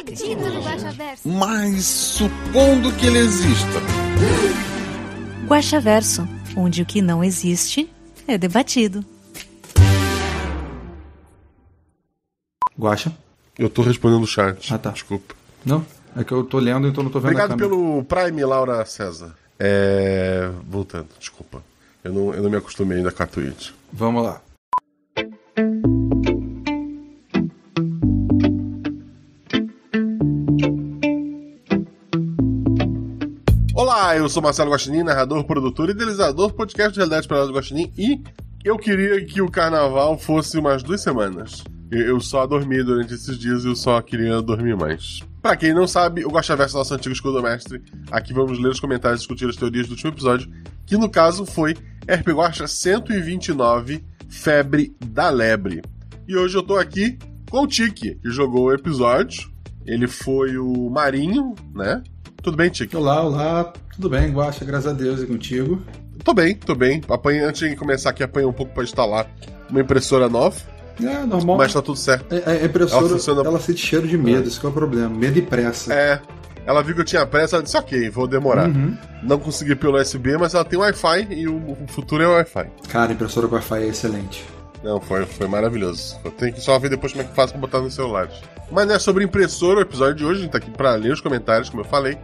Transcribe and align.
acredito 0.00 0.40
no 0.40 0.62
Guaxaverso. 0.62 1.28
Mas 1.28 1.84
supondo 1.84 2.92
que 2.92 3.06
ele 3.06 3.18
exista. 3.18 3.80
Guaxaverso, 5.46 6.28
onde 6.56 6.82
o 6.82 6.86
que 6.86 7.02
não 7.02 7.22
existe 7.22 7.90
é 8.26 8.38
debatido. 8.38 9.04
Guaxa? 12.78 13.12
Eu 13.58 13.68
tô 13.68 13.82
respondendo 13.82 14.22
o 14.22 14.26
chat. 14.26 14.72
Ah, 14.72 14.78
tá. 14.78 14.90
Desculpa. 14.90 15.34
Não? 15.64 15.84
É 16.16 16.24
que 16.24 16.32
eu 16.32 16.44
tô 16.44 16.58
lendo, 16.58 16.88
então 16.88 17.04
não 17.04 17.10
tô 17.10 17.20
vendo 17.20 17.32
Obrigado 17.32 17.56
pelo 17.56 18.02
Prime, 18.04 18.44
Laura 18.44 18.84
César. 18.86 19.36
É. 19.58 20.50
Voltando, 20.66 21.08
desculpa. 21.18 21.62
Eu 22.02 22.12
não, 22.12 22.34
eu 22.34 22.42
não 22.42 22.50
me 22.50 22.56
acostumei 22.56 22.98
ainda 22.98 23.12
com 23.12 23.22
a 23.22 23.26
Twitch. 23.26 23.72
Vamos 23.92 24.22
lá. 24.24 24.40
Olá, 34.00 34.16
eu 34.16 34.30
sou 34.30 34.42
Marcelo 34.42 34.70
Guaxinim, 34.70 35.02
narrador, 35.02 35.44
produtor 35.44 35.90
e 35.90 35.92
idealizador 35.92 36.48
do 36.48 36.54
podcast 36.54 36.90
de 36.90 37.00
Realidade 37.00 37.28
Parada 37.28 37.48
do 37.48 37.52
Guaxinim 37.52 37.92
e 37.98 38.18
eu 38.64 38.78
queria 38.78 39.22
que 39.26 39.42
o 39.42 39.50
carnaval 39.50 40.16
fosse 40.16 40.56
umas 40.56 40.82
duas 40.82 41.02
semanas. 41.02 41.62
Eu, 41.90 42.18
só 42.18 42.46
dormi 42.46 42.82
durante 42.82 43.12
esses 43.12 43.38
dias 43.38 43.62
e 43.62 43.68
eu 43.68 43.76
só 43.76 44.00
queria 44.00 44.40
dormir 44.40 44.74
mais. 44.74 45.20
Pra 45.42 45.54
quem 45.54 45.74
não 45.74 45.86
sabe, 45.86 46.24
o 46.24 46.30
Guaxaverso 46.30 46.76
é 46.76 46.78
nosso 46.78 46.94
antigo 46.94 47.12
escudo 47.12 47.42
mestre. 47.42 47.82
Aqui 48.10 48.32
vamos 48.32 48.58
ler 48.58 48.70
os 48.70 48.80
comentários 48.80 49.20
e 49.20 49.24
discutir 49.24 49.50
as 49.50 49.56
teorias 49.56 49.86
do 49.86 49.90
último 49.90 50.10
episódio, 50.10 50.50
que 50.86 50.96
no 50.96 51.10
caso 51.10 51.44
foi 51.44 51.72
RP 52.08 52.28
Guaxa 52.28 52.66
129, 52.66 54.02
Febre 54.30 54.96
da 55.04 55.28
Lebre. 55.28 55.82
E 56.26 56.34
hoje 56.34 56.56
eu 56.56 56.62
tô 56.62 56.78
aqui 56.78 57.18
com 57.50 57.64
o 57.64 57.66
Tiki, 57.66 58.14
que 58.14 58.30
jogou 58.30 58.68
o 58.68 58.72
episódio. 58.72 59.50
Ele 59.84 60.06
foi 60.08 60.56
o 60.56 60.88
Marinho, 60.88 61.54
né? 61.74 62.02
Tudo 62.42 62.56
bem, 62.56 62.70
Tiki? 62.70 62.96
Olá, 62.96 63.22
olá. 63.22 63.72
Tudo 63.94 64.08
bem, 64.08 64.30
Guaxa? 64.32 64.64
Graças 64.64 64.86
a 64.86 64.92
Deus 64.94 65.20
e 65.22 65.26
contigo. 65.26 65.80
Tô 66.24 66.32
bem, 66.32 66.54
tô 66.54 66.74
bem. 66.74 67.00
Apanhei, 67.08 67.42
antes 67.42 67.68
de 67.68 67.76
começar 67.76 68.10
aqui, 68.10 68.22
apanhei 68.22 68.48
um 68.48 68.52
pouco 68.52 68.72
pra 68.72 68.82
instalar 68.82 69.26
uma 69.68 69.80
impressora 69.80 70.28
nova, 70.28 70.56
É, 71.02 71.24
normal. 71.24 71.56
mas 71.58 71.72
tá 71.72 71.82
tudo 71.82 71.98
certo. 71.98 72.34
É, 72.34 72.38
é, 72.56 72.62
a 72.62 72.64
impressora, 72.64 73.00
Ela 73.06 73.08
funciona- 73.10 73.42
ela 73.44 73.60
sente 73.60 73.80
cheiro 73.86 74.06
de 74.08 74.16
medo, 74.18 74.48
esse 74.48 74.58
que 74.58 74.66
é 74.66 74.68
o 74.68 74.72
problema. 74.72 75.08
Medo 75.10 75.38
e 75.38 75.42
pressa. 75.42 75.92
É, 75.92 76.20
ela 76.66 76.82
viu 76.82 76.94
que 76.94 77.00
eu 77.02 77.04
tinha 77.04 77.26
pressa, 77.26 77.56
ela 77.56 77.62
disse, 77.62 77.76
ok, 77.76 78.08
vou 78.10 78.26
demorar. 78.26 78.68
Uhum. 78.68 78.96
Não 79.22 79.38
consegui 79.38 79.74
pelo 79.74 79.98
USB, 79.98 80.36
mas 80.38 80.54
ela 80.54 80.64
tem 80.64 80.78
Wi-Fi 80.78 81.28
e 81.30 81.46
o, 81.46 81.56
o 81.56 81.86
futuro 81.88 82.22
é 82.22 82.26
Wi-Fi. 82.26 82.66
Cara, 82.88 83.12
impressora 83.12 83.48
com 83.48 83.54
Wi-Fi 83.54 83.82
é 83.82 83.86
excelente. 83.88 84.44
Não, 84.82 85.00
foi, 85.00 85.26
foi 85.26 85.46
maravilhoso. 85.46 86.18
Eu 86.24 86.30
tenho 86.30 86.52
que 86.52 86.60
só 86.60 86.78
ver 86.78 86.88
depois 86.88 87.12
como 87.12 87.24
é 87.24 87.28
que 87.28 87.34
faz 87.34 87.50
pra 87.50 87.60
botar 87.60 87.80
nos 87.80 87.94
celulares. 87.94 88.34
Mas 88.70 88.86
não 88.86 88.94
é 88.94 88.98
sobre 88.98 89.24
impressora 89.24 89.80
o 89.80 89.82
episódio 89.82 90.14
de 90.14 90.24
hoje, 90.24 90.40
a 90.40 90.42
gente 90.44 90.52
tá 90.52 90.58
aqui 90.58 90.70
pra 90.70 90.94
ler 90.94 91.12
os 91.12 91.20
comentários, 91.20 91.68
como 91.68 91.82
eu 91.82 91.86
falei. 91.86 92.16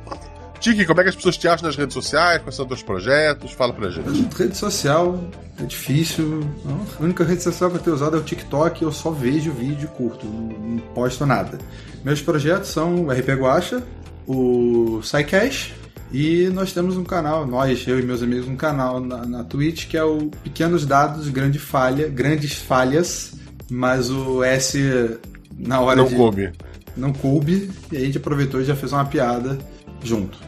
Tiki, 0.61 0.87
como 0.87 1.01
é 1.01 1.03
que 1.03 1.11
as 1.11 1.17
pessoas 1.17 1.37
te 1.37 1.47
acham 1.47 1.67
nas 1.67 1.77
redes 1.77 1.93
sociais? 1.93 2.43
Quais 2.43 2.55
são 2.55 2.65
os 2.65 2.69
teus 2.69 2.83
projetos? 2.83 3.53
Fala 3.53 3.73
pra 3.73 3.91
gente. 3.91 4.09
Rede 4.35 4.57
social 4.57 5.23
é 5.61 5.65
difícil. 5.65 6.49
Não, 6.65 6.81
A 6.99 7.03
única 7.03 7.25
rede 7.25 7.43
social 7.43 7.71
que 7.71 7.77
eu 7.77 7.81
tenho 7.81 7.97
usado 7.97 8.17
é 8.17 8.21
o 8.21 8.23
TikTok. 8.23 8.83
Eu 8.83 8.93
só 8.93 9.11
vejo 9.11 9.53
vídeo 9.53 9.89
curto, 9.89 10.25
não, 10.25 10.59
não 10.59 10.79
posto 10.95 11.27
nada. 11.27 11.59
Meus 12.03 12.23
projetos 12.23 12.71
são 12.71 13.05
o 13.07 13.11
RP 13.11 13.29
Guacha, 13.39 13.83
o 14.27 15.01
SciCash 15.03 15.75
e 16.13 16.49
nós 16.51 16.73
temos 16.73 16.97
um 16.97 17.05
canal, 17.05 17.47
nós, 17.47 17.87
eu 17.87 17.99
e 17.99 18.03
meus 18.03 18.23
amigos, 18.23 18.49
um 18.49 18.57
canal 18.57 19.01
na, 19.01 19.27
na 19.27 19.45
Twitch 19.45 19.87
que 19.89 19.97
é 19.97 20.05
o 20.05 20.31
Pequenos 20.45 20.87
Dados, 20.87 21.29
Grande 21.29 21.59
Falha, 21.59 22.09
Grandes 22.09 22.55
Falhas, 22.55 23.35
mas 23.71 24.11
o 24.11 24.43
S 24.43 25.19
na 25.59 25.81
hora 25.81 25.97
Não 25.97 26.07
de 26.07 26.15
coube. 26.15 26.53
não 26.97 27.13
coube 27.13 27.71
e 27.91 27.97
a 27.97 28.01
gente 28.01 28.19
aproveitou 28.19 28.61
e 28.61 28.65
já 28.65 28.77
fez 28.77 28.93
uma 28.93 29.05
piada 29.05 29.59
junto. 30.03 30.39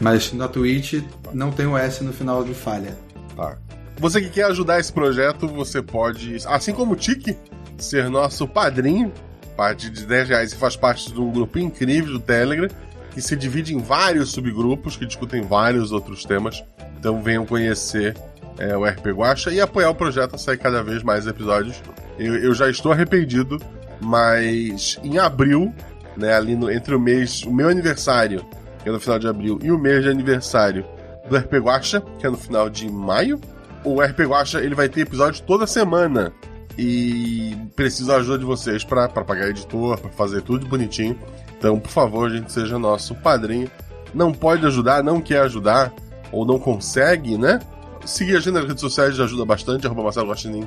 Mas 0.00 0.32
na 0.32 0.46
Twitch 0.48 1.02
não 1.32 1.50
tem 1.50 1.66
o 1.66 1.76
S 1.76 2.02
no 2.04 2.12
final 2.12 2.44
de 2.44 2.54
falha. 2.54 2.96
Tá. 3.36 3.56
Você 3.98 4.20
que 4.20 4.30
quer 4.30 4.44
ajudar 4.44 4.78
esse 4.78 4.92
projeto, 4.92 5.48
você 5.48 5.82
pode, 5.82 6.36
assim 6.46 6.72
como 6.72 6.92
o 6.92 6.96
Tiki, 6.96 7.36
ser 7.76 8.08
nosso 8.08 8.46
padrinho. 8.46 9.12
A 9.52 9.56
partir 9.58 9.90
de 9.90 10.06
10 10.06 10.28
reais 10.28 10.52
e 10.52 10.56
faz 10.56 10.76
parte 10.76 11.12
de 11.12 11.20
um 11.20 11.32
grupo 11.32 11.58
incrível 11.58 12.12
do 12.12 12.20
Telegram, 12.20 12.68
que 13.18 13.22
se 13.22 13.34
divide 13.34 13.74
em 13.74 13.78
vários 13.78 14.30
subgrupos 14.30 14.96
que 14.96 15.04
discutem 15.04 15.42
vários 15.42 15.90
outros 15.90 16.24
temas. 16.24 16.62
Então 17.00 17.20
venham 17.20 17.44
conhecer 17.44 18.16
é, 18.56 18.76
o 18.76 18.84
RP 18.84 19.06
Guacha 19.08 19.50
e 19.50 19.60
apoiar 19.60 19.90
o 19.90 19.94
projeto 19.96 20.36
a 20.36 20.38
sair 20.38 20.56
cada 20.56 20.84
vez 20.84 21.02
mais 21.02 21.26
episódios. 21.26 21.82
Eu, 22.16 22.36
eu 22.36 22.54
já 22.54 22.70
estou 22.70 22.92
arrependido, 22.92 23.60
mas 24.00 25.00
em 25.02 25.18
abril, 25.18 25.74
né, 26.16 26.32
ali 26.32 26.54
no- 26.54 26.70
entre 26.70 26.94
o 26.94 27.00
mês, 27.00 27.42
o 27.42 27.52
meu 27.52 27.68
aniversário, 27.68 28.46
que 28.84 28.88
é 28.88 28.92
no 28.92 29.00
final 29.00 29.18
de 29.18 29.26
abril, 29.26 29.58
e 29.64 29.72
o 29.72 29.78
mês 29.78 30.04
de 30.04 30.10
aniversário 30.10 30.86
do 31.28 31.36
RP 31.36 31.54
Guacha, 31.54 32.00
que 32.20 32.26
é 32.26 32.30
no 32.30 32.38
final 32.38 32.70
de 32.70 32.88
maio. 32.88 33.40
O 33.82 34.00
RP 34.00 34.20
Guacha 34.28 34.60
ele 34.60 34.76
vai 34.76 34.88
ter 34.88 35.00
episódio 35.00 35.42
toda 35.42 35.66
semana. 35.66 36.32
E 36.80 37.56
preciso 37.74 38.06
da 38.06 38.18
ajuda 38.18 38.38
de 38.38 38.44
vocês 38.44 38.84
para 38.84 39.08
pagar 39.08 39.48
editor, 39.48 39.98
para 39.98 40.10
fazer 40.12 40.42
tudo 40.42 40.66
bonitinho. 40.68 41.18
Então, 41.58 41.78
por 41.78 41.90
favor, 41.90 42.30
gente, 42.30 42.52
seja 42.52 42.78
nosso 42.78 43.14
padrinho. 43.16 43.70
Não 44.14 44.32
pode 44.32 44.64
ajudar, 44.64 45.02
não 45.02 45.20
quer 45.20 45.40
ajudar, 45.42 45.92
ou 46.32 46.46
não 46.46 46.58
consegue, 46.58 47.36
né? 47.36 47.60
Seguir 48.04 48.36
a 48.36 48.40
gente 48.40 48.52
nas 48.52 48.64
redes 48.64 48.80
sociais 48.80 49.16
já 49.16 49.24
ajuda 49.24 49.44
bastante, 49.44 49.86
arroba 49.86 50.04
Marcelo 50.04 50.30
Guaxinim, 50.30 50.66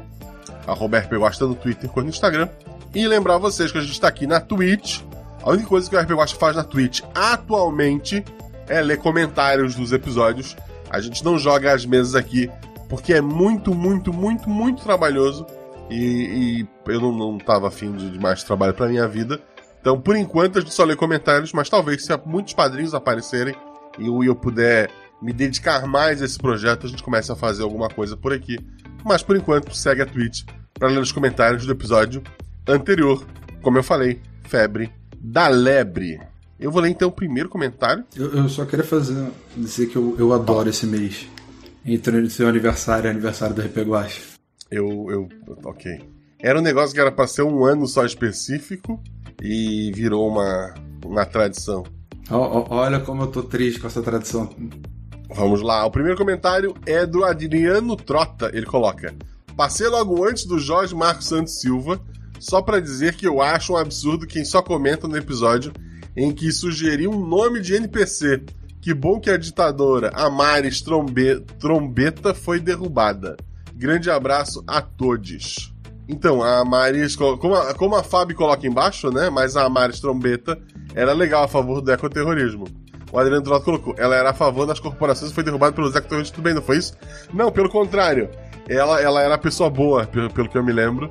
arroba 0.68 1.00
RP 1.00 1.13
Guaxa 1.13 1.46
no 1.46 1.56
Twitter 1.56 1.90
quanto 1.90 2.06
no 2.06 2.12
Instagram. 2.12 2.47
E 2.94 3.07
lembrar 3.07 3.38
vocês 3.38 3.72
que 3.72 3.78
a 3.78 3.81
gente 3.81 3.94
está 3.94 4.07
aqui 4.07 4.28
na 4.28 4.40
Twitch. 4.40 5.01
A 5.41 5.50
única 5.50 5.68
coisa 5.68 5.90
que 5.90 5.96
o 5.96 6.00
RP 6.00 6.12
Guaxa 6.12 6.35
faz 6.35 6.56
na 6.56 6.63
Twitch 6.63 7.01
atualmente 7.16 8.24
é 8.68 8.81
ler 8.81 8.97
comentários 8.97 9.74
dos 9.74 9.91
episódios. 9.91 10.56
A 10.90 11.00
gente 11.00 11.24
não 11.24 11.40
joga 11.40 11.74
as 11.74 11.85
mesas 11.85 12.16
aqui 12.16 12.50
porque 12.90 13.13
é 13.13 13.22
muito, 13.22 13.74
muito, 13.74 14.12
muito, 14.12 14.50
muito 14.50 14.84
trabalhoso 14.84 15.47
e, 15.90 16.66
e 16.66 16.68
eu 16.91 17.00
não, 17.00 17.12
não 17.12 17.38
tava 17.38 17.69
afim 17.69 17.94
de, 17.94 18.19
mais 18.19 18.44
trabalho 18.44 18.74
pra 18.74 18.88
minha 18.88 19.07
vida. 19.07 19.40
Então, 19.81 20.00
por 20.00 20.16
enquanto, 20.16 20.59
a 20.59 20.62
gente 20.62 20.74
só 20.74 20.84
lê 20.84 20.96
comentários, 20.96 21.52
mas 21.52 21.68
talvez 21.68 22.06
se 22.06 22.16
muitos 22.24 22.53
padrinhos 22.53 22.94
aparecerem 22.94 23.56
e 23.97 24.06
eu, 24.06 24.24
eu 24.24 24.36
puder 24.36 24.92
me 25.19 25.34
dedicar 25.34 25.86
mais 25.88 26.22
a 26.22 26.25
esse 26.25 26.38
projeto, 26.38 26.86
a 26.86 26.90
gente 26.90 27.03
comece 27.03 27.31
a 27.31 27.36
fazer 27.36 27.64
alguma 27.64 27.90
coisa 27.90 28.16
por 28.16 28.31
aqui. 28.31 28.59
Mas 29.03 29.24
por 29.24 29.36
enquanto, 29.36 29.75
segue 29.75 30.03
a 30.03 30.06
Twitch 30.06 30.44
para 30.74 30.88
ler 30.88 31.00
os 31.00 31.12
comentários 31.12 31.66
do 31.66 31.72
episódio 31.72 32.22
anterior. 32.68 33.25
Como 33.62 33.78
eu 33.78 33.84
falei, 33.84 34.22
febre 34.44 34.92
da 35.19 35.47
lebre. 35.47 36.19
Eu 36.59 36.72
vou 36.72 36.81
ler 36.81 36.90
então 36.90 37.09
o 37.09 37.12
primeiro 37.12 37.50
comentário. 37.50 38.03
Eu, 38.16 38.36
eu 38.36 38.50
só 38.50 38.66
queria 38.66 38.86
fazer, 38.86 39.31
dizer 39.58 39.88
que 39.88 39.96
eu, 39.96 40.16
eu 40.19 40.31
adoro 40.31 40.69
esse 40.69 40.86
mês. 40.86 41.28
Entre 41.84 42.16
o 42.18 42.30
seu 42.30 42.48
aniversário 42.48 43.08
e 43.08 43.09
aniversário 43.09 43.56
do 43.56 43.62
RP 43.62 43.78
Guacha. 43.78 44.22
Eu, 44.69 45.08
eu. 45.09 45.30
Ok. 45.63 46.00
Era 46.40 46.59
um 46.59 46.62
negócio 46.62 46.94
que 46.94 47.02
era 47.02 47.12
pra 47.12 47.25
ser 47.25 47.42
um 47.42 47.63
ano 47.66 47.88
só 47.88 48.06
específico 48.06 49.02
e 49.41 49.92
virou 49.94 50.30
uma, 50.30 50.74
uma 51.04 51.25
tradição. 51.25 51.83
Olha 52.30 53.00
como 53.00 53.24
eu 53.24 53.27
tô 53.27 53.44
triste 53.44 53.80
com 53.80 53.88
essa 53.88 54.01
tradição. 54.01 54.50
Vamos 55.33 55.62
lá. 55.62 55.86
O 55.86 55.92
primeiro 55.92 56.18
comentário 56.18 56.75
é 56.86 57.06
do 57.06 57.24
Adriano 57.24 57.95
Trota. 57.95 58.51
Ele 58.54 58.65
coloca: 58.65 59.13
Passei 59.56 59.88
logo 59.88 60.24
antes 60.25 60.45
do 60.45 60.60
Jorge 60.60 60.95
Marcos 60.95 61.27
Santos 61.27 61.60
Silva, 61.60 62.00
só 62.39 62.62
pra 62.62 62.80
dizer 62.80 63.15
que 63.15 63.27
eu 63.27 63.42
acho 63.42 63.74
um 63.74 63.77
absurdo 63.77 64.27
quem 64.27 64.45
só 64.45 64.62
comenta 64.62 65.07
no 65.07 65.18
episódio 65.18 65.74
em 66.15 66.31
que 66.31 66.51
sugeriu 66.51 67.12
um 67.12 67.25
nome 67.25 67.62
de 67.62 67.75
NPC. 67.75 68.44
Que 68.81 68.94
bom 68.94 69.19
que 69.19 69.30
a 69.30 69.38
ditadora 69.38 70.12
Amares 70.13 70.81
Trombe 70.81 71.39
Trombeta 71.60 72.33
foi 72.33 72.60
derrubada. 72.60 73.38
Grande 73.75 74.10
abraço 74.10 74.63
a 74.68 74.81
todos. 74.81 75.70
Então, 76.12 76.44
a 76.44 76.60
Amares, 76.60 77.16
como 77.16 77.56
a, 77.56 77.74
como 77.74 77.96
a 77.96 78.04
coloca 78.36 78.68
embaixo, 78.68 79.10
né? 79.10 79.30
Mas 79.30 79.56
a 79.56 79.63
Amares 79.63 80.02
Trombeta 80.02 80.60
era 80.94 81.13
legal 81.13 81.46
a 81.46 81.48
favor 81.48 81.80
do 81.81 81.90
ecoterrorismo. 81.90 82.66
O 83.13 83.18
Adriano 83.18 83.44
Trotto 83.44 83.63
colocou, 83.63 83.96
ela 83.98 84.16
era 84.16 84.31
a 84.31 84.34
favor 84.34 84.66
das 84.66 84.78
corporações 84.80 85.31
e 85.31 85.34
foi 85.34 85.44
derrubada 85.44 85.74
pelos 85.74 85.96
ecoterroristas. 85.96 86.36
Tudo 86.36 86.44
bem, 86.44 86.54
não 86.54 86.62
foi 86.62 86.78
isso? 86.78 86.94
Não, 87.34 87.50
pelo 87.50 87.69
contrário. 87.69 88.30
Ela, 88.68 89.02
ela 89.02 89.22
era 89.22 89.38
pessoa 89.38 89.69
boa, 89.69 90.06
pelo, 90.06 90.30
pelo 90.30 90.50
que 90.50 90.58
eu 90.58 90.63
me 90.63 90.74
lembro. 90.74 91.10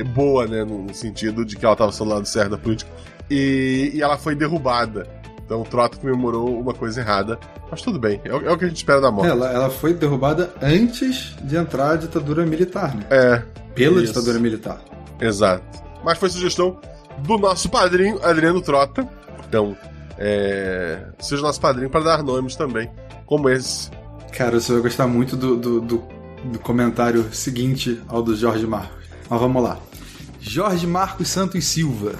eh, 0.00 0.02
boa, 0.02 0.44
né? 0.46 0.64
No, 0.64 0.92
sentido 0.92 1.44
de 1.44 1.56
que 1.56 1.64
ela 1.64 1.76
tava 1.76 1.92
do 1.92 2.04
lado 2.04 2.26
certo 2.26 2.50
da 2.50 2.58
política. 2.58 2.90
E, 3.30 3.92
e 3.94 4.02
ela 4.02 4.18
foi 4.18 4.34
derrubada. 4.34 5.06
Então 5.50 5.62
o 5.62 5.64
Trota 5.64 5.96
comemorou 5.96 6.60
uma 6.60 6.72
coisa 6.72 7.00
errada. 7.00 7.36
Mas 7.68 7.82
tudo 7.82 7.98
bem, 7.98 8.20
é, 8.24 8.32
o- 8.32 8.46
é 8.48 8.52
o 8.52 8.56
que 8.56 8.66
a 8.66 8.68
gente 8.68 8.76
espera 8.76 9.00
da 9.00 9.10
morte. 9.10 9.28
Ela, 9.32 9.50
ela 9.50 9.68
foi 9.68 9.92
derrubada 9.92 10.54
antes 10.62 11.34
de 11.42 11.56
entrar 11.56 11.90
a 11.90 11.96
ditadura 11.96 12.46
militar, 12.46 12.94
né? 12.94 13.04
É, 13.10 13.42
Pela 13.74 13.96
Isso. 14.00 14.12
ditadura 14.12 14.38
militar. 14.38 14.80
exato. 15.20 15.64
Mas 16.04 16.18
foi 16.18 16.30
sugestão 16.30 16.78
do 17.18 17.36
nosso 17.36 17.68
padrinho, 17.68 18.24
Adriano 18.24 18.60
Trota. 18.62 19.04
Então, 19.48 19.76
é, 20.16 21.00
seja 21.18 21.42
nosso 21.42 21.60
padrinho 21.60 21.90
para 21.90 22.04
dar 22.04 22.22
nomes 22.22 22.54
também, 22.54 22.88
como 23.26 23.48
esse. 23.50 23.90
Cara, 24.30 24.60
você 24.60 24.72
vai 24.74 24.82
gostar 24.82 25.08
muito 25.08 25.36
do, 25.36 25.56
do, 25.56 25.80
do- 25.80 26.04
do 26.44 26.58
comentário 26.60 27.26
seguinte 27.34 28.00
ao 28.06 28.22
do 28.22 28.36
Jorge 28.36 28.68
Marcos. 28.68 29.04
Mas 29.28 29.40
vamos 29.40 29.60
lá. 29.64 29.78
Jorge 30.40 30.86
Marcos 30.86 31.28
Santos 31.28 31.64
Silva. 31.64 32.12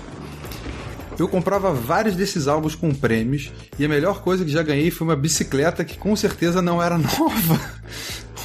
Eu 1.21 1.29
comprava 1.29 1.71
vários 1.71 2.17
desses 2.17 2.49
álbuns 2.49 2.75
com 2.75 2.95
prêmios 2.95 3.53
e 3.79 3.85
a 3.85 3.89
melhor 3.91 4.23
coisa 4.23 4.43
que 4.43 4.51
já 4.51 4.63
ganhei 4.63 4.91
foi 4.91 5.07
uma 5.07 5.15
bicicleta 5.15 5.85
que 5.85 5.99
com 5.99 6.17
certeza 6.17 6.63
não 6.63 6.83
era 6.83 6.97
nova. 6.97 7.61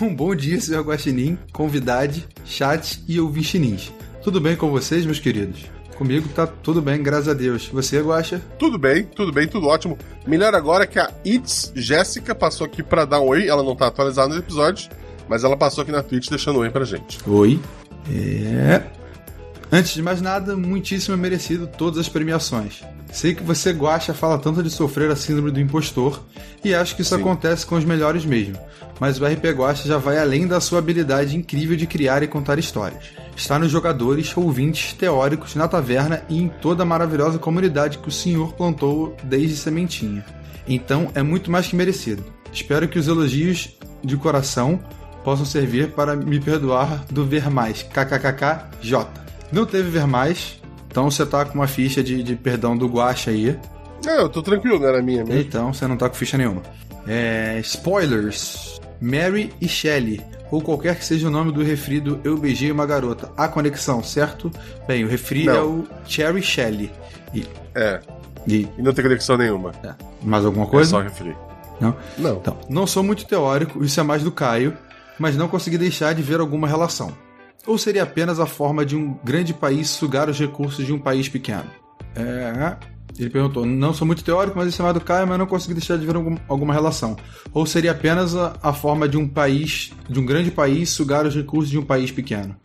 Um 0.02 0.14
bom 0.14 0.36
dia, 0.36 0.60
senhor 0.60 0.84
Guaxinim, 0.84 1.38
convidade, 1.54 2.28
chat 2.44 3.02
e 3.08 3.18
ouvintinins. 3.18 3.94
Tudo 4.22 4.42
bem 4.42 4.58
com 4.58 4.70
vocês, 4.70 5.06
meus 5.06 5.22
queridos? 5.22 5.62
Comigo 5.98 6.28
tá 6.36 6.46
tudo 6.46 6.82
bem, 6.82 7.02
graças 7.02 7.30
a 7.30 7.34
Deus. 7.34 7.70
Você, 7.70 8.02
Guaxa? 8.02 8.42
Tudo 8.60 8.78
bem, 8.78 9.04
tudo 9.04 9.32
bem, 9.32 9.48
tudo 9.48 9.68
ótimo. 9.68 9.98
Melhor 10.28 10.54
agora 10.54 10.86
que 10.86 11.00
a 11.00 11.10
It's 11.26 11.72
Jéssica 11.74 12.36
passou 12.36 12.68
aqui 12.68 12.84
para 12.84 13.06
dar 13.06 13.22
um 13.22 13.28
oi. 13.28 13.48
Ela 13.48 13.64
não 13.64 13.74
tá 13.74 13.88
atualizada 13.88 14.28
nos 14.28 14.40
episódios, 14.40 14.90
mas 15.30 15.46
ela 15.46 15.56
passou 15.56 15.82
aqui 15.82 15.94
na 15.94 16.04
Twitch 16.04 16.28
deixando 16.28 16.58
um 16.58 16.64
oi 16.64 16.70
pra 16.70 16.84
gente. 16.84 17.20
Oi. 17.26 17.58
É. 18.12 19.05
Antes 19.76 19.94
de 19.94 20.02
mais 20.02 20.22
nada, 20.22 20.56
muitíssimo 20.56 21.18
merecido 21.18 21.68
todas 21.68 22.00
as 22.00 22.08
premiações. 22.08 22.82
Sei 23.12 23.36
que 23.36 23.44
você, 23.44 23.72
Guaxa, 23.72 24.14
fala 24.14 24.40
tanto 24.40 24.64
de 24.64 24.70
sofrer 24.70 25.12
a 25.12 25.18
síndrome 25.18 25.52
do 25.52 25.60
impostor, 25.60 26.24
e 26.64 26.74
acho 26.74 26.96
que 26.96 27.02
isso 27.02 27.14
Sim. 27.14 27.20
acontece 27.20 27.66
com 27.66 27.76
os 27.76 27.84
melhores 27.84 28.24
mesmo. 28.24 28.58
Mas 29.02 29.20
o 29.20 29.26
RP 29.26 29.44
Guaxa 29.54 29.86
já 29.86 29.98
vai 29.98 30.18
além 30.18 30.48
da 30.48 30.62
sua 30.62 30.80
habilidade 30.80 31.36
incrível 31.36 31.76
de 31.76 31.86
criar 31.86 32.24
e 32.24 32.28
contar 32.28 32.58
histórias. 32.58 33.04
Está 33.36 33.60
nos 33.60 33.70
jogadores, 33.70 34.32
ouvintes, 34.38 34.94
teóricos, 34.94 35.56
na 35.56 35.68
taverna 35.68 36.24
e 36.30 36.38
em 36.38 36.48
toda 36.48 36.84
a 36.84 36.86
maravilhosa 36.86 37.38
comunidade 37.38 37.98
que 37.98 38.08
o 38.08 38.14
senhor 38.14 38.54
plantou 38.54 39.14
desde 39.24 39.58
sementinha. 39.58 40.26
Então 40.66 41.12
é 41.14 41.22
muito 41.22 41.52
mais 41.52 41.68
que 41.68 41.76
merecido. 41.76 42.24
Espero 42.50 42.88
que 42.88 42.98
os 42.98 43.10
elogios 43.10 43.76
de 44.02 44.16
coração 44.16 44.80
possam 45.22 45.46
servir 45.46 45.92
para 45.92 46.16
me 46.16 46.40
perdoar 46.40 47.04
do 47.12 47.26
ver 47.26 47.50
mais. 47.50 47.84
KKKKJ. 47.84 49.25
Não 49.52 49.66
teve 49.66 49.90
ver 49.90 50.06
mais, 50.08 50.60
então 50.90 51.10
você 51.10 51.26
tá 51.26 51.46
com 51.46 51.54
uma 51.56 51.68
ficha 51.68 52.04
de, 52.04 52.22
de 52.24 52.36
perdão 52.36 52.76
do 52.78 52.88
Guacha 52.88 53.32
aí. 53.32 53.58
Não, 54.06 54.14
eu 54.14 54.30
tô 54.30 54.42
tranquilo, 54.44 54.80
não 54.80 54.88
era 54.88 55.02
minha 55.02 55.24
mesmo. 55.24 55.40
Então 55.42 55.74
você 55.74 55.88
não 55.88 55.98
tá 55.98 56.10
com 56.10 56.16
ficha 56.16 56.38
nenhuma. 56.38 56.62
É, 57.08 57.60
spoilers. 57.64 58.80
Mary 59.02 59.54
e 59.62 59.68
Shelley, 59.68 60.22
ou 60.50 60.62
qualquer 60.62 60.96
que 60.96 61.04
seja 61.06 61.28
o 61.28 61.30
nome 61.30 61.52
do 61.52 61.62
refri 61.62 62.00
do 62.00 62.20
Eu 62.24 62.38
Beijei 62.38 62.72
Uma 62.72 62.86
Garota. 62.86 63.30
A 63.38 63.48
conexão, 63.48 64.02
certo? 64.02 64.50
Bem, 64.88 65.04
o 65.04 65.08
refri 65.08 65.44
Não. 65.46 65.54
é 65.56 65.62
o 65.62 65.84
Cherry 66.06 66.42
Shelley. 66.42 66.92
E, 67.34 67.46
É, 67.76 68.00
e 68.48 68.68
e 68.78 68.82
não 68.82 68.94
tem 68.94 69.04
conexão 69.04 69.38
nenhuma. 69.38 69.72
é, 69.84 69.94
mais 70.24 70.46
alguma 70.46 70.66
É 70.66 70.70
coisa? 70.70 70.90
só 70.92 71.02
refri. 71.02 71.36
Não? 71.80 71.96
Não. 72.18 72.38
Então, 72.38 72.58
não 72.70 72.88
sou 72.88 73.04
muito 73.04 73.26
teórico, 73.26 73.84
isso 73.84 74.00
é 74.00 74.04
mais 74.04 74.24
do 74.24 74.32
Caio, 74.32 74.76
mas 75.20 75.36
não 75.36 75.50
consegui 75.50 75.78
deixar 75.78 76.14
de 76.16 76.22
ver 76.22 76.40
alguma 76.40 76.68
relação. 76.68 77.12
Ou 77.66 77.78
seria 77.78 78.04
apenas 78.04 78.40
a 78.40 78.46
forma 78.46 78.86
de 78.86 78.96
um 78.96 79.14
grande 79.24 79.54
país 79.54 79.90
sugar 79.90 80.30
os 80.30 80.40
recursos 80.40 80.86
de 80.86 80.94
um 80.94 81.00
país 81.00 81.28
pequeno? 81.28 81.66
É. 82.16 82.78
Ele 83.18 83.30
perguntou: 83.30 83.66
não 83.66 83.94
sou 83.94 84.06
muito 84.06 84.24
teórico, 84.24 84.58
mas 84.58 84.68
isso 84.70 84.82
é 84.82 84.84
mais 84.84 84.94
do 84.94 85.02
Caio, 85.02 85.28
mas 85.28 85.40
não 85.40 85.46
consegui 85.48 85.74
deixar 85.74 85.98
de 85.98 86.06
ver 86.06 86.16
algum- 86.16 86.38
alguma 86.48 86.74
relação. 86.74 87.16
Ou 87.54 87.66
seria 87.66 87.92
apenas 87.92 88.36
a, 88.36 88.56
a 88.62 88.74
forma 88.74 89.08
de 89.08 89.18
um 89.18 89.28
país, 89.28 89.92
de 90.10 90.20
um 90.20 90.26
grande 90.26 90.52
país 90.52 90.90
sugar 90.90 91.26
os 91.26 91.34
recursos 91.36 91.70
de 91.70 91.78
um 91.78 91.84
país 91.86 92.12
pequeno? 92.12 92.56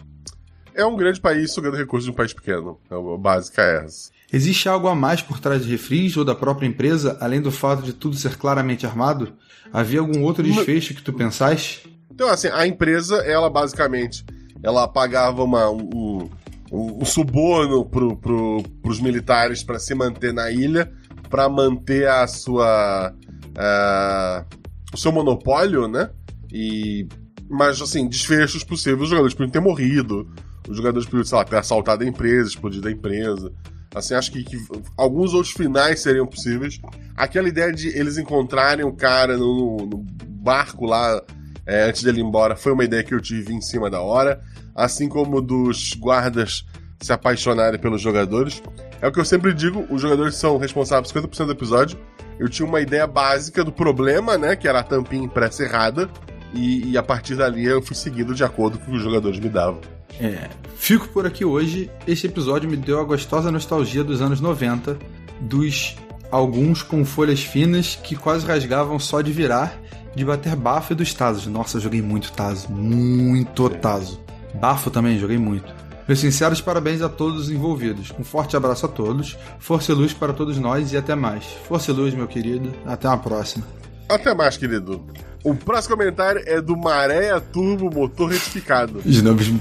É 0.75 0.85
um 0.85 0.97
grande 0.97 1.21
país 1.21 1.53
sugando 1.53 1.77
recursos 1.77 2.05
de 2.07 2.11
um 2.11 2.15
país 2.15 2.33
pequeno. 2.33 2.79
A 2.91 3.19
básica 3.19 3.63
é 3.63 3.85
essa. 3.85 4.11
Existe 4.33 4.69
algo 4.69 4.87
a 4.89 4.95
mais 4.95 5.21
por 5.21 5.41
trás 5.41 5.65
de 5.65 5.71
refris 5.71 6.17
ou 6.17 6.25
da 6.25 6.35
própria 6.35 6.67
empresa, 6.67 7.17
além 7.21 7.41
do 7.41 7.51
fato 7.51 7.83
de 7.83 7.93
tudo 7.93 8.17
ser 8.17 8.37
claramente 8.37 8.87
armado? 8.87 9.33
Havia 9.73 10.01
algum 10.01 10.23
outro 10.23 10.43
desfecho 10.45 10.95
que 10.95 11.03
tu 11.03 11.13
pensaste? 11.13 11.89
Então, 12.11 12.29
assim, 12.29 12.49
a 12.49 12.67
empresa, 12.67 13.17
ela 13.19 13.51
basicamente, 13.51 14.25
ela 14.63 14.87
pagava 14.87 15.43
uma, 15.43 15.71
um, 15.71 16.31
um, 16.73 17.03
um 17.03 17.05
suborno 17.05 17.85
pro, 17.85 18.17
pro, 18.17 18.63
pros 18.83 19.01
militares 19.01 19.63
para 19.63 19.79
se 19.79 19.95
manter 19.95 20.33
na 20.33 20.51
ilha, 20.51 20.93
para 21.29 21.49
manter 21.49 22.09
a 22.09 22.27
sua. 22.27 23.15
ah, 23.57 24.45
o 24.93 24.97
seu 24.97 25.13
monopólio, 25.13 25.89
né? 25.89 26.11
E. 26.53 27.07
Mas, 27.49 27.81
assim, 27.81 28.09
desfechos 28.09 28.63
possíveis, 28.63 29.03
os 29.03 29.09
jogadores 29.09 29.35
podiam 29.35 29.51
ter 29.51 29.61
morrido, 29.61 30.29
os 30.69 30.77
jogadores 30.77 31.07
podiam, 31.07 31.25
sei 31.25 31.37
lá, 31.37 31.45
ter 31.45 31.57
assaltado 31.57 32.05
a 32.05 32.07
empresa, 32.07 32.49
explodido 32.49 32.87
a 32.87 32.93
empresa. 32.93 33.53
Assim, 33.93 34.15
acho 34.15 34.31
que, 34.31 34.45
que 34.45 34.57
alguns 34.97 35.35
outros 35.35 35.53
finais 35.53 36.01
seriam 36.01 36.27
possíveis. 36.27 36.81
Aquela 37.17 37.49
ideia 37.49 37.73
de 37.73 37.89
eles 37.89 38.19
encontrarem 38.19 38.85
o 38.85 38.93
cara 38.93 39.37
no, 39.37 39.79
no 39.79 39.99
barco 40.29 40.87
lá 40.87 41.21
é, 41.67 41.85
antes 41.85 42.03
dele 42.03 42.21
ir 42.21 42.25
embora 42.25 42.57
foi 42.57 42.73
uma 42.73 42.85
ideia 42.85 43.03
que 43.03 43.15
eu 43.15 43.21
tive 43.21 43.53
em 43.53 43.61
cima 43.61 43.91
da 43.91 44.01
hora. 44.01 44.41
Assim 44.75 45.09
como 45.09 45.41
dos 45.41 45.95
guardas 45.95 46.65
se 47.01 47.13
apaixonarem 47.13 47.81
pelos 47.81 48.01
jogadores. 48.01 48.63
É 49.01 49.09
o 49.09 49.13
que 49.13 49.21
eu 49.21 49.25
sempre 49.25 49.53
digo: 49.53 49.87
os 49.91 50.01
jogadores 50.01 50.37
são 50.37 50.59
responsáveis 50.59 51.13
por 51.13 51.23
50% 51.23 51.47
do 51.47 51.53
episódio. 51.53 51.99
Eu 52.39 52.49
tinha 52.49 52.67
uma 52.67 52.81
ideia 52.81 53.07
básica 53.07 53.63
do 53.63 53.73
problema, 53.73 54.39
né? 54.39 54.57
Que 54.57 54.69
era 54.69 54.81
a 54.81 54.83
tampinha 54.83 55.25
impressa 55.25 55.63
errada. 55.65 56.09
E, 56.53 56.91
e 56.91 56.99
a 56.99 57.03
partir 57.03 57.37
dali 57.37 57.65
eu 57.65 57.81
fui 57.81 57.95
seguindo 57.95 58.35
de 58.35 58.43
acordo 58.43 58.79
com 58.79 58.85
o 58.85 58.91
que 58.91 58.97
os 58.97 59.03
jogadores 59.03 59.39
me 59.39 59.49
davam. 59.49 59.81
É, 60.19 60.49
fico 60.77 61.09
por 61.09 61.27
aqui 61.27 61.45
hoje. 61.45 61.91
Este 62.07 62.27
episódio 62.27 62.69
me 62.69 62.77
deu 62.77 62.99
a 63.01 63.05
gostosa 63.05 63.51
nostalgia 63.51 64.03
dos 64.03 64.21
anos 64.21 64.41
90, 64.41 64.99
dos 65.41 65.97
alguns 66.31 66.83
com 66.83 67.05
folhas 67.05 67.43
finas 67.43 67.99
que 68.03 68.15
quase 68.15 68.47
rasgavam 68.47 68.99
só 68.99 69.21
de 69.21 69.33
virar, 69.33 69.77
de 70.15 70.25
bater 70.25 70.57
bafo 70.57 70.93
e 70.93 70.97
dos 70.97 71.15
Tazos. 71.15 71.47
Nossa, 71.47 71.77
eu 71.77 71.81
joguei 71.81 72.03
muito 72.03 72.33
Tazo, 72.33 72.71
muito 72.71 73.69
Tazo. 73.71 74.21
Bafo 74.55 74.91
também, 74.91 75.19
joguei 75.19 75.39
muito. 75.39 75.73
Meus 76.09 76.19
sinceros 76.19 76.61
parabéns 76.61 77.03
a 77.03 77.09
todos 77.09 77.43
os 77.43 77.51
envolvidos. 77.51 78.13
Um 78.19 78.25
forte 78.25 78.57
abraço 78.57 78.85
a 78.85 78.89
todos, 78.89 79.39
força 79.61 79.93
e 79.93 79.95
luz 79.95 80.13
para 80.13 80.33
todos 80.33 80.59
nós 80.59 80.93
e 80.93 80.97
até 80.97 81.15
mais. 81.15 81.45
Força 81.69 81.93
e 81.93 81.95
luz, 81.95 82.13
meu 82.15 82.27
querido. 82.27 82.73
Até 82.85 83.07
uma 83.07 83.19
próxima. 83.19 83.65
Até 84.09 84.35
mais, 84.35 84.57
querido. 84.57 85.05
O 85.45 85.55
próximo 85.55 85.97
comentário 85.97 86.43
é 86.45 86.61
do 86.61 86.77
Maréia 86.77 87.41
Turbo 87.41 87.95
Motor 87.95 88.31
Retificado. 88.31 89.01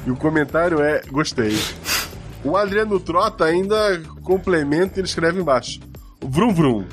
E 0.08 0.10
o 0.10 0.15
comentário 0.15 0.82
é: 0.82 1.01
gostei. 1.12 1.56
O 2.44 2.58
Adriano 2.58 3.00
Trota 3.00 3.46
ainda 3.46 4.01
complementa 4.24 4.96
e 4.96 5.00
ele 5.01 5.08
escreve 5.08 5.39
embaixo: 5.39 5.79
Vrum 6.22 6.53
Vrum. 6.53 6.86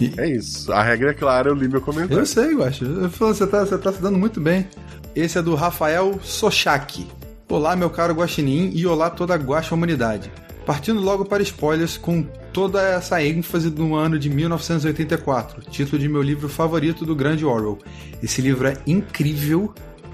E- 0.00 0.12
É 0.16 0.28
isso. 0.28 0.72
A 0.72 0.82
regra 0.82 1.10
é 1.10 1.14
clara, 1.14 1.48
eu 1.48 1.54
li 1.54 1.68
meu 1.68 1.80
comentário. 1.80 2.20
Eu 2.22 2.26
sei, 2.26 2.54
Guaxa. 2.54 2.84
Falo, 3.10 3.34
Você 3.34 3.46
tá, 3.46 3.60
você 3.64 3.78
tá 3.78 3.92
se 3.92 4.00
dando 4.02 4.18
muito 4.18 4.40
bem. 4.40 4.66
Esse 5.14 5.38
é 5.38 5.42
do 5.42 5.54
Rafael 5.54 6.18
Sochak. 6.22 7.06
Olá, 7.48 7.76
meu 7.76 7.90
caro 7.90 8.14
Guaxinim, 8.14 8.70
e 8.74 8.86
olá 8.86 9.10
toda 9.10 9.34
a 9.34 9.36
Guaxa 9.36 9.74
humanidade. 9.74 10.30
Partindo 10.66 11.00
logo 11.00 11.24
para 11.26 11.42
spoilers, 11.42 11.96
com 11.98 12.22
toda 12.52 12.80
essa 12.82 13.22
ênfase 13.22 13.68
do 13.70 13.94
ano 13.94 14.18
de 14.18 14.30
1984, 14.30 15.62
título 15.70 15.98
de 16.00 16.08
meu 16.08 16.22
livro 16.22 16.48
favorito 16.48 17.04
do 17.04 17.14
grande 17.14 17.44
Orwell. 17.44 17.78
Esse 18.22 18.40
livro 18.40 18.66
é 18.66 18.76
incrível, 18.86 19.72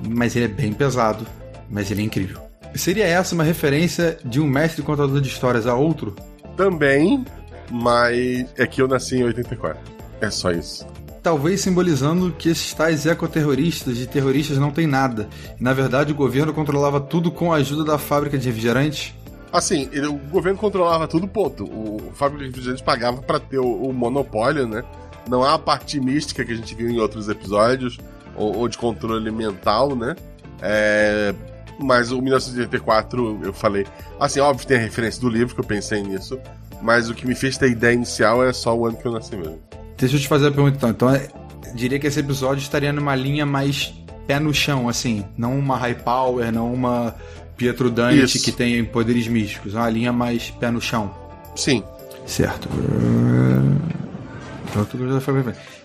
mas 0.08 0.34
ele 0.34 0.46
é 0.46 0.49
bem 0.49 0.72
pesado, 0.72 1.25
mas 1.70 1.90
ele 1.90 2.02
é 2.02 2.04
incrível. 2.04 2.40
Seria 2.75 3.04
essa 3.06 3.34
uma 3.34 3.44
referência 3.44 4.18
de 4.25 4.40
um 4.40 4.46
mestre 4.46 4.82
contador 4.82 5.20
de 5.20 5.28
histórias 5.28 5.66
a 5.68 5.75
outro? 5.75 6.16
Também, 6.56 7.25
mas 7.71 8.47
é 8.59 8.67
que 8.67 8.83
eu 8.83 8.89
nasci 8.89 9.17
em 9.17 9.25
84. 9.25 9.81
É 10.21 10.31
só 10.31 10.50
isso. 10.50 10.87
Talvez 11.23 11.61
simbolizando 11.61 12.33
que 12.33 12.49
esses 12.49 12.73
tais 12.73 13.05
ecoterroristas 13.07 13.99
e 13.99 14.07
terroristas 14.07 14.57
não 14.59 14.71
têm 14.71 14.87
nada. 14.87 15.29
E 15.59 15.62
na 15.62 15.73
verdade 15.73 16.12
o 16.12 16.15
governo 16.15 16.53
controlava 16.53 16.99
tudo 17.00 17.31
com 17.31 17.53
a 17.53 17.57
ajuda 17.57 17.85
da 17.85 17.99
fábrica 17.99 18.39
de 18.39 18.49
refrigerante? 18.49 19.15
Assim, 19.53 19.89
ele- 19.93 20.07
o 20.07 20.15
governo 20.15 20.59
controlava 20.59 21.07
tudo, 21.07 21.27
ponto. 21.29 21.65
O 21.65 22.11
fábrica 22.15 22.45
de 22.45 22.50
refrigerantes 22.50 22.83
pagava 22.83 23.21
pra 23.21 23.39
ter 23.39 23.59
o, 23.59 23.67
o 23.67 23.93
monopólio, 23.93 24.67
né? 24.67 24.83
Não 25.29 25.43
há 25.43 25.55
a 25.55 25.59
parte 25.59 26.00
mística 26.00 26.45
que 26.45 26.53
a 26.53 26.57
gente 26.57 26.75
viu 26.75 26.89
em 26.89 26.99
outros 26.99 27.29
episódios, 27.29 27.99
ou, 28.35 28.57
ou 28.57 28.69
de 28.69 28.79
controle 28.79 29.31
mental, 29.31 29.95
né? 29.95 30.17
É, 30.62 31.35
mas 31.79 32.12
o 32.12 32.21
1984, 32.23 33.41
eu 33.43 33.53
falei. 33.53 33.87
Assim, 34.19 34.41
óbvio, 34.41 34.67
tem 34.67 34.77
a 34.77 34.81
referência 34.81 35.21
do 35.21 35.29
livro, 35.29 35.55
que 35.55 35.61
eu 35.61 35.65
pensei 35.65 36.03
nisso. 36.03 36.39
Mas 36.82 37.10
o 37.10 37.14
que 37.14 37.26
me 37.26 37.34
fez 37.34 37.58
ter 37.58 37.70
ideia 37.70 37.94
inicial 37.94 38.44
é 38.44 38.52
só 38.52 38.75
o 38.76 38.87
ano 38.87 38.96
que 38.96 39.06
eu 39.06 39.12
nasci 39.12 39.37
mesmo. 39.37 39.58
Deixa 39.99 40.16
eu 40.16 40.20
te 40.20 40.28
fazer 40.28 40.49
a 40.49 40.50
pergunta 40.50 40.76
então. 40.76 40.90
Então, 40.90 41.10
é- 41.10 41.28
diria 41.75 41.99
que 41.99 42.06
esse 42.06 42.20
episódio 42.20 42.62
estaria 42.62 42.92
numa 42.92 43.14
linha 43.14 43.44
mais 43.44 43.92
pé 44.26 44.38
no 44.40 44.52
chão, 44.54 44.88
assim. 44.88 45.25
Não 45.37 45.58
uma 45.58 45.76
high 45.76 45.94
power, 45.94 46.50
não 46.52 46.72
uma 46.72 47.14
Pietro 47.56 47.90
Dante, 47.90 48.38
que 48.38 48.52
tem 48.52 48.82
poderes 48.84 49.28
místicos. 49.28 49.75
Uma 49.75 49.90
linha 49.90 50.12
mais 50.12 50.50
pé 50.50 50.70
no 50.70 50.80
chão. 50.80 51.14
Sim. 51.54 51.84
Certo. 52.26 52.68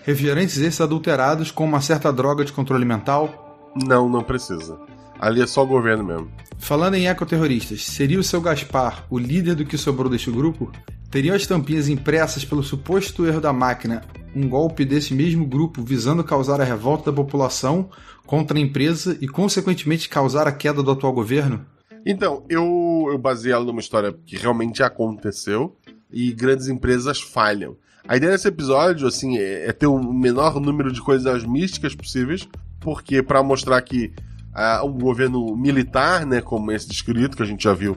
Refrigerantes 0.04 0.56
esses 0.58 0.80
adulterados 0.80 1.50
com 1.50 1.64
uma 1.64 1.80
certa 1.80 2.12
droga 2.12 2.44
de 2.44 2.52
controle 2.52 2.84
mental. 2.84 3.70
Não, 3.74 4.08
não 4.08 4.22
precisa. 4.22 4.78
Ali 5.18 5.42
é 5.42 5.46
só 5.46 5.62
o 5.62 5.66
governo 5.66 6.04
mesmo. 6.04 6.30
Falando 6.58 6.94
em 6.94 7.08
ecoterroristas, 7.08 7.84
seria 7.84 8.18
o 8.18 8.24
seu 8.24 8.40
Gaspar 8.40 9.06
o 9.10 9.18
líder 9.18 9.54
do 9.54 9.64
que 9.64 9.78
sobrou 9.78 10.10
deste 10.10 10.30
grupo? 10.30 10.72
Teriam 11.10 11.36
as 11.36 11.46
tampinhas 11.46 11.88
impressas 11.88 12.44
pelo 12.44 12.62
suposto 12.62 13.26
erro 13.26 13.40
da 13.40 13.52
máquina 13.52 14.02
um 14.36 14.46
golpe 14.48 14.84
desse 14.84 15.14
mesmo 15.14 15.46
grupo 15.46 15.82
visando 15.82 16.22
causar 16.22 16.60
a 16.60 16.64
revolta 16.64 17.10
da 17.10 17.16
população 17.16 17.88
contra 18.26 18.58
a 18.58 18.60
empresa 18.60 19.16
e, 19.18 19.26
consequentemente, 19.26 20.10
causar 20.10 20.46
a 20.46 20.52
queda 20.52 20.82
do 20.82 20.90
atual 20.90 21.12
governo? 21.14 21.64
Então, 22.04 22.44
eu, 22.48 23.08
eu 23.10 23.18
baseei 23.18 23.52
ela 23.52 23.64
numa 23.64 23.80
história 23.80 24.14
que 24.26 24.36
realmente 24.36 24.82
aconteceu 24.82 25.74
e 26.12 26.32
grandes 26.32 26.68
empresas 26.68 27.20
falham. 27.20 27.76
A 28.06 28.16
ideia 28.16 28.32
desse 28.32 28.46
episódio, 28.46 29.08
assim, 29.08 29.38
é, 29.38 29.68
é 29.68 29.72
ter 29.72 29.86
o 29.86 29.98
menor 29.98 30.60
número 30.60 30.92
de 30.92 31.00
coisas 31.00 31.42
místicas 31.42 31.94
possíveis, 31.94 32.46
porque 32.78 33.22
para 33.22 33.42
mostrar 33.42 33.80
que 33.80 34.12
ah, 34.56 34.82
um 34.82 34.98
governo 34.98 35.54
militar, 35.54 36.24
né, 36.24 36.40
como 36.40 36.72
esse 36.72 36.88
descrito 36.88 37.36
que 37.36 37.42
a 37.42 37.46
gente 37.46 37.64
já 37.64 37.74
viu, 37.74 37.94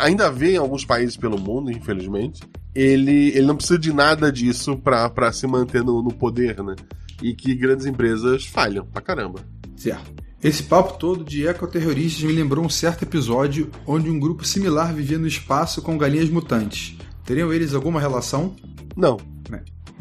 ainda 0.00 0.30
vê 0.32 0.54
em 0.54 0.56
alguns 0.56 0.82
países 0.82 1.14
pelo 1.14 1.38
mundo, 1.38 1.70
infelizmente, 1.70 2.42
ele, 2.74 3.28
ele 3.28 3.46
não 3.46 3.54
precisa 3.54 3.78
de 3.78 3.92
nada 3.92 4.32
disso 4.32 4.78
para 4.78 5.30
se 5.30 5.46
manter 5.46 5.84
no, 5.84 6.02
no 6.02 6.10
poder, 6.10 6.62
né? 6.64 6.74
E 7.22 7.34
que 7.34 7.54
grandes 7.54 7.84
empresas 7.84 8.46
falham 8.46 8.86
pra 8.86 9.02
caramba. 9.02 9.40
Certo. 9.76 10.24
Esse 10.42 10.62
papo 10.62 10.98
todo 10.98 11.22
de 11.22 11.46
ecoterroristas 11.46 12.24
me 12.24 12.32
lembrou 12.32 12.64
um 12.64 12.68
certo 12.68 13.02
episódio 13.02 13.70
onde 13.86 14.10
um 14.10 14.18
grupo 14.18 14.44
similar 14.44 14.92
vivia 14.92 15.18
no 15.18 15.26
espaço 15.26 15.82
com 15.82 15.96
galinhas 15.96 16.28
mutantes. 16.30 16.96
Teriam 17.24 17.52
eles 17.52 17.74
alguma 17.74 18.00
relação? 18.00 18.56
Não. 18.96 19.18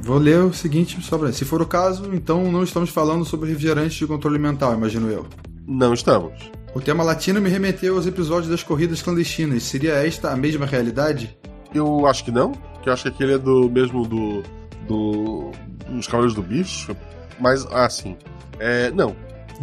Vou 0.01 0.17
ler 0.17 0.39
o 0.39 0.53
seguinte 0.53 0.97
pra... 1.09 1.31
Se 1.31 1.45
for 1.45 1.61
o 1.61 1.65
caso, 1.65 2.13
então 2.13 2.51
não 2.51 2.63
estamos 2.63 2.89
falando 2.89 3.23
sobre 3.23 3.49
refrigerantes 3.49 3.97
de 3.97 4.07
controle 4.07 4.39
mental, 4.39 4.73
imagino 4.73 5.09
eu. 5.09 5.25
Não 5.67 5.93
estamos. 5.93 6.51
O 6.73 6.81
tema 6.81 7.03
latino 7.03 7.39
me 7.39 7.49
remeteu 7.49 7.95
aos 7.95 8.07
episódios 8.07 8.49
das 8.49 8.63
corridas 8.63 9.01
clandestinas. 9.01 9.63
Seria 9.63 9.93
esta 10.05 10.31
a 10.31 10.35
mesma 10.35 10.65
realidade? 10.65 11.37
Eu 11.73 12.05
acho 12.07 12.25
que 12.25 12.31
não, 12.31 12.51
que 12.81 12.89
eu 12.89 12.93
acho 12.93 13.03
que 13.03 13.09
aquele 13.09 13.33
é 13.33 13.37
do 13.37 13.69
mesmo 13.69 14.05
do. 14.07 14.43
do. 14.87 15.51
dos 15.87 16.07
Cavaleiros 16.07 16.35
do 16.35 16.41
Bicho. 16.41 16.95
Mas, 17.39 17.65
assim. 17.67 18.17
É, 18.59 18.91
não. 18.91 19.15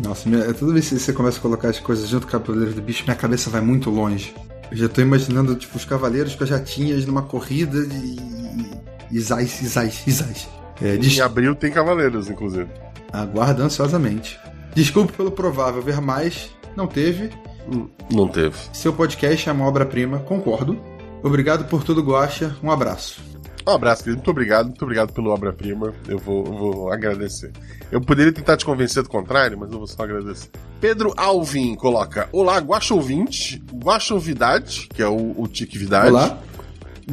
Nossa, 0.04 0.28
minha, 0.28 0.54
toda 0.54 0.73
vez 0.73 0.88
que 0.88 0.99
você 0.99 1.12
começa 1.12 1.38
a 1.38 1.42
colocar 1.42 1.69
as 1.69 1.80
coisas 1.80 2.09
junto 2.09 2.26
com 2.26 2.37
o 2.37 2.40
Cavaleiro 2.40 2.75
do 2.75 2.83
Bicho, 2.83 3.04
minha 3.04 3.16
cabeça 3.16 3.50
vai 3.50 3.61
muito 3.61 3.90
longe. 3.90 4.35
Eu 4.71 4.76
já 4.76 4.88
tô 4.88 5.00
imaginando, 5.00 5.54
tipo, 5.57 5.76
os 5.76 5.85
cavaleiros 5.85 6.37
com 6.37 6.45
as 6.45 6.50
jatinhas 6.50 7.04
numa 7.04 7.23
corrida 7.23 7.78
e. 7.78 9.16
Isais, 9.16 9.61
Isais, 9.61 10.07
Isais. 10.07 10.49
É, 10.80 10.97
des... 10.97 11.19
Em 11.19 11.21
abril 11.21 11.54
tem 11.54 11.73
Cavaleiros, 11.73 12.30
inclusive. 12.30 12.69
Aguardo 13.12 13.62
ansiosamente. 13.62 14.38
Desculpe 14.74 15.12
pelo 15.12 15.30
provável 15.30 15.82
ver 15.82 16.00
mais. 16.00 16.50
Não 16.76 16.86
teve. 16.86 17.30
Hum, 17.70 17.88
Não 18.10 18.28
teve. 18.28 18.56
Seu 18.72 18.92
podcast 18.92 19.48
é 19.48 19.52
uma 19.52 19.66
obra-prima, 19.66 20.18
concordo. 20.20 20.78
Obrigado 21.22 21.64
por 21.66 21.84
tudo, 21.84 22.02
Guaxa. 22.02 22.56
Um 22.62 22.70
abraço. 22.70 23.20
Um 23.66 23.72
abraço, 23.72 24.02
querido. 24.04 24.18
Muito 24.18 24.30
obrigado. 24.30 24.66
Muito 24.66 24.82
obrigado 24.82 25.12
pelo 25.12 25.30
obra-prima. 25.30 25.92
Eu 26.08 26.18
vou, 26.18 26.46
eu 26.46 26.52
vou 26.52 26.92
agradecer. 26.92 27.52
Eu 27.92 28.00
poderia 28.00 28.32
tentar 28.32 28.56
te 28.56 28.64
convencer 28.64 29.02
do 29.02 29.08
contrário, 29.08 29.58
mas 29.58 29.70
eu 29.70 29.78
vou 29.78 29.86
só 29.86 30.02
agradecer. 30.04 30.48
Pedro 30.80 31.12
Alvin 31.16 31.74
coloca: 31.74 32.28
Olá, 32.32 32.58
Guaxa 32.58 32.94
ouvinte, 32.94 33.62
Guaxa 33.84 34.14
Ovidade, 34.14 34.88
que 34.94 35.02
é 35.02 35.06
o, 35.06 35.34
o 35.38 35.46
Tique 35.46 35.76
Vidade. 35.76 36.08
Olá. 36.10 36.38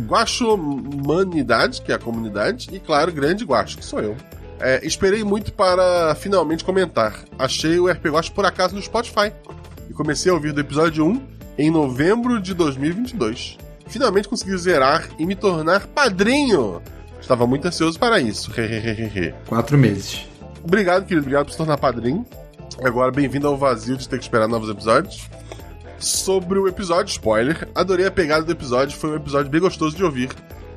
Guaxomanidade, 0.07 1.81
que 1.81 1.91
é 1.91 1.95
a 1.95 1.99
comunidade, 1.99 2.69
e 2.71 2.79
claro, 2.79 3.11
Grande 3.11 3.43
Guaxo, 3.43 3.77
que 3.77 3.83
sou 3.85 3.99
eu. 3.99 4.15
É, 4.59 4.85
esperei 4.85 5.23
muito 5.23 5.53
para 5.53 6.15
finalmente 6.15 6.63
comentar. 6.63 7.23
Achei 7.37 7.79
o 7.79 7.87
RP 7.89 8.07
Guaxo 8.07 8.31
por 8.31 8.45
acaso 8.45 8.75
no 8.75 8.81
Spotify. 8.81 9.31
E 9.89 9.93
comecei 9.93 10.31
a 10.31 10.35
ouvir 10.35 10.51
do 10.51 10.61
episódio 10.61 11.05
1 11.05 11.21
em 11.57 11.71
novembro 11.71 12.41
de 12.41 12.53
2022. 12.53 13.57
Finalmente 13.87 14.27
consegui 14.27 14.57
zerar 14.57 15.07
e 15.17 15.25
me 15.25 15.35
tornar 15.35 15.87
padrinho. 15.87 16.81
Estava 17.21 17.47
muito 17.47 17.67
ansioso 17.67 17.99
para 17.99 18.19
isso. 18.19 18.51
Quatro 19.47 19.77
meses. 19.77 20.25
Obrigado, 20.63 21.05
querido. 21.05 21.21
Obrigado 21.21 21.45
por 21.45 21.51
se 21.51 21.57
tornar 21.57 21.77
padrinho. 21.77 22.25
Agora, 22.83 23.11
bem-vindo 23.11 23.47
ao 23.47 23.57
vazio 23.57 23.97
de 23.97 24.07
ter 24.07 24.17
que 24.17 24.23
esperar 24.23 24.47
novos 24.47 24.69
episódios. 24.69 25.29
Sobre 25.99 26.59
o 26.59 26.67
episódio, 26.67 27.11
spoiler, 27.11 27.67
adorei 27.73 28.05
a 28.05 28.11
pegada 28.11 28.43
do 28.43 28.51
episódio, 28.51 28.95
foi 28.95 29.11
um 29.11 29.15
episódio 29.15 29.49
bem 29.49 29.59
gostoso 29.59 29.95
de 29.95 30.03
ouvir. 30.03 30.29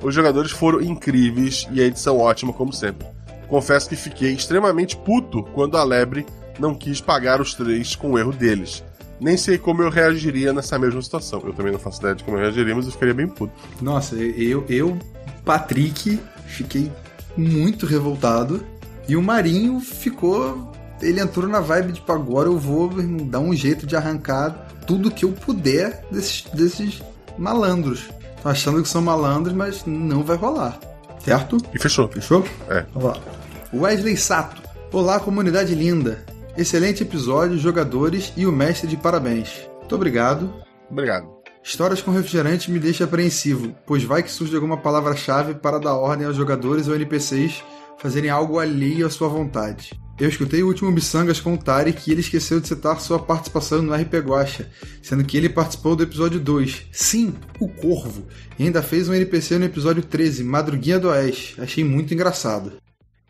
Os 0.02 0.14
jogadores 0.14 0.50
foram 0.50 0.80
incríveis 0.80 1.68
e 1.70 1.80
a 1.82 1.84
edição 1.84 2.18
ótima, 2.18 2.54
como 2.54 2.72
sempre. 2.72 3.06
Confesso 3.50 3.88
que 3.88 3.96
fiquei 3.96 4.32
extremamente 4.32 4.96
puto 4.96 5.42
quando 5.42 5.76
a 5.76 5.82
Lebre 5.82 6.24
não 6.58 6.72
quis 6.72 7.00
pagar 7.00 7.40
os 7.40 7.52
três 7.52 7.96
com 7.96 8.12
o 8.12 8.18
erro 8.18 8.32
deles. 8.32 8.84
Nem 9.20 9.36
sei 9.36 9.58
como 9.58 9.82
eu 9.82 9.90
reagiria 9.90 10.52
nessa 10.52 10.78
mesma 10.78 11.02
situação. 11.02 11.42
Eu 11.44 11.52
também 11.52 11.72
não 11.72 11.78
faço 11.78 12.00
ideia 12.00 12.14
de 12.14 12.22
como 12.22 12.36
eu 12.36 12.42
reagiria, 12.42 12.74
mas 12.74 12.86
eu 12.86 12.92
ficaria 12.92 13.12
bem 13.12 13.26
puto. 13.26 13.52
Nossa, 13.82 14.14
eu, 14.14 14.64
eu 14.68 14.96
Patrick, 15.44 16.20
fiquei 16.46 16.90
muito 17.36 17.86
revoltado. 17.86 18.64
E 19.08 19.16
o 19.16 19.22
Marinho 19.22 19.80
ficou. 19.80 20.72
Ele 21.02 21.20
entrou 21.20 21.48
na 21.48 21.60
vibe 21.60 21.88
de 21.88 21.92
tipo, 21.94 22.12
agora 22.12 22.48
eu 22.48 22.58
vou 22.58 22.90
dar 23.24 23.40
um 23.40 23.54
jeito 23.54 23.86
de 23.86 23.96
arrancar 23.96 24.68
tudo 24.86 25.10
que 25.10 25.24
eu 25.24 25.32
puder 25.32 26.04
desses, 26.10 26.44
desses 26.52 27.02
malandros. 27.36 28.08
Tô 28.42 28.48
achando 28.48 28.82
que 28.82 28.88
são 28.88 29.02
malandros, 29.02 29.54
mas 29.54 29.84
não 29.84 30.22
vai 30.22 30.36
rolar. 30.36 30.78
Certo? 31.24 31.58
E 31.74 31.78
fechou. 31.78 32.08
Fechou? 32.08 32.44
É. 32.68 32.86
Vamos 32.94 33.10
lá. 33.10 33.39
Wesley 33.72 34.16
Sato. 34.16 34.60
Olá, 34.92 35.20
comunidade 35.20 35.76
linda. 35.76 36.24
Excelente 36.56 37.04
episódio, 37.04 37.56
jogadores 37.56 38.32
e 38.36 38.44
o 38.44 38.50
mestre 38.50 38.88
de 38.88 38.96
parabéns. 38.96 39.68
Muito 39.78 39.94
obrigado. 39.94 40.52
Obrigado. 40.90 41.28
Histórias 41.62 42.02
com 42.02 42.10
refrigerante 42.10 42.68
me 42.68 42.80
deixa 42.80 43.04
apreensivo, 43.04 43.72
pois 43.86 44.02
vai 44.02 44.24
que 44.24 44.30
surge 44.30 44.56
alguma 44.56 44.76
palavra-chave 44.76 45.54
para 45.54 45.78
dar 45.78 45.94
ordem 45.94 46.26
aos 46.26 46.34
jogadores 46.34 46.88
ou 46.88 46.96
NPCs 46.96 47.62
fazerem 47.96 48.28
algo 48.28 48.58
alheio 48.58 49.06
à 49.06 49.10
sua 49.10 49.28
vontade. 49.28 49.92
Eu 50.18 50.28
escutei 50.28 50.64
o 50.64 50.66
último 50.66 50.90
Missangas 50.90 51.38
com 51.38 51.54
o 51.54 51.58
Tarek 51.58 52.08
e 52.08 52.12
ele 52.12 52.22
esqueceu 52.22 52.58
de 52.58 52.66
citar 52.66 53.00
sua 53.00 53.20
participação 53.20 53.82
no 53.82 53.94
RP 53.94 54.14
Guacha, 54.14 54.68
sendo 55.00 55.22
que 55.22 55.36
ele 55.36 55.48
participou 55.48 55.94
do 55.94 56.02
episódio 56.02 56.40
2. 56.40 56.88
Sim, 56.90 57.34
o 57.60 57.68
Corvo. 57.68 58.26
E 58.58 58.64
ainda 58.64 58.82
fez 58.82 59.08
um 59.08 59.14
NPC 59.14 59.58
no 59.58 59.66
episódio 59.66 60.02
13, 60.02 60.42
Madruguinha 60.42 60.98
do 60.98 61.08
Oeste. 61.08 61.60
Achei 61.60 61.84
muito 61.84 62.12
engraçado. 62.12 62.72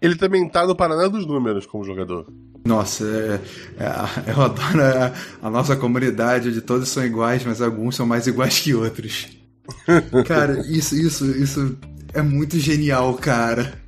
Ele 0.01 0.17
também 0.17 0.49
tá 0.49 0.67
no 0.67 0.75
Paraná 0.75 1.09
dos 1.09 1.27
Números 1.27 1.67
como 1.67 1.85
jogador. 1.85 2.27
Nossa, 2.65 3.05
é, 3.05 3.41
é, 3.83 4.31
eu 4.31 4.43
adoro 4.43 4.83
a, 4.83 5.13
a, 5.47 5.51
nossa 5.51 5.77
comunidade, 5.77 6.49
onde 6.49 6.61
todos 6.61 6.89
são 6.89 7.05
iguais, 7.05 7.45
mas 7.45 7.61
alguns 7.61 7.97
são 7.97 8.07
mais 8.07 8.27
iguais 8.27 8.59
que 8.59 8.75
outros. 8.75 9.29
cara, 10.27 10.61
isso, 10.67 10.95
isso, 10.95 11.25
isso 11.31 11.79
é 12.13 12.23
muito 12.23 12.59
genial, 12.59 13.15
cara. 13.15 13.79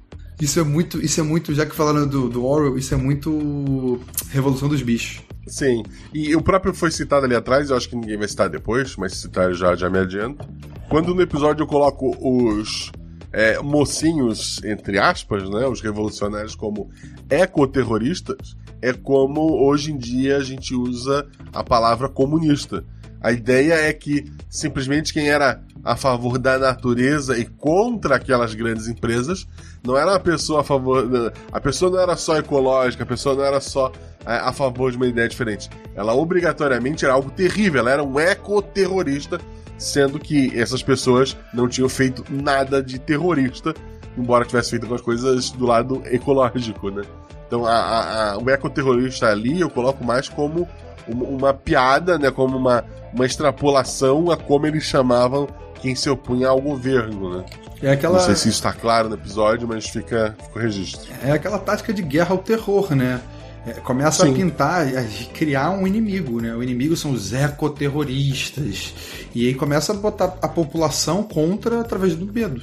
Isso 0.40 0.58
é 0.58 0.64
muito, 0.64 1.00
isso 1.00 1.20
é 1.20 1.22
muito, 1.22 1.54
já 1.54 1.64
que 1.64 1.74
falaram 1.74 2.06
do, 2.06 2.28
do 2.28 2.44
Orwell, 2.44 2.76
isso 2.76 2.92
é 2.92 2.96
muito 2.96 4.00
Revolução 4.30 4.68
dos 4.68 4.82
Bichos. 4.82 5.22
Sim, 5.46 5.82
e 6.12 6.34
o 6.34 6.42
próprio 6.42 6.72
foi 6.72 6.90
citado 6.90 7.26
ali 7.26 7.34
atrás, 7.34 7.70
eu 7.70 7.76
acho 7.76 7.88
que 7.88 7.96
ninguém 7.96 8.16
vai 8.16 8.28
citar 8.28 8.48
depois, 8.48 8.96
mas 8.96 9.12
citar 9.14 9.52
já, 9.54 9.74
já 9.74 9.90
me 9.90 9.98
adianto. 9.98 10.44
Quando 10.88 11.14
no 11.14 11.22
episódio 11.22 11.62
eu 11.62 11.66
coloco 11.66 12.16
os 12.20 12.90
é, 13.32 13.58
mocinhos, 13.60 14.62
entre 14.62 14.98
aspas, 14.98 15.48
né, 15.48 15.66
os 15.66 15.80
revolucionários 15.80 16.54
como 16.54 16.90
ecoterroristas, 17.30 18.56
é 18.80 18.92
como 18.92 19.64
hoje 19.64 19.92
em 19.92 19.96
dia 19.96 20.36
a 20.36 20.42
gente 20.42 20.74
usa 20.74 21.26
a 21.52 21.64
palavra 21.64 22.08
comunista. 22.08 22.84
A 23.20 23.30
ideia 23.30 23.74
é 23.74 23.92
que 23.92 24.30
simplesmente 24.50 25.12
quem 25.12 25.30
era 25.30 25.62
a 25.84 25.96
favor 25.96 26.38
da 26.38 26.58
natureza 26.58 27.38
e 27.38 27.44
contra 27.44 28.16
aquelas 28.16 28.54
grandes 28.54 28.88
empresas 28.88 29.46
não 29.84 29.96
era 29.96 30.10
uma 30.10 30.20
pessoa 30.20 30.60
a 30.60 30.64
favor. 30.64 31.32
A 31.52 31.60
pessoa 31.60 31.90
não 31.90 32.00
era 32.00 32.16
só 32.16 32.36
ecológica, 32.36 33.04
a 33.04 33.06
pessoa 33.06 33.36
não 33.36 33.44
era 33.44 33.60
só 33.60 33.92
é, 34.26 34.34
a 34.34 34.52
favor 34.52 34.90
de 34.90 34.96
uma 34.96 35.06
ideia 35.06 35.28
diferente. 35.28 35.70
Ela 35.94 36.14
obrigatoriamente 36.14 37.04
era 37.04 37.14
algo 37.14 37.30
terrível, 37.30 37.80
ela 37.80 37.90
era 37.92 38.02
um 38.02 38.18
ecoterrorista, 38.18 39.40
sendo 39.82 40.18
que 40.18 40.58
essas 40.58 40.82
pessoas 40.82 41.36
não 41.52 41.68
tinham 41.68 41.88
feito 41.88 42.24
nada 42.30 42.82
de 42.82 42.98
terrorista, 42.98 43.74
embora 44.16 44.44
tivesse 44.44 44.70
feito 44.70 44.82
algumas 44.82 45.02
coisas 45.02 45.50
do 45.50 45.66
lado 45.66 46.02
ecológico, 46.06 46.90
né? 46.90 47.02
Então 47.46 47.66
a, 47.66 47.72
a, 47.72 48.32
a, 48.32 48.38
o 48.38 48.48
ecoterrorista 48.48 49.28
ali 49.28 49.60
eu 49.60 49.68
coloco 49.68 50.04
mais 50.04 50.28
como 50.28 50.68
uma, 51.06 51.24
uma 51.24 51.54
piada, 51.54 52.18
né? 52.18 52.30
Como 52.30 52.56
uma, 52.56 52.84
uma 53.12 53.26
extrapolação 53.26 54.30
a 54.30 54.36
como 54.36 54.66
eles 54.66 54.84
chamavam 54.84 55.48
quem 55.80 55.94
se 55.94 56.08
opunha 56.08 56.48
ao 56.48 56.60
governo, 56.60 57.38
né? 57.38 57.44
É 57.82 57.90
aquela... 57.90 58.18
Não 58.18 58.24
sei 58.24 58.36
se 58.36 58.48
isso 58.48 58.58
está 58.58 58.72
claro 58.72 59.08
no 59.08 59.16
episódio, 59.16 59.66
mas 59.66 59.88
fica, 59.88 60.36
fica 60.40 60.58
o 60.58 60.62
registro. 60.62 61.10
É 61.24 61.32
aquela 61.32 61.58
tática 61.58 61.92
de 61.92 62.00
guerra 62.00 62.30
ao 62.30 62.38
terror, 62.38 62.94
né? 62.94 63.20
É, 63.66 63.74
começa 63.74 64.24
Sim. 64.24 64.32
a 64.32 64.34
pintar, 64.34 64.86
a 64.88 65.04
criar 65.34 65.70
um 65.70 65.86
inimigo, 65.86 66.40
né? 66.40 66.52
O 66.54 66.62
inimigo 66.62 66.96
são 66.96 67.12
os 67.12 67.32
ecoterroristas. 67.32 68.92
E 69.34 69.46
aí 69.46 69.54
começa 69.54 69.92
a 69.92 69.96
botar 69.96 70.36
a 70.42 70.48
população 70.48 71.22
contra 71.22 71.80
através 71.80 72.14
do 72.16 72.26
medo. 72.32 72.60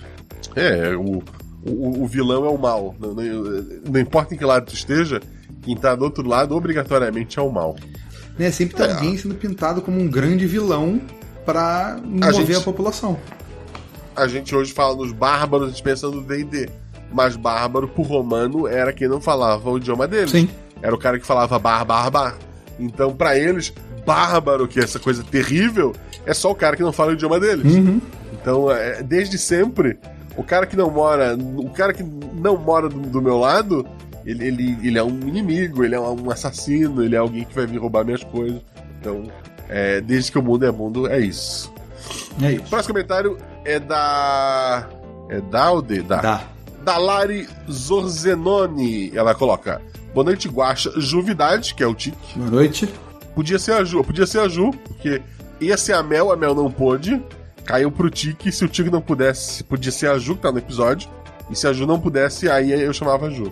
É, 0.56 0.94
o, 0.96 1.24
o, 1.66 2.04
o 2.04 2.08
vilão 2.08 2.46
é 2.46 2.50
o 2.50 2.58
mal. 2.58 2.96
Não, 3.00 3.14
não- 3.14 3.66
não 3.92 4.00
importa 4.00 4.34
em 4.34 4.38
que 4.38 4.44
lado 4.44 4.66
tu 4.66 4.74
esteja, 4.74 5.22
quem 5.62 5.76
tá 5.76 5.96
do 5.96 6.04
outro 6.04 6.28
lado 6.28 6.56
obrigatoriamente 6.56 7.40
é 7.40 7.42
o 7.42 7.50
mal. 7.52 7.76
Né? 8.38 8.52
Sempre 8.52 8.76
tem 8.76 8.86
É. 8.86 8.92
alguém 8.94 9.18
sendo 9.18 9.36
pintado 9.36 9.82
como 9.82 10.00
um 10.00 10.08
grande 10.10 10.46
vilão 10.46 11.02
pra 11.46 11.98
mover 12.04 12.28
a, 12.28 12.32
gente- 12.54 12.64
população. 12.64 13.18
A 14.16 14.28
gente 14.28 14.54
hoje 14.54 14.74
fala 14.74 14.96
nos 14.98 15.14
bárbaros, 15.14 15.68
a 15.68 15.70
gente 15.72 15.84
pensa 15.84 16.10
no 16.10 16.22
D&D. 16.22 16.70
Mas 17.12 17.36
bárbaro 17.36 17.88
pro 17.88 18.04
romano 18.04 18.68
era 18.68 18.94
quem 18.94 19.08
não 19.08 19.20
falava 19.20 19.70
o 19.72 19.78
idioma 19.78 20.08
deles. 20.08 20.30
Sim. 20.30 20.48
Era 20.82 20.94
o 20.94 20.98
cara 20.98 21.20
que 21.20 21.26
falava 21.26 21.58
bar, 21.60 21.84
bar, 21.84 22.10
bar. 22.10 22.38
Então, 22.80 23.14
pra 23.14 23.38
eles, 23.38 23.74
bárbaro, 24.06 24.68
que 24.68 24.80
é 24.80 24.84
essa 24.84 25.00
coisa 25.00 25.24
terrível, 25.24 25.94
é 26.26 26.34
só 26.34 26.52
o 26.52 26.56
cara 26.56 26.76
que 26.76 26.84
não 26.84 26.94
fala 26.94 27.12
o 27.12 27.14
idioma 27.14 27.40
deles. 27.40 27.76
Uhum. 27.76 28.02
Então, 28.34 28.72
é, 28.72 29.04
desde 29.04 29.38
sempre, 29.38 30.00
o 30.38 30.44
cara 30.44 30.66
que 30.66 30.78
não 30.78 30.90
mora, 30.90 31.36
o 31.36 31.70
cara 31.70 31.94
que 31.94 32.04
não 32.04 32.58
mora 32.58 32.88
do, 32.88 33.00
do 33.00 33.22
meu 33.22 33.38
lado, 33.38 33.86
ele, 34.26 34.48
ele, 34.48 34.78
ele 34.84 34.98
é 34.98 35.04
um 35.04 35.20
inimigo, 35.28 35.84
ele 35.84 35.96
é 35.96 36.00
um 36.00 36.32
assassino, 36.32 37.04
ele 37.04 37.16
é 37.16 37.20
alguém 37.20 37.44
que 37.44 37.54
vai 37.54 37.66
vir 37.66 37.78
roubar 37.78 38.06
minhas 38.06 38.24
coisas. 38.24 38.62
Então, 39.00 39.24
é, 39.68 40.02
desde 40.02 40.32
que 40.32 40.40
o 40.40 40.44
mundo 40.44 40.66
é 40.66 40.72
mundo, 40.72 41.08
é 41.08 41.20
isso. 41.20 41.72
É 42.42 42.54
isso. 42.54 42.64
O 42.64 42.70
próximo 42.70 42.94
comentário 42.94 43.38
é 43.66 43.80
da. 43.80 44.88
É 45.30 45.42
da 45.42 45.72
ou 45.72 45.82
de? 45.82 46.02
Da. 46.02 46.18
Dá. 46.18 46.44
Da 46.84 46.98
Lari 46.98 47.48
Zorzenoni. 47.70 49.12
Ela 49.16 49.36
coloca: 49.36 49.82
Boa 50.14 50.24
noite, 50.26 50.48
Guaxa. 50.50 50.92
Juvidade, 50.98 51.74
que 51.74 51.84
é 51.84 51.88
o 51.88 51.94
Tique. 51.94 52.38
Boa 52.38 52.50
noite. 52.50 52.88
Podia 53.36 53.60
ser 53.60 53.74
a 53.74 53.84
Ju, 53.84 54.04
podia 54.04 54.26
ser 54.26 54.40
a 54.40 54.48
Ju, 54.50 54.72
porque 54.72 55.22
ia 55.62 55.78
ser 55.78 55.94
a 55.94 56.04
Mel, 56.04 56.32
a 56.32 56.36
Mel 56.36 56.56
não 56.56 56.72
pôde. 56.72 57.22
Caiu 57.66 57.92
pro 57.92 58.10
Tique. 58.10 58.52
Se 58.52 58.66
o 58.66 58.68
Tique 58.68 58.90
não 58.90 59.02
pudesse, 59.02 59.64
podia 59.64 59.92
ser 59.92 60.10
a 60.10 60.18
Ju, 60.18 60.36
que 60.36 60.42
tá 60.42 60.52
no 60.52 60.58
episódio. 60.58 61.10
E 61.50 61.56
se 61.56 61.68
a 61.68 61.74
Ju 61.74 61.86
não 61.86 62.00
pudesse, 62.00 62.50
aí 62.50 62.72
eu 62.72 62.92
chamava 62.94 63.28
a 63.28 63.30
Ju. 63.30 63.52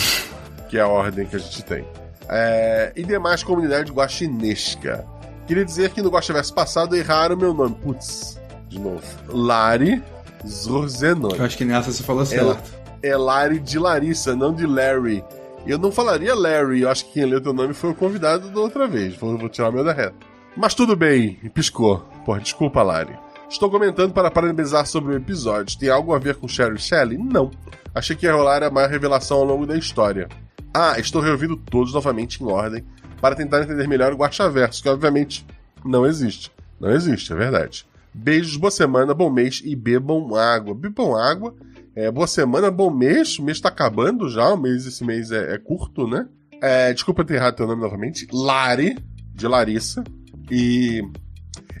que 0.68 0.78
é 0.78 0.80
a 0.80 0.88
ordem 0.88 1.26
que 1.26 1.36
a 1.36 1.38
gente 1.38 1.62
tem. 1.64 1.84
É, 2.28 2.92
e 2.96 3.02
demais 3.02 3.42
comunidade 3.42 3.90
guaxinesca. 3.92 5.04
Queria 5.46 5.64
dizer 5.64 5.90
que 5.90 6.00
no 6.00 6.10
Guaxaverso 6.10 6.54
passado 6.54 6.94
erraram 6.96 7.36
meu 7.36 7.52
nome. 7.52 7.74
Putz, 7.82 8.40
de 8.68 8.78
novo. 8.78 9.02
Lari 9.28 10.00
Zorzenoni. 10.46 11.36
Eu 11.38 11.44
acho 11.44 11.56
que 11.58 11.64
nessa 11.64 11.90
você 11.92 12.02
falou 12.02 12.22
Ela- 12.30 12.54
certo. 12.54 12.80
É 13.02 13.16
Lari 13.16 13.58
de 13.58 13.78
Larissa, 13.78 14.36
não 14.36 14.54
de 14.54 14.66
Larry. 14.66 15.24
Eu 15.66 15.78
não 15.78 15.92
falaria 15.92 16.34
Larry, 16.34 16.80
eu 16.80 16.88
acho 16.88 17.04
que 17.06 17.12
quem 17.12 17.26
leu 17.26 17.40
teu 17.40 17.52
nome 17.52 17.74
foi 17.74 17.90
o 17.90 17.94
convidado 17.94 18.48
da 18.48 18.60
outra 18.60 18.88
vez. 18.88 19.14
Vou, 19.16 19.36
vou 19.36 19.48
tirar 19.48 19.68
o 19.68 19.72
meu 19.72 19.84
da 19.84 19.92
reta. 19.92 20.16
Mas 20.56 20.74
tudo 20.74 20.96
bem, 20.96 21.34
piscou. 21.54 21.98
Pô, 22.24 22.36
desculpa, 22.38 22.82
Lari. 22.82 23.16
Estou 23.48 23.70
comentando 23.70 24.12
para 24.12 24.30
parabenizar 24.30 24.86
sobre 24.86 25.12
o 25.12 25.16
episódio. 25.16 25.78
Tem 25.78 25.88
algo 25.88 26.14
a 26.14 26.18
ver 26.18 26.36
com 26.36 26.48
Sherry 26.48 26.78
Shelley? 26.78 27.18
Não. 27.18 27.50
Achei 27.94 28.16
que 28.16 28.26
ia 28.26 28.32
rolar 28.32 28.62
a 28.62 28.70
maior 28.70 28.88
revelação 28.88 29.38
ao 29.38 29.44
longo 29.44 29.66
da 29.66 29.76
história. 29.76 30.28
Ah, 30.72 30.98
estou 30.98 31.20
reouvindo 31.20 31.56
todos 31.56 31.92
novamente 31.92 32.42
em 32.42 32.46
ordem 32.46 32.84
para 33.20 33.34
tentar 33.34 33.62
entender 33.62 33.88
melhor 33.88 34.12
o 34.12 34.16
Guaxaverso, 34.16 34.82
que 34.82 34.88
obviamente 34.88 35.44
não 35.84 36.06
existe. 36.06 36.50
Não 36.80 36.90
existe, 36.90 37.32
é 37.32 37.36
verdade. 37.36 37.86
Beijos, 38.14 38.56
boa 38.56 38.70
semana, 38.70 39.12
bom 39.12 39.28
mês 39.28 39.62
e 39.64 39.76
bebam 39.76 40.34
água. 40.34 40.74
Bebam 40.74 41.16
água. 41.16 41.54
É, 41.94 42.10
boa 42.10 42.26
semana, 42.26 42.70
bom 42.70 42.90
mês. 42.90 43.38
O 43.38 43.42
mês 43.42 43.60
tá 43.60 43.68
acabando 43.68 44.28
já. 44.28 44.48
O 44.52 44.56
mês, 44.56 44.86
esse 44.86 45.04
mês 45.04 45.30
é, 45.30 45.54
é 45.54 45.58
curto, 45.58 46.06
né? 46.06 46.26
É, 46.62 46.92
desculpa 46.92 47.24
ter 47.24 47.34
errado 47.34 47.56
teu 47.56 47.66
nome 47.66 47.82
novamente. 47.82 48.26
Lari, 48.32 48.96
de 49.34 49.46
Larissa. 49.46 50.04
E 50.50 51.02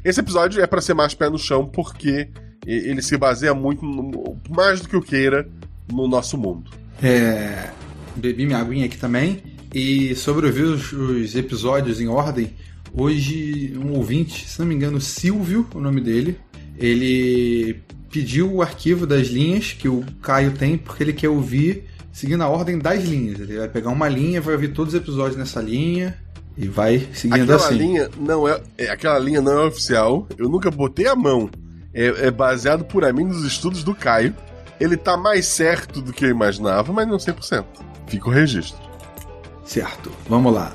esse 0.04 0.20
episódio 0.20 0.62
é 0.62 0.66
para 0.66 0.80
ser 0.80 0.94
mais 0.94 1.14
pé 1.14 1.28
no 1.28 1.38
chão 1.38 1.66
porque 1.66 2.28
ele 2.66 3.02
se 3.02 3.16
baseia 3.16 3.54
muito, 3.54 3.84
no- 3.84 4.36
mais 4.50 4.80
do 4.80 4.88
que 4.88 4.96
o 4.96 5.02
queira, 5.02 5.48
no 5.90 6.06
nosso 6.08 6.36
mundo. 6.36 6.70
É, 7.02 7.70
bebi 8.16 8.46
minha 8.46 8.58
aguinha 8.58 8.86
aqui 8.86 8.98
também. 8.98 9.42
E 9.72 10.14
sobre 10.16 10.46
ouvir 10.46 10.64
os, 10.64 10.92
os 10.92 11.36
episódios 11.36 12.00
em 12.00 12.08
ordem, 12.08 12.52
hoje 12.92 13.72
um 13.78 13.92
ouvinte, 13.96 14.48
se 14.48 14.58
não 14.58 14.66
me 14.66 14.74
engano, 14.74 15.00
Silvio, 15.00 15.66
o 15.74 15.80
nome 15.80 16.00
dele, 16.00 16.36
ele 16.76 17.80
pediu 18.10 18.52
o 18.52 18.62
arquivo 18.62 19.06
das 19.06 19.28
linhas 19.28 19.72
que 19.72 19.88
o 19.88 20.04
Caio 20.20 20.52
tem, 20.52 20.76
porque 20.76 21.02
ele 21.02 21.12
quer 21.12 21.28
ouvir 21.28 21.84
seguindo 22.12 22.42
a 22.42 22.48
ordem 22.48 22.78
das 22.78 23.04
linhas. 23.04 23.40
Ele 23.40 23.58
vai 23.58 23.68
pegar 23.68 23.90
uma 23.90 24.08
linha, 24.08 24.40
vai 24.40 24.54
ouvir 24.54 24.68
todos 24.72 24.94
os 24.94 25.00
episódios 25.00 25.36
nessa 25.36 25.60
linha 25.60 26.16
e 26.56 26.66
vai 26.66 27.06
seguindo 27.14 27.42
Aquela 27.44 27.66
assim. 27.66 27.76
linha 27.78 28.10
não 28.18 28.48
é, 28.48 28.60
é- 28.76 28.90
aquela 28.90 29.18
linha 29.18 29.40
não 29.40 29.52
é 29.52 29.66
oficial. 29.66 30.26
Eu 30.36 30.48
nunca 30.48 30.70
botei 30.70 31.06
a 31.06 31.14
mão. 31.14 31.48
É, 31.94 32.26
é 32.26 32.30
baseado 32.30 32.84
puramente 32.84 33.28
nos 33.28 33.44
estudos 33.44 33.82
do 33.84 33.94
Caio. 33.94 34.34
Ele 34.80 34.96
tá 34.96 35.16
mais 35.16 35.46
certo 35.46 36.00
do 36.00 36.12
que 36.12 36.24
eu 36.24 36.30
imaginava, 36.30 36.92
mas 36.92 37.06
não 37.06 37.16
100%. 37.18 37.64
Fica 38.06 38.28
o 38.28 38.32
registro. 38.32 38.78
Certo, 39.64 40.10
vamos 40.28 40.52
lá. 40.52 40.74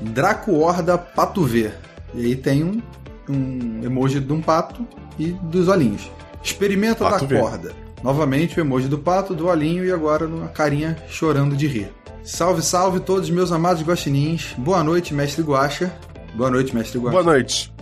Draco 0.00 0.52
Horda 0.52 0.96
Pato 0.98 1.42
V. 1.44 1.70
E 2.14 2.26
aí 2.26 2.36
tem 2.36 2.62
um, 2.62 2.80
um 3.28 3.80
emoji 3.84 4.20
de 4.20 4.32
um 4.32 4.40
pato 4.40 4.86
e 5.18 5.32
dos 5.32 5.68
olhinhos. 5.68 6.10
Experimenta 6.44 7.04
Pato 7.04 7.26
da 7.26 7.40
corda. 7.40 7.72
Novamente 8.02 8.58
o 8.58 8.60
emoji 8.60 8.86
do 8.86 8.98
pato, 8.98 9.34
do 9.34 9.46
olhinho 9.46 9.82
e 9.82 9.90
agora 9.90 10.26
uma 10.26 10.48
carinha 10.48 10.94
chorando 11.08 11.56
de 11.56 11.66
rir. 11.66 11.90
Salve, 12.22 12.60
salve 12.60 13.00
todos 13.00 13.30
meus 13.30 13.50
amados 13.50 13.82
guaxinins. 13.82 14.54
Boa 14.58 14.84
noite, 14.84 15.14
mestre 15.14 15.42
Guaxa. 15.42 15.90
Boa 16.34 16.50
noite, 16.50 16.74
mestre 16.74 16.98
Guaxa. 16.98 17.12
Boa 17.12 17.24
noite. 17.24 17.72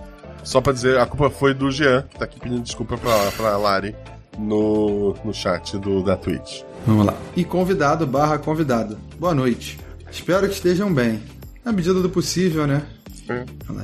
Só 0.45 0.61
pra 0.61 0.73
dizer, 0.73 0.97
a 0.99 1.07
culpa 1.07 1.29
foi 1.29 1.53
do 1.53 1.71
Jean, 1.71 2.03
que 2.03 2.19
tá 2.19 2.25
aqui 2.25 2.39
pedindo 2.39 2.63
desculpa 2.63 2.97
pra, 2.97 3.31
pra 3.37 3.57
Lari 3.57 3.97
no, 4.39 5.15
no 5.25 5.35
chat 5.35 5.77
do, 5.79 6.03
da 6.03 6.17
Twitch. 6.17 6.63
Vamos 6.87 7.07
lá. 7.07 7.15
E 7.37 7.45
convidado 7.45 8.07
barra 8.07 8.39
convidado. 8.39 8.97
Boa 9.19 9.35
noite. 9.35 9.79
Espero 10.11 10.47
que 10.47 10.55
estejam 10.55 10.93
bem. 10.93 11.21
Na 11.65 11.73
medida 11.73 11.95
do 12.01 12.09
possível, 12.09 12.67
né? 12.67 12.83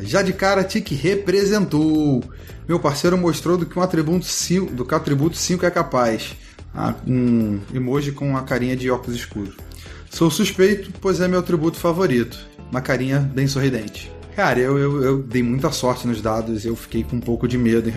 Já 0.03 0.23
de 0.23 0.33
cara, 0.33 0.65
Tique 0.65 0.95
representou. 0.95 2.23
Meu 2.69 2.79
parceiro 2.79 3.17
mostrou 3.17 3.57
do 3.57 3.67
que 3.67 3.79
um 3.79 3.83
atributo 3.83 4.25
5, 4.25 4.75
do 4.75 4.85
que 4.85 4.93
o 4.93 4.97
atributo 4.97 5.37
5 5.37 5.65
é 5.65 5.71
capaz. 5.71 6.37
Ah, 6.75 6.95
um 7.07 7.61
emoji 7.75 8.13
com 8.13 8.29
uma 8.29 8.43
carinha 8.43 8.77
de 8.77 8.91
óculos 8.91 9.17
escuros. 9.17 9.55
Sou 10.11 10.31
suspeito, 10.31 10.93
pois 11.01 11.21
é 11.21 11.29
meu 11.29 11.39
atributo 11.39 11.79
favorito. 11.79 12.39
Uma 12.71 12.81
carinha 12.81 13.21
bem 13.21 13.47
sorridente. 13.47 14.13
Cara, 14.37 14.61
eu, 14.61 14.79
eu, 14.79 15.03
eu 15.03 15.23
dei 15.23 15.43
muita 15.43 15.73
sorte 15.73 16.07
nos 16.07 16.21
dados, 16.21 16.65
eu 16.65 16.77
fiquei 16.77 17.03
com 17.03 17.17
um 17.17 17.21
pouco 17.21 17.49
de 17.49 17.59
medo 17.59 17.89
em, 17.89 17.95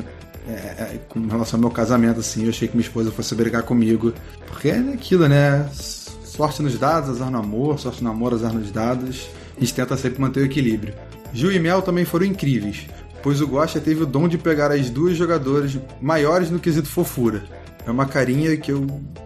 é, 0.47 0.53
é, 0.53 0.99
com 1.07 1.27
relação 1.27 1.57
ao 1.57 1.61
meu 1.61 1.69
casamento, 1.69 2.19
assim. 2.19 2.43
Eu 2.43 2.49
achei 2.49 2.67
que 2.67 2.75
minha 2.75 2.85
esposa 2.85 3.11
fosse 3.11 3.35
brigar 3.35 3.63
comigo. 3.63 4.13
Porque 4.47 4.69
é 4.69 4.77
aquilo, 4.77 5.27
né? 5.27 5.69
Sorte 5.73 6.61
nos 6.61 6.77
dados, 6.79 7.09
azar 7.09 7.29
no 7.29 7.37
amor, 7.37 7.77
sorte 7.79 8.03
no 8.03 8.09
amor, 8.09 8.33
azar 8.33 8.53
nos 8.53 8.71
dados. 8.71 9.29
A 9.55 9.59
gente 9.59 9.73
tenta 9.73 9.95
sempre 9.97 10.19
manter 10.19 10.41
o 10.41 10.45
equilíbrio. 10.45 10.93
Gil 11.33 11.51
e 11.51 11.59
Mel 11.59 11.81
também 11.81 12.05
foram 12.05 12.25
incríveis, 12.25 12.87
pois 13.23 13.41
o 13.41 13.47
Guaxa 13.47 13.79
teve 13.79 14.03
o 14.03 14.05
dom 14.05 14.27
de 14.27 14.37
pegar 14.37 14.71
as 14.71 14.89
duas 14.89 15.15
jogadoras 15.15 15.77
maiores 16.01 16.49
no 16.49 16.59
quesito 16.59 16.87
fofura. 16.87 17.43
É 17.85 17.91
uma 17.91 18.05
carinha 18.05 18.55
que 18.57 18.71
eu, 18.71 18.85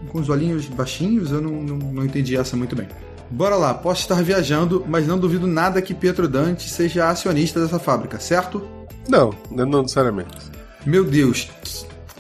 com 0.10 0.20
os 0.20 0.30
olhinhos 0.30 0.66
baixinhos, 0.66 1.32
eu 1.32 1.42
não, 1.42 1.52
não, 1.52 1.78
não 1.78 2.06
entendi 2.06 2.38
essa 2.38 2.56
muito 2.56 2.76
bem. 2.76 2.88
Bora 3.30 3.56
lá, 3.56 3.74
posso 3.74 4.02
estar 4.02 4.22
viajando, 4.22 4.86
mas 4.88 5.08
não 5.08 5.18
duvido 5.18 5.48
nada 5.48 5.82
que 5.82 5.94
Pietro 5.94 6.28
Dante 6.28 6.70
seja 6.70 7.10
acionista 7.10 7.60
dessa 7.60 7.80
fábrica, 7.80 8.20
certo? 8.20 8.66
Não, 9.10 9.34
não 9.52 9.82
necessariamente. 9.82 10.38
Meu 10.86 11.04
Deus, 11.04 11.50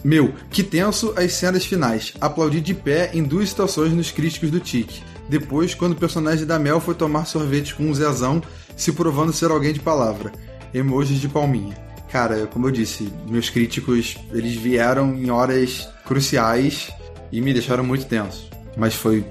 meu, 0.03 0.33
que 0.51 0.63
tenso 0.63 1.13
as 1.17 1.33
cenas 1.33 1.65
finais. 1.65 2.13
Aplaudi 2.19 2.61
de 2.61 2.73
pé 2.73 3.11
em 3.13 3.23
duas 3.23 3.49
situações 3.49 3.91
nos 3.91 4.11
críticos 4.11 4.51
do 4.51 4.59
Tique. 4.59 5.01
Depois, 5.27 5.73
quando 5.73 5.93
o 5.93 5.95
personagem 5.95 6.45
da 6.45 6.59
Mel 6.59 6.79
foi 6.79 6.93
tomar 6.93 7.25
sorvete 7.25 7.73
com 7.75 7.83
um 7.83 7.93
Zezão, 7.93 8.41
se 8.75 8.91
provando 8.91 9.33
ser 9.33 9.51
alguém 9.51 9.73
de 9.73 9.79
palavra. 9.79 10.31
Emojis 10.73 11.19
de 11.19 11.27
palminha. 11.27 11.75
Cara, 12.11 12.47
como 12.47 12.67
eu 12.67 12.71
disse, 12.71 13.11
meus 13.27 13.49
críticos, 13.49 14.17
eles 14.31 14.55
vieram 14.55 15.13
em 15.15 15.29
horas 15.29 15.89
cruciais 16.05 16.91
e 17.31 17.41
me 17.41 17.53
deixaram 17.53 17.83
muito 17.83 18.05
tenso. 18.05 18.49
Mas 18.77 18.93
foi... 18.93 19.25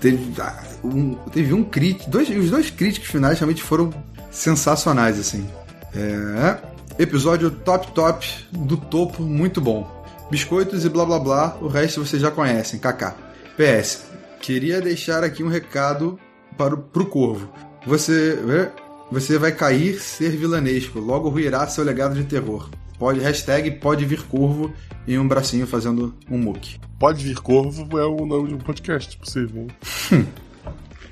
Teve 0.00 0.40
ah, 0.40 0.62
um, 0.82 1.14
teve 1.32 1.52
um 1.54 1.62
crítico... 1.62 2.10
Dois, 2.10 2.28
os 2.28 2.50
dois 2.50 2.70
críticos 2.70 3.08
finais 3.08 3.38
realmente 3.38 3.62
foram 3.62 3.90
sensacionais, 4.30 5.18
assim. 5.18 5.48
É... 5.94 6.58
Episódio 6.98 7.50
top 7.50 7.92
top 7.92 8.26
do 8.50 8.76
topo, 8.76 9.22
muito 9.22 9.60
bom. 9.60 9.94
Biscoitos 10.30 10.84
e 10.84 10.88
blá 10.88 11.04
blá 11.04 11.18
blá, 11.18 11.56
o 11.60 11.68
resto 11.68 12.04
vocês 12.04 12.20
já 12.20 12.30
conhecem, 12.30 12.80
kaká. 12.80 13.14
PS, 13.56 14.06
queria 14.40 14.80
deixar 14.80 15.24
aqui 15.24 15.42
um 15.42 15.48
recado 15.48 16.18
para 16.56 16.74
o, 16.74 16.78
pro 16.78 17.06
Corvo. 17.06 17.50
Você, 17.86 18.38
você 19.10 19.38
vai 19.38 19.52
cair 19.52 20.00
ser 20.00 20.30
vilanesco, 20.30 20.98
logo 20.98 21.28
ruirá 21.28 21.66
seu 21.66 21.84
legado 21.84 22.14
de 22.14 22.24
terror. 22.24 22.68
Pode, 22.98 23.20
hashtag 23.20 23.72
pode 23.72 24.04
vir 24.04 24.22
Corvo 24.22 24.72
e 25.06 25.18
um 25.18 25.28
bracinho 25.28 25.66
fazendo 25.66 26.14
um 26.30 26.38
muque. 26.38 26.78
Pode 26.98 27.22
vir 27.24 27.38
Corvo 27.38 27.98
é 27.98 28.04
o 28.04 28.24
nome 28.24 28.48
de 28.48 28.54
um 28.54 28.58
podcast 28.58 29.16
possível. 29.18 29.66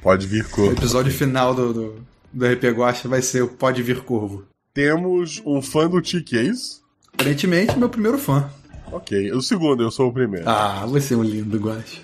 Pode 0.03 0.27
vir 0.27 0.45
O 0.45 0.51
corvo. 0.51 0.73
episódio 0.73 1.11
final 1.11 1.55
do, 1.55 1.73
do, 1.73 1.95
do 2.31 2.47
RP 2.47 2.65
Guacha 2.77 3.09
vai 3.09 3.23
ser 3.23 3.43
o 3.43 3.49
Pode 3.49 3.83
Vir 3.83 4.03
Corvo. 4.03 4.45
Temos 4.75 5.41
um 5.47 5.63
fã 5.63 5.89
do 5.89 5.99
Tiki, 6.03 6.37
é 6.37 6.43
isso? 6.43 6.83
Aparentemente, 7.15 7.79
meu 7.79 7.89
primeiro 7.89 8.19
fã. 8.19 8.51
Ok. 8.93 9.33
O 9.33 9.41
segundo, 9.41 9.83
eu 9.83 9.91
sou 9.91 10.11
o 10.11 10.13
primeiro. 10.13 10.47
Ah, 10.47 10.85
você 10.87 11.15
é 11.15 11.17
um 11.17 11.23
lindo, 11.23 11.57
Guacha. 11.59 12.03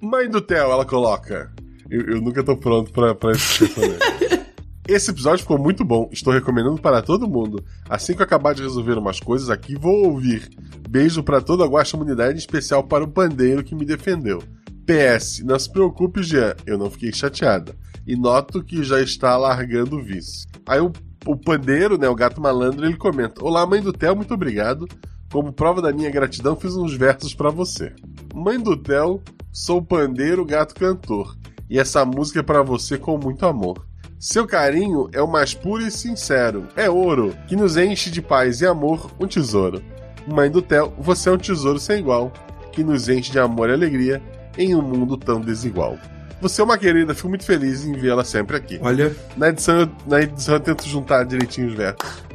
Mãe 0.00 0.28
do 0.28 0.40
Theo, 0.40 0.70
ela 0.70 0.84
coloca. 0.84 1.52
Eu, 1.90 2.02
eu 2.02 2.20
nunca 2.20 2.42
tô 2.42 2.56
pronto 2.56 2.92
pra, 2.92 3.14
pra 3.14 3.32
esse. 3.32 3.64
Esse 4.88 5.10
episódio 5.10 5.40
ficou 5.40 5.58
muito 5.58 5.84
bom. 5.84 6.08
Estou 6.12 6.32
recomendando 6.32 6.80
para 6.80 7.02
todo 7.02 7.26
mundo. 7.26 7.62
Assim 7.90 8.14
que 8.14 8.20
eu 8.20 8.24
acabar 8.24 8.54
de 8.54 8.62
resolver 8.62 8.96
umas 8.96 9.18
coisas 9.18 9.50
aqui, 9.50 9.74
vou 9.74 10.06
ouvir. 10.06 10.48
Beijo 10.88 11.24
para 11.24 11.40
toda 11.40 11.64
a 11.64 11.66
guacha 11.66 11.98
comunidade, 11.98 12.34
em 12.34 12.38
especial 12.38 12.84
para 12.84 13.02
o 13.02 13.08
pandeiro 13.08 13.64
que 13.64 13.74
me 13.74 13.84
defendeu. 13.84 14.40
PS, 14.86 15.42
não 15.44 15.58
se 15.58 15.70
preocupe, 15.70 16.22
Jean. 16.22 16.54
Eu 16.64 16.78
não 16.78 16.88
fiquei 16.88 17.12
chateada. 17.12 17.74
E 18.06 18.14
noto 18.14 18.62
que 18.62 18.84
já 18.84 19.00
está 19.00 19.36
largando 19.36 19.96
o 19.96 20.02
vice. 20.02 20.46
Aí 20.64 20.78
o, 20.78 20.92
o 21.26 21.36
pandeiro, 21.36 21.98
né, 21.98 22.08
o 22.08 22.14
gato 22.14 22.40
malandro, 22.40 22.86
ele 22.86 22.96
comenta: 22.96 23.44
Olá, 23.44 23.66
mãe 23.66 23.82
do 23.82 23.92
Theo, 23.92 24.14
muito 24.14 24.32
obrigado. 24.32 24.86
Como 25.32 25.52
prova 25.52 25.82
da 25.82 25.92
minha 25.92 26.10
gratidão, 26.10 26.54
fiz 26.54 26.76
uns 26.76 26.94
versos 26.94 27.34
para 27.34 27.50
você. 27.50 27.92
Mãe 28.32 28.60
do 28.60 28.76
Theo, 28.76 29.20
sou 29.56 29.80
pandeiro, 29.80 30.44
gato 30.44 30.74
cantor. 30.74 31.34
E 31.70 31.78
essa 31.78 32.04
música 32.04 32.40
é 32.40 32.42
para 32.42 32.60
você 32.62 32.98
com 32.98 33.16
muito 33.16 33.46
amor. 33.46 33.86
Seu 34.20 34.46
carinho 34.46 35.08
é 35.14 35.22
o 35.22 35.26
mais 35.26 35.54
puro 35.54 35.82
e 35.82 35.90
sincero. 35.90 36.68
É 36.76 36.90
ouro, 36.90 37.34
que 37.48 37.56
nos 37.56 37.78
enche 37.78 38.10
de 38.10 38.20
paz 38.20 38.60
e 38.60 38.66
amor, 38.66 39.10
um 39.18 39.26
tesouro. 39.26 39.82
Mãe 40.26 40.50
do 40.50 40.60
Theo, 40.60 40.92
você 40.98 41.30
é 41.30 41.32
um 41.32 41.38
tesouro 41.38 41.78
sem 41.78 42.00
igual, 42.00 42.30
que 42.70 42.84
nos 42.84 43.08
enche 43.08 43.32
de 43.32 43.38
amor 43.38 43.70
e 43.70 43.72
alegria 43.72 44.22
em 44.58 44.74
um 44.74 44.82
mundo 44.82 45.16
tão 45.16 45.40
desigual. 45.40 45.96
Você 46.40 46.60
é 46.60 46.64
uma 46.64 46.76
querida, 46.76 47.14
fico 47.14 47.30
muito 47.30 47.46
feliz 47.46 47.82
em 47.84 47.92
vê-la 47.94 48.24
sempre 48.24 48.56
aqui. 48.58 48.78
Olha, 48.82 49.16
Na 49.38 49.48
edição, 49.48 49.80
eu- 49.80 49.88
na 50.06 50.20
edição 50.20 50.54
eu 50.56 50.60
tento 50.60 50.86
juntar 50.86 51.24
direitinho 51.24 51.68
os 51.68 51.74
versos. 51.74 52.26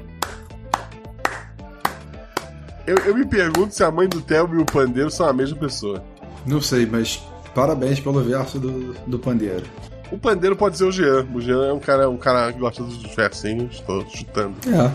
Eu, 2.88 2.98
eu 3.06 3.14
me 3.16 3.26
pergunto 3.26 3.76
se 3.76 3.84
a 3.84 3.92
mãe 3.92 4.08
do 4.10 4.22
Theo 4.22 4.50
e 4.56 4.58
o 4.58 4.66
pandeiro 4.66 5.12
são 5.12 5.28
a 5.30 5.34
mesma 5.34 5.56
pessoa. 5.58 6.04
Não 6.46 6.62
sei, 6.62 6.86
mas 6.86 7.22
parabéns 7.54 8.00
pelo 8.00 8.22
verso 8.24 8.60
do, 8.60 8.94
do 9.08 9.20
pandeiro. 9.20 9.64
O 10.12 10.18
pandeiro 10.18 10.56
pode 10.56 10.78
ser 10.78 10.84
o 10.86 10.92
Jean. 10.92 11.26
O 11.34 11.40
Jean 11.42 11.66
é 11.68 11.74
um 11.74 11.80
cara, 11.80 12.10
um 12.10 12.18
cara 12.18 12.52
que 12.52 12.60
gosta 12.60 12.84
dos 12.84 13.02
versinhos, 13.16 13.76
estou 13.76 14.06
chutando. 14.10 14.56
É. 14.68 14.92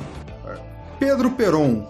Pedro 0.99 1.31
Peron. 1.31 1.89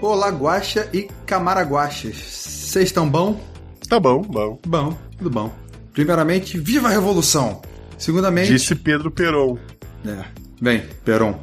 Olá, 0.00 0.28
Guacha 0.30 0.88
e 0.92 1.08
Camaraguachas. 1.26 2.16
Vocês 2.16 2.86
estão 2.86 3.08
bom? 3.08 3.40
Tá 3.88 3.98
bom, 4.00 4.22
bom. 4.22 4.58
Bom, 4.66 4.96
tudo 5.18 5.30
bom. 5.30 5.52
Primeiramente, 5.92 6.56
viva 6.58 6.88
a 6.88 6.90
revolução! 6.90 7.60
Segundamente. 7.98 8.52
Disse 8.52 8.74
Pedro 8.74 9.10
Peron. 9.10 9.58
É. 10.06 10.24
Bem, 10.60 10.84
Peron. 11.04 11.38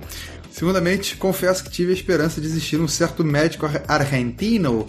Segundamente, 0.49 1.15
confesso 1.17 1.63
que 1.63 1.69
tive 1.69 1.91
a 1.91 1.93
esperança 1.93 2.41
de 2.41 2.47
existir 2.47 2.79
um 2.79 2.87
certo 2.87 3.23
médico 3.23 3.65
ar- 3.67 3.83
argentino 3.87 4.87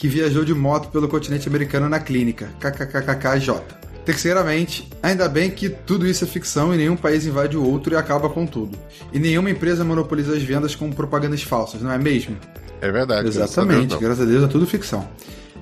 que 0.00 0.08
viajou 0.08 0.46
de 0.46 0.54
moto 0.54 0.88
pelo 0.88 1.06
continente 1.06 1.46
americano 1.46 1.86
na 1.86 2.00
clínica. 2.00 2.48
KKKKJ. 2.58 3.60
Terceiramente, 4.02 4.88
ainda 5.02 5.28
bem 5.28 5.50
que 5.50 5.68
tudo 5.68 6.06
isso 6.06 6.24
é 6.24 6.26
ficção 6.26 6.74
e 6.74 6.78
nenhum 6.78 6.96
país 6.96 7.26
invade 7.26 7.54
o 7.54 7.62
outro 7.62 7.92
e 7.92 7.96
acaba 7.98 8.30
com 8.30 8.46
tudo. 8.46 8.78
E 9.12 9.18
nenhuma 9.18 9.50
empresa 9.50 9.84
monopoliza 9.84 10.34
as 10.34 10.42
vendas 10.42 10.74
com 10.74 10.90
propagandas 10.90 11.42
falsas, 11.42 11.82
não 11.82 11.92
é 11.92 11.98
mesmo? 11.98 12.34
É 12.80 12.90
verdade. 12.90 13.28
Exatamente, 13.28 13.88
graças 13.88 13.92
a 13.92 13.98
Deus, 13.98 14.00
graças 14.00 14.20
a 14.22 14.24
Deus 14.24 14.44
é 14.44 14.46
tudo 14.46 14.66
ficção. 14.66 15.06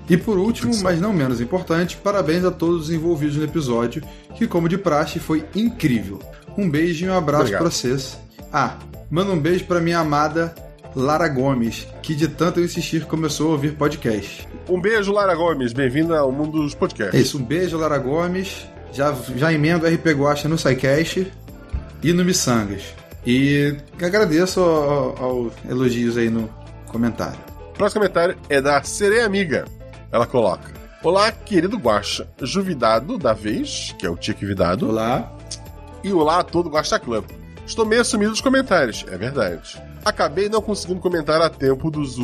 E 0.09 0.17
por 0.17 0.39
último, 0.39 0.73
mas 0.83 1.01
não 1.01 1.13
menos 1.13 1.41
importante, 1.41 1.97
parabéns 1.97 2.45
a 2.45 2.53
todos 2.53 2.83
os 2.85 2.91
envolvidos 2.93 3.35
no 3.35 3.43
episódio, 3.43 4.05
que 4.37 4.47
como 4.47 4.69
de 4.69 4.79
praxe 4.79 5.19
foi 5.19 5.45
incrível. 5.53 6.21
Um 6.57 6.71
beijo 6.71 7.05
e 7.05 7.09
um 7.09 7.13
abraço 7.13 7.51
pra 7.51 7.65
vocês. 7.65 8.17
Ah, 8.53 8.79
manda 9.11 9.33
um 9.33 9.39
beijo 9.39 9.65
pra 9.65 9.81
minha 9.81 9.99
amada 9.99 10.55
Lara 10.99 11.29
Gomes, 11.29 11.87
que 12.03 12.13
de 12.13 12.27
tanto 12.27 12.59
eu 12.59 12.65
insistir 12.65 13.05
começou 13.07 13.51
a 13.51 13.53
ouvir 13.53 13.77
podcast. 13.77 14.49
Um 14.69 14.81
beijo, 14.81 15.13
Lara 15.13 15.33
Gomes. 15.35 15.73
Bem-vinda 15.73 16.19
ao 16.19 16.33
mundo 16.33 16.61
dos 16.61 16.75
É 16.75 16.77
podcasts. 16.77 17.21
isso, 17.21 17.39
um 17.39 17.45
beijo 17.45 17.79
Lara 17.79 17.99
Gomes. 17.99 18.67
Já, 18.93 19.15
já 19.37 19.53
emendo 19.53 19.87
RP 19.87 20.07
Guacha 20.13 20.49
no 20.49 20.59
SciCast 20.59 21.31
e 22.03 22.13
no 22.13 22.25
Missangas. 22.25 22.83
E 23.25 23.77
agradeço 24.03 24.59
ao- 24.61 25.23
aos 25.23 25.53
elogios 25.69 26.17
aí 26.17 26.29
no 26.31 26.51
comentário. 26.89 27.39
Próximo 27.75 28.01
comentário 28.01 28.37
é 28.49 28.61
da 28.61 28.83
Sereia 28.83 29.25
Amiga. 29.25 29.67
Ela 30.11 30.27
coloca: 30.27 30.73
Olá, 31.05 31.31
querido 31.31 31.77
Guaxa. 31.77 32.27
Juvidado 32.43 33.17
da 33.19 33.33
vez, 33.33 33.95
que 34.01 34.05
é 34.05 34.11
o 34.11 34.17
Tique 34.17 34.45
Vidado. 34.45 34.89
Olá. 34.89 35.33
E 36.03 36.13
olá 36.13 36.41
a 36.41 36.45
todo 36.45 36.69
Guaxa 36.71 36.99
Club. 36.99 37.25
Estou 37.65 37.85
meio 37.87 38.05
sumido 38.05 38.33
dos 38.33 38.41
comentários, 38.41 39.05
é 39.11 39.17
verdade. 39.17 39.81
Acabei 40.05 40.49
não 40.49 40.63
conseguindo 40.63 41.01
comentar 41.01 41.41
a 41.41 41.51
tempo 41.51 41.91
dos 41.91 42.17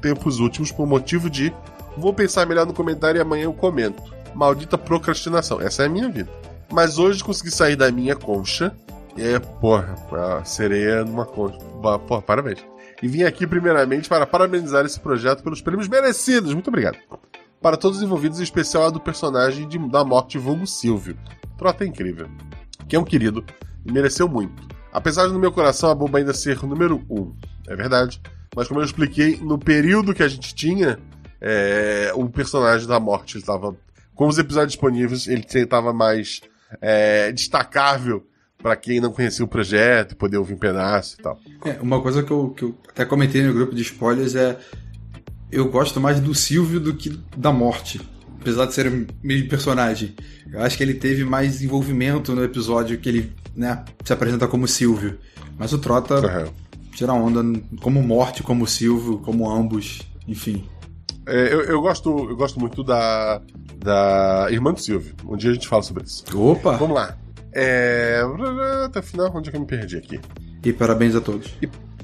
tempos 0.00 0.38
últimos 0.38 0.70
por 0.70 0.86
motivo 0.86 1.28
de 1.30 1.52
vou 1.96 2.12
pensar 2.12 2.46
melhor 2.46 2.66
no 2.66 2.74
comentário 2.74 3.18
e 3.18 3.22
amanhã 3.22 3.44
eu 3.44 3.52
comento. 3.52 4.02
Maldita 4.34 4.76
procrastinação, 4.76 5.60
essa 5.60 5.82
é 5.82 5.86
a 5.86 5.88
minha 5.88 6.08
vida. 6.08 6.30
Mas 6.70 6.98
hoje 6.98 7.22
consegui 7.22 7.50
sair 7.50 7.76
da 7.76 7.90
minha 7.90 8.16
concha. 8.16 8.74
É, 9.16 9.38
porra, 9.38 9.94
a 10.40 10.44
sereia 10.44 11.04
numa 11.04 11.24
concha. 11.24 11.58
Porra, 12.06 12.22
parabéns. 12.22 12.58
E 13.02 13.06
vim 13.08 13.22
aqui 13.22 13.46
primeiramente 13.46 14.08
para 14.08 14.26
parabenizar 14.26 14.84
esse 14.84 14.98
projeto 14.98 15.42
pelos 15.42 15.60
prêmios 15.60 15.88
merecidos. 15.88 16.52
Muito 16.52 16.68
obrigado. 16.68 16.96
Para 17.60 17.76
todos 17.76 17.98
os 17.98 18.02
envolvidos, 18.04 18.40
em 18.40 18.42
especial 18.42 18.86
a 18.86 18.90
do 18.90 19.00
personagem 19.00 19.68
de- 19.68 19.78
da 19.88 20.04
morte 20.04 20.36
vulgo 20.38 20.66
Silvio. 20.66 21.16
Trota 21.56 21.84
incrível 21.84 22.28
que 22.88 22.96
é 22.96 22.98
um 22.98 23.04
querido 23.04 23.44
e 23.86 23.92
mereceu 23.92 24.28
muito. 24.28 24.73
Apesar 24.94 25.26
de 25.26 25.32
no 25.32 25.40
meu 25.40 25.50
coração 25.50 25.90
a 25.90 25.94
Boba 25.94 26.18
ainda 26.18 26.32
ser 26.32 26.62
o 26.62 26.68
número 26.68 27.04
um, 27.10 27.34
é 27.66 27.74
verdade. 27.74 28.22
Mas 28.54 28.68
como 28.68 28.78
eu 28.78 28.84
expliquei, 28.84 29.36
no 29.38 29.58
período 29.58 30.14
que 30.14 30.22
a 30.22 30.28
gente 30.28 30.54
tinha, 30.54 31.00
é, 31.40 32.12
o 32.14 32.28
personagem 32.28 32.86
da 32.86 33.00
morte 33.00 33.36
estava 33.36 33.76
com 34.14 34.28
os 34.28 34.38
episódios 34.38 34.74
disponíveis, 34.74 35.26
ele 35.26 35.44
estava 35.52 35.92
mais 35.92 36.40
é, 36.80 37.32
destacável 37.32 38.24
para 38.62 38.76
quem 38.76 39.00
não 39.00 39.12
conhecia 39.12 39.44
o 39.44 39.48
projeto, 39.48 40.16
poder 40.16 40.38
ouvir 40.38 40.54
um 40.54 40.58
pedaço 40.58 41.16
e 41.18 41.22
tal. 41.24 41.40
É, 41.64 41.72
uma 41.82 42.00
coisa 42.00 42.22
que 42.22 42.30
eu, 42.30 42.50
que 42.50 42.62
eu 42.62 42.78
até 42.88 43.04
comentei 43.04 43.42
no 43.42 43.52
grupo 43.52 43.74
de 43.74 43.82
spoilers 43.82 44.36
é. 44.36 44.56
Eu 45.50 45.70
gosto 45.70 46.00
mais 46.00 46.20
do 46.20 46.34
Silvio 46.34 46.80
do 46.80 46.94
que 46.94 47.10
da 47.36 47.52
morte. 47.52 48.00
Apesar 48.44 48.66
de 48.66 48.74
ser 48.74 48.86
o 48.88 49.06
mesmo 49.22 49.48
personagem. 49.48 50.14
Eu 50.52 50.60
acho 50.60 50.76
que 50.76 50.82
ele 50.82 50.92
teve 50.92 51.24
mais 51.24 51.62
envolvimento 51.62 52.34
no 52.34 52.44
episódio 52.44 52.98
que 52.98 53.08
ele 53.08 53.32
né, 53.56 53.82
se 54.04 54.12
apresenta 54.12 54.46
como 54.46 54.68
Silvio. 54.68 55.18
Mas 55.58 55.72
o 55.72 55.78
Trota 55.78 56.16
Aham. 56.16 56.48
tira 56.94 57.14
onda 57.14 57.42
como 57.80 58.02
morte, 58.02 58.42
como 58.42 58.66
Silvio, 58.66 59.16
como 59.20 59.50
ambos. 59.50 60.02
Enfim. 60.28 60.68
É, 61.26 61.54
eu, 61.54 61.62
eu 61.62 61.80
gosto, 61.80 62.10
eu 62.28 62.36
gosto 62.36 62.60
muito 62.60 62.84
da, 62.84 63.40
da 63.78 64.48
irmã 64.50 64.74
do 64.74 64.80
Silvio. 64.80 65.14
Um 65.26 65.38
dia 65.38 65.50
a 65.50 65.54
gente 65.54 65.66
fala 65.66 65.82
sobre 65.82 66.04
isso. 66.04 66.22
Opa! 66.36 66.76
Vamos 66.76 66.96
lá. 66.96 67.16
É, 67.50 68.20
até 68.84 69.00
o 69.00 69.02
final, 69.02 69.32
onde 69.34 69.48
é 69.48 69.52
que 69.52 69.56
eu 69.56 69.60
me 69.62 69.66
perdi 69.66 69.96
aqui? 69.96 70.20
E 70.62 70.70
parabéns 70.70 71.14
a 71.14 71.20
todos. 71.22 71.50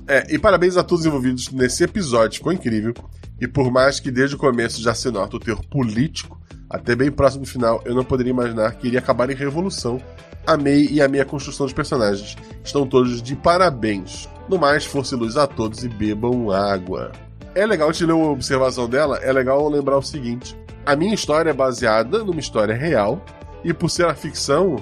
É, 0.08 0.34
e 0.34 0.38
parabéns 0.38 0.78
a 0.78 0.82
todos 0.82 1.02
os 1.02 1.06
envolvidos 1.06 1.50
nesse 1.50 1.84
episódio, 1.84 2.38
ficou 2.38 2.50
incrível. 2.50 2.94
E 3.40 3.48
por 3.48 3.70
mais 3.70 3.98
que 3.98 4.10
desde 4.10 4.36
o 4.36 4.38
começo 4.38 4.82
já 4.82 4.94
se 4.94 5.10
nota 5.10 5.36
o 5.36 5.40
teor 5.40 5.64
político, 5.66 6.38
até 6.68 6.94
bem 6.94 7.10
próximo 7.10 7.44
do 7.44 7.48
final, 7.48 7.80
eu 7.84 7.94
não 7.94 8.04
poderia 8.04 8.30
imaginar 8.30 8.72
que 8.74 8.86
iria 8.86 8.98
acabar 8.98 9.30
em 9.30 9.34
revolução. 9.34 10.00
Amei 10.46 10.86
e 10.90 11.00
amei 11.02 11.20
a 11.20 11.24
construção 11.24 11.66
dos 11.66 11.72
personagens. 11.72 12.36
Estão 12.64 12.86
todos 12.86 13.20
de 13.22 13.34
parabéns. 13.36 14.28
No 14.48 14.58
mais, 14.58 14.84
força 14.84 15.14
e 15.14 15.18
luz 15.18 15.36
a 15.36 15.46
todos 15.46 15.84
e 15.84 15.88
bebam 15.88 16.50
água. 16.50 17.12
É 17.54 17.66
legal 17.66 17.92
te 17.92 18.04
ler 18.06 18.12
uma 18.12 18.30
observação 18.30 18.88
dela, 18.88 19.18
é 19.18 19.32
legal 19.32 19.68
lembrar 19.68 19.98
o 19.98 20.02
seguinte: 20.02 20.56
a 20.86 20.94
minha 20.94 21.14
história 21.14 21.50
é 21.50 21.52
baseada 21.54 22.22
numa 22.22 22.38
história 22.40 22.74
real, 22.74 23.24
e 23.64 23.72
por 23.72 23.88
ser 23.88 24.06
a 24.06 24.14
ficção, 24.14 24.76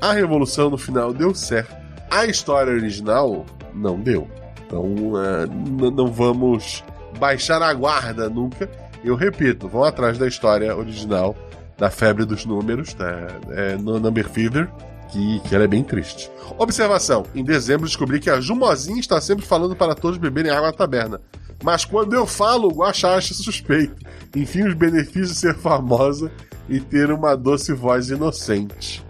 a 0.00 0.12
revolução 0.12 0.70
no 0.70 0.78
final 0.78 1.12
deu 1.12 1.34
certo. 1.34 1.74
A 2.10 2.24
história 2.26 2.72
original 2.72 3.44
não 3.74 3.98
deu. 4.00 4.26
Então 4.66 4.84
n- 4.86 5.90
não 5.90 6.10
vamos 6.10 6.82
baixar 7.18 7.62
a 7.62 7.72
guarda 7.72 8.28
nunca. 8.28 8.68
Eu 9.04 9.14
repito, 9.14 9.68
vão 9.68 9.84
atrás 9.84 10.18
da 10.18 10.26
história 10.26 10.74
original 10.76 11.36
da 11.76 11.90
febre 11.90 12.24
dos 12.24 12.44
números, 12.44 12.94
da 12.94 13.28
é, 13.50 13.76
no 13.76 13.98
Number 13.98 14.28
Fever, 14.28 14.70
que, 15.10 15.40
que 15.40 15.54
ela 15.54 15.64
é 15.64 15.68
bem 15.68 15.82
triste. 15.82 16.30
Observação: 16.58 17.24
em 17.34 17.44
dezembro 17.44 17.86
descobri 17.86 18.20
que 18.20 18.30
a 18.30 18.40
Jumozinha 18.40 19.00
está 19.00 19.20
sempre 19.20 19.44
falando 19.44 19.74
para 19.74 19.94
todos 19.94 20.18
beberem 20.18 20.50
água 20.50 20.68
na 20.68 20.72
taberna. 20.72 21.20
Mas 21.62 21.84
quando 21.84 22.14
eu 22.14 22.26
falo, 22.26 22.68
o 22.68 22.74
Guaxa 22.74 23.08
acha 23.08 23.32
suspeito. 23.32 23.94
Enfim, 24.36 24.64
os 24.64 24.74
benefícios 24.74 25.30
de 25.30 25.36
ser 25.36 25.54
famosa 25.54 26.30
e 26.68 26.80
ter 26.80 27.10
uma 27.10 27.36
doce 27.36 27.72
voz 27.72 28.10
inocente. 28.10 29.04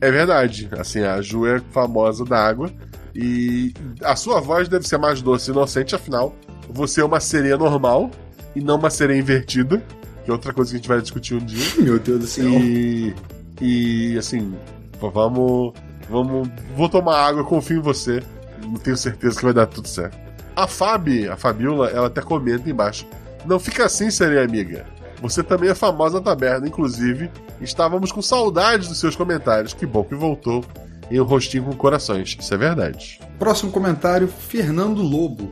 É 0.00 0.10
verdade, 0.10 0.68
assim, 0.78 1.02
a 1.02 1.20
Ju 1.22 1.46
é 1.46 1.60
famosa 1.72 2.24
da 2.24 2.38
água 2.38 2.70
e 3.14 3.72
a 4.02 4.14
sua 4.14 4.40
voz 4.40 4.68
deve 4.68 4.86
ser 4.86 4.98
mais 4.98 5.22
doce 5.22 5.50
e 5.50 5.52
inocente, 5.52 5.94
afinal, 5.94 6.34
você 6.68 7.00
é 7.00 7.04
uma 7.04 7.20
sereia 7.20 7.56
normal 7.56 8.10
e 8.54 8.60
não 8.60 8.76
uma 8.76 8.90
sereia 8.90 9.18
invertida, 9.18 9.82
que 10.24 10.30
é 10.30 10.32
outra 10.32 10.52
coisa 10.52 10.70
que 10.70 10.76
a 10.76 10.78
gente 10.78 10.88
vai 10.88 11.00
discutir 11.00 11.34
um 11.34 11.44
dia. 11.44 11.64
Meu 11.78 11.98
Deus 11.98 12.20
do 12.20 12.26
céu. 12.26 12.48
E, 12.48 13.14
e 13.60 14.18
assim, 14.18 14.54
Vamos. 15.00 15.72
Vamos. 16.08 16.48
Vou 16.76 16.88
tomar 16.88 17.18
água, 17.18 17.44
confio 17.44 17.78
em 17.78 17.82
você. 17.82 18.22
Não 18.62 18.74
tenho 18.74 18.96
certeza 18.96 19.36
que 19.36 19.44
vai 19.44 19.52
dar 19.52 19.66
tudo 19.66 19.88
certo. 19.88 20.16
A 20.54 20.66
Fabi, 20.66 21.28
a 21.28 21.36
Fabiola, 21.36 21.88
ela 21.90 22.06
até 22.06 22.22
comenta 22.22 22.68
embaixo. 22.68 23.06
Não 23.44 23.58
fica 23.58 23.84
assim, 23.84 24.10
seria 24.10 24.42
amiga. 24.42 24.86
Você 25.20 25.42
também 25.42 25.70
é 25.70 25.74
famosa 25.74 26.18
na 26.18 26.24
taberna, 26.24 26.66
inclusive. 26.66 27.30
Estávamos 27.60 28.12
com 28.12 28.22
saudades 28.22 28.88
dos 28.88 28.98
seus 28.98 29.14
comentários. 29.14 29.74
Que 29.74 29.86
bom 29.86 30.04
que 30.04 30.14
voltou 30.14 30.64
em 31.10 31.20
um 31.20 31.24
rostinho 31.24 31.64
com 31.64 31.72
corações. 31.72 32.36
Isso 32.38 32.54
é 32.54 32.56
verdade. 32.56 33.20
Próximo 33.38 33.70
comentário, 33.70 34.28
Fernando 34.28 35.02
Lobo. 35.02 35.50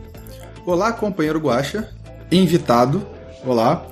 Olá, 0.64 0.92
companheiro 0.92 1.38
Guaxa. 1.38 1.88
Invitado. 2.30 3.06
Olá. 3.44 3.84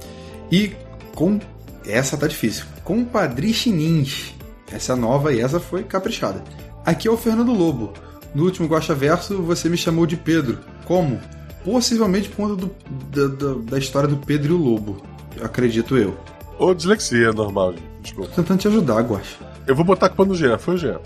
E 0.50 0.72
com. 1.14 1.38
Essa 1.86 2.16
tá 2.16 2.26
difícil. 2.26 2.64
Compadre 2.84 3.52
Chinins. 3.52 4.34
Essa 4.70 4.96
nova 4.96 5.32
e 5.32 5.40
essa 5.40 5.60
foi 5.60 5.82
caprichada. 5.82 6.42
Aqui 6.84 7.08
é 7.08 7.10
o 7.10 7.16
Fernando 7.16 7.52
Lobo. 7.52 7.92
No 8.34 8.44
último 8.44 8.66
Guaxa 8.68 8.94
Verso, 8.94 9.42
você 9.42 9.68
me 9.68 9.76
chamou 9.76 10.06
de 10.06 10.16
Pedro. 10.16 10.58
Como? 10.86 11.20
Possivelmente 11.64 12.28
por 12.28 12.36
conta 12.48 12.56
do- 12.56 13.28
da, 13.28 13.70
da- 13.72 13.78
história 13.78 14.08
do 14.08 14.16
Pedro 14.16 14.52
e 14.54 14.56
o 14.56 14.58
Lobo. 14.60 15.02
Acredito 15.42 15.96
eu. 15.96 16.16
Ou 16.58 16.74
dislexia 16.74 17.32
normal. 17.32 17.74
Desculpa. 18.00 18.30
Tô 18.30 18.36
tentando 18.42 18.58
te 18.60 18.68
ajudar, 18.68 19.00
Guaxa. 19.02 19.36
Eu 19.66 19.76
vou 19.76 19.84
botar 19.84 20.06
a 20.06 20.08
culpa 20.08 20.24
no 20.24 20.34
Jean. 20.34 20.58
Foi 20.58 20.74
o 20.74 20.78
Jean. 20.78 20.98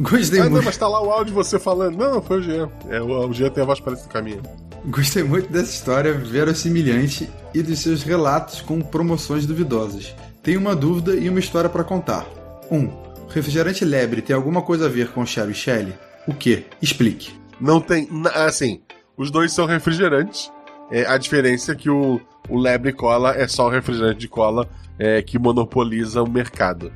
Gostei 0.00 0.40
Ah, 0.40 0.44
não, 0.44 0.52
muito. 0.52 0.64
mas 0.64 0.76
tá 0.76 0.86
lá 0.88 1.02
o 1.02 1.10
áudio 1.10 1.26
de 1.26 1.32
você 1.32 1.58
falando. 1.58 1.96
Não, 1.98 2.22
foi 2.22 2.38
o 2.38 2.42
Jean. 2.42 2.70
É, 2.88 3.00
o, 3.00 3.28
o 3.28 3.32
Jean 3.32 3.50
tem 3.50 3.62
a 3.62 3.66
voz 3.66 3.80
parecida 3.80 4.08
com 4.10 4.18
a 4.18 4.22
minha. 4.22 4.40
Gostei 4.86 5.22
muito 5.22 5.50
dessa 5.50 5.70
história 5.70 6.12
verossimilhante 6.12 7.28
e 7.54 7.62
dos 7.62 7.78
seus 7.78 8.02
relatos 8.02 8.60
com 8.60 8.82
promoções 8.82 9.46
duvidosas. 9.46 10.14
Tenho 10.42 10.60
uma 10.60 10.76
dúvida 10.76 11.16
e 11.16 11.28
uma 11.30 11.40
história 11.40 11.70
para 11.70 11.82
contar. 11.82 12.26
1. 12.70 12.76
Um, 12.76 12.90
refrigerante 13.30 13.82
lebre 13.82 14.20
tem 14.20 14.36
alguma 14.36 14.60
coisa 14.60 14.84
a 14.84 14.88
ver 14.90 15.08
com 15.08 15.24
Sherry 15.24 15.54
Shelley? 15.54 15.94
O 16.28 16.34
que? 16.34 16.66
Explique. 16.82 17.32
Não 17.58 17.80
tem. 17.80 18.08
Assim, 18.34 18.82
os 19.16 19.30
dois 19.30 19.52
são 19.52 19.64
refrigerantes. 19.64 20.52
É, 20.90 21.06
a 21.06 21.16
diferença 21.16 21.72
é 21.72 21.74
que 21.74 21.88
o, 21.88 22.20
o 22.48 22.58
Lebre 22.58 22.92
Cola 22.92 23.34
é 23.34 23.48
só 23.48 23.66
o 23.66 23.70
refrigerante 23.70 24.20
de 24.20 24.28
cola 24.28 24.68
é, 24.98 25.22
que 25.22 25.38
monopoliza 25.38 26.22
o 26.22 26.28
mercado. 26.28 26.92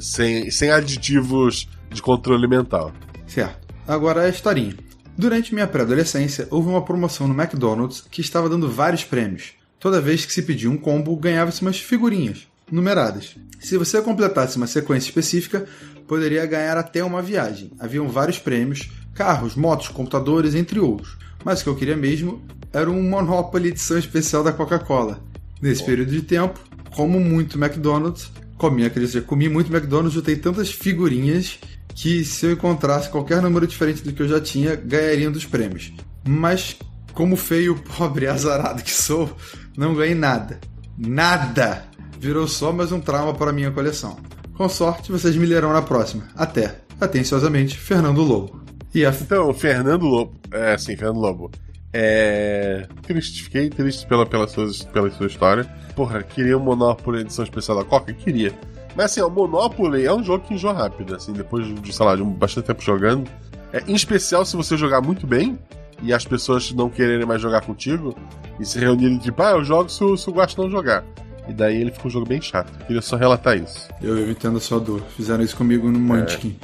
Sem, 0.00 0.50
sem 0.50 0.70
aditivos 0.70 1.68
de 1.90 2.00
controle 2.00 2.48
mental. 2.48 2.92
Certo. 3.26 3.66
Agora 3.86 4.22
a 4.22 4.28
historinha. 4.28 4.85
Durante 5.18 5.54
minha 5.54 5.66
pré-adolescência, 5.66 6.46
houve 6.50 6.68
uma 6.68 6.84
promoção 6.84 7.26
no 7.26 7.32
McDonald's 7.32 8.04
que 8.10 8.20
estava 8.20 8.50
dando 8.50 8.70
vários 8.70 9.02
prêmios. 9.02 9.54
Toda 9.80 10.00
vez 10.00 10.26
que 10.26 10.32
se 10.32 10.42
pedia 10.42 10.70
um 10.70 10.76
combo, 10.76 11.16
ganhava-se 11.16 11.62
umas 11.62 11.80
figurinhas, 11.80 12.46
numeradas. 12.70 13.34
Se 13.58 13.78
você 13.78 14.02
completasse 14.02 14.58
uma 14.58 14.66
sequência 14.66 15.08
específica, 15.08 15.64
poderia 16.06 16.44
ganhar 16.44 16.76
até 16.76 17.02
uma 17.02 17.22
viagem. 17.22 17.70
Haviam 17.78 18.08
vários 18.08 18.38
prêmios, 18.38 18.90
carros, 19.14 19.54
motos, 19.54 19.88
computadores, 19.88 20.54
entre 20.54 20.78
outros. 20.78 21.16
Mas 21.42 21.60
o 21.60 21.64
que 21.64 21.70
eu 21.70 21.76
queria 21.76 21.96
mesmo 21.96 22.42
era 22.70 22.90
um 22.90 23.02
Monopoly 23.02 23.68
edição 23.68 23.96
especial 23.96 24.44
da 24.44 24.52
Coca-Cola. 24.52 25.22
Nesse 25.62 25.82
período 25.82 26.10
de 26.10 26.20
tempo, 26.20 26.60
como 26.94 27.18
muito 27.18 27.58
McDonald's, 27.58 28.30
comi, 28.58 28.88
quer 28.90 29.00
dizer, 29.00 29.24
comi 29.24 29.48
muito 29.48 29.74
McDonald's, 29.74 30.12
juntei 30.12 30.36
tantas 30.36 30.70
figurinhas 30.70 31.58
que 31.96 32.24
se 32.26 32.44
eu 32.44 32.52
encontrasse 32.52 33.08
qualquer 33.08 33.40
número 33.40 33.66
diferente 33.66 34.04
do 34.04 34.12
que 34.12 34.22
eu 34.22 34.28
já 34.28 34.38
tinha, 34.38 34.76
ganharia 34.76 35.28
um 35.30 35.32
dos 35.32 35.46
prêmios. 35.46 35.92
Mas, 36.28 36.76
como 37.14 37.36
feio, 37.36 37.74
pobre, 37.96 38.26
azarado 38.26 38.82
que 38.82 38.92
sou, 38.92 39.34
não 39.76 39.94
ganhei 39.94 40.14
nada. 40.14 40.60
Nada! 40.96 41.84
Virou 42.20 42.46
só 42.46 42.70
mais 42.70 42.92
um 42.92 43.00
trauma 43.00 43.34
para 43.34 43.52
minha 43.52 43.70
coleção. 43.70 44.18
Com 44.54 44.68
sorte, 44.68 45.10
vocês 45.10 45.36
me 45.36 45.46
lerão 45.46 45.72
na 45.72 45.82
próxima. 45.82 46.28
Até. 46.36 46.76
Atenciosamente, 47.00 47.76
Fernando 47.78 48.22
Lobo. 48.22 48.62
E 48.94 49.04
a 49.04 49.10
Então, 49.10 49.52
Fernando 49.52 50.04
Lobo. 50.04 50.38
É, 50.50 50.76
sim, 50.76 50.96
Fernando 50.96 51.18
Lobo. 51.18 51.50
É. 51.92 52.86
Triste, 53.02 53.44
fiquei 53.44 53.70
triste 53.70 54.06
pela, 54.06 54.26
pela, 54.26 54.46
sua, 54.46 54.68
pela 54.92 55.10
sua 55.10 55.26
história. 55.26 55.64
Porra, 55.94 56.22
queria 56.22 56.56
um 56.58 56.60
Monopoly 56.60 57.22
edição 57.22 57.44
especial 57.44 57.78
da 57.78 57.84
Coca? 57.84 58.12
Queria. 58.12 58.54
Mas 58.96 59.06
assim, 59.06 59.20
o 59.20 59.28
Monopoly 59.28 60.04
é 60.06 60.12
um 60.12 60.24
jogo 60.24 60.44
que 60.46 60.54
enjoa 60.54 60.72
rápido, 60.72 61.14
assim, 61.14 61.32
depois 61.32 61.66
de, 61.82 61.92
sei 61.92 62.06
lá, 62.06 62.16
de 62.16 62.22
um 62.22 62.30
bastante 62.30 62.64
tempo 62.66 62.82
jogando. 62.82 63.28
É, 63.72 63.82
em 63.86 63.94
especial 63.94 64.44
se 64.44 64.56
você 64.56 64.76
jogar 64.76 65.00
muito 65.02 65.26
bem 65.26 65.58
e 66.02 66.12
as 66.12 66.24
pessoas 66.24 66.72
não 66.72 66.88
quererem 66.88 67.26
mais 67.26 67.40
jogar 67.40 67.60
contigo 67.60 68.16
e 68.58 68.64
se 68.64 68.78
reunirem 68.78 69.18
tipo, 69.18 69.42
ah, 69.42 69.50
eu 69.52 69.64
jogo 69.64 69.90
se, 69.90 70.02
o- 70.02 70.16
se 70.16 70.28
o 70.30 70.34
não 70.56 70.70
jogar. 70.70 71.04
E 71.48 71.52
daí 71.52 71.80
ele 71.80 71.90
fica 71.92 72.08
um 72.08 72.10
jogo 72.10 72.26
bem 72.26 72.40
chato. 72.40 72.72
Eu 72.80 72.86
queria 72.86 73.02
só 73.02 73.16
relatar 73.16 73.56
isso. 73.56 73.88
Eu, 74.02 74.30
entendo 74.30 74.56
a 74.56 74.60
sua 74.60 74.80
dor. 74.80 75.02
Fizeram 75.16 75.44
isso 75.44 75.56
comigo 75.56 75.88
no 75.90 75.98
Munchkin. 75.98 76.56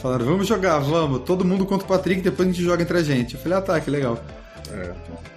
Falaram, 0.00 0.24
vamos 0.26 0.46
jogar, 0.46 0.78
vamos. 0.78 1.20
Todo 1.22 1.44
mundo 1.44 1.64
contra 1.66 1.84
o 1.84 1.88
Patrick, 1.88 2.20
depois 2.20 2.48
a 2.48 2.52
gente 2.52 2.62
joga 2.62 2.82
entre 2.82 2.98
a 2.98 3.02
gente. 3.02 3.34
Eu 3.34 3.40
falei, 3.40 3.58
ah 3.58 3.62
tá, 3.62 3.80
que 3.80 3.90
legal. 3.90 4.18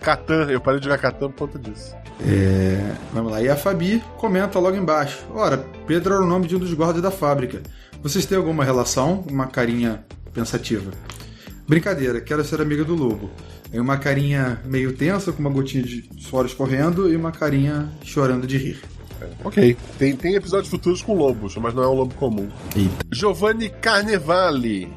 Catan, 0.02 0.50
eu 0.50 0.62
parei 0.62 0.80
de 0.80 0.86
jogar 0.86 0.98
Catan 0.98 1.32
por 1.32 1.48
conta 1.48 1.60
disso. 1.60 1.96
É, 2.26 2.96
vamos 3.14 3.32
lá. 3.32 3.42
E 3.42 3.50
a 3.50 3.56
Fabi 3.56 4.02
comenta 4.18 4.60
logo 4.60 4.78
embaixo. 4.78 5.26
Ora, 5.34 5.58
Pedro 5.86 6.16
era 6.16 6.24
o 6.24 6.28
nome 6.28 6.48
de 6.48 6.56
um 6.56 6.60
dos 6.60 6.74
guardas 6.74 7.02
da 7.02 7.12
fábrica. 7.12 7.62
Vocês 8.02 8.26
têm 8.26 8.38
alguma 8.38 8.64
relação? 8.64 9.24
Uma 9.30 9.48
carinha 9.48 10.06
pensativa. 10.34 10.92
Brincadeira, 11.68 12.22
quero 12.22 12.44
ser 12.44 12.62
amiga 12.62 12.84
do 12.84 12.96
lobo. 12.96 13.32
É 13.74 13.82
uma 13.82 13.98
carinha 13.98 14.62
meio 14.64 14.94
tensa, 14.94 15.32
com 15.32 15.40
uma 15.40 15.50
gotinha 15.50 15.84
de 15.84 16.08
suor 16.20 16.46
escorrendo 16.46 17.12
e 17.12 17.16
uma 17.16 17.32
carinha 17.32 17.90
chorando 18.04 18.46
de 18.46 18.58
rir. 18.58 18.82
Ok. 19.44 19.76
Tem, 19.98 20.16
tem 20.16 20.36
episódios 20.36 20.70
futuros 20.70 21.02
com 21.02 21.16
lobos, 21.16 21.56
mas 21.58 21.74
não 21.74 21.84
é 21.84 21.88
um 21.88 21.94
lobo 21.94 22.14
comum. 22.16 22.48
Eita. 22.76 23.06
Giovanni 23.12 23.70
Carnevale. 23.70 24.94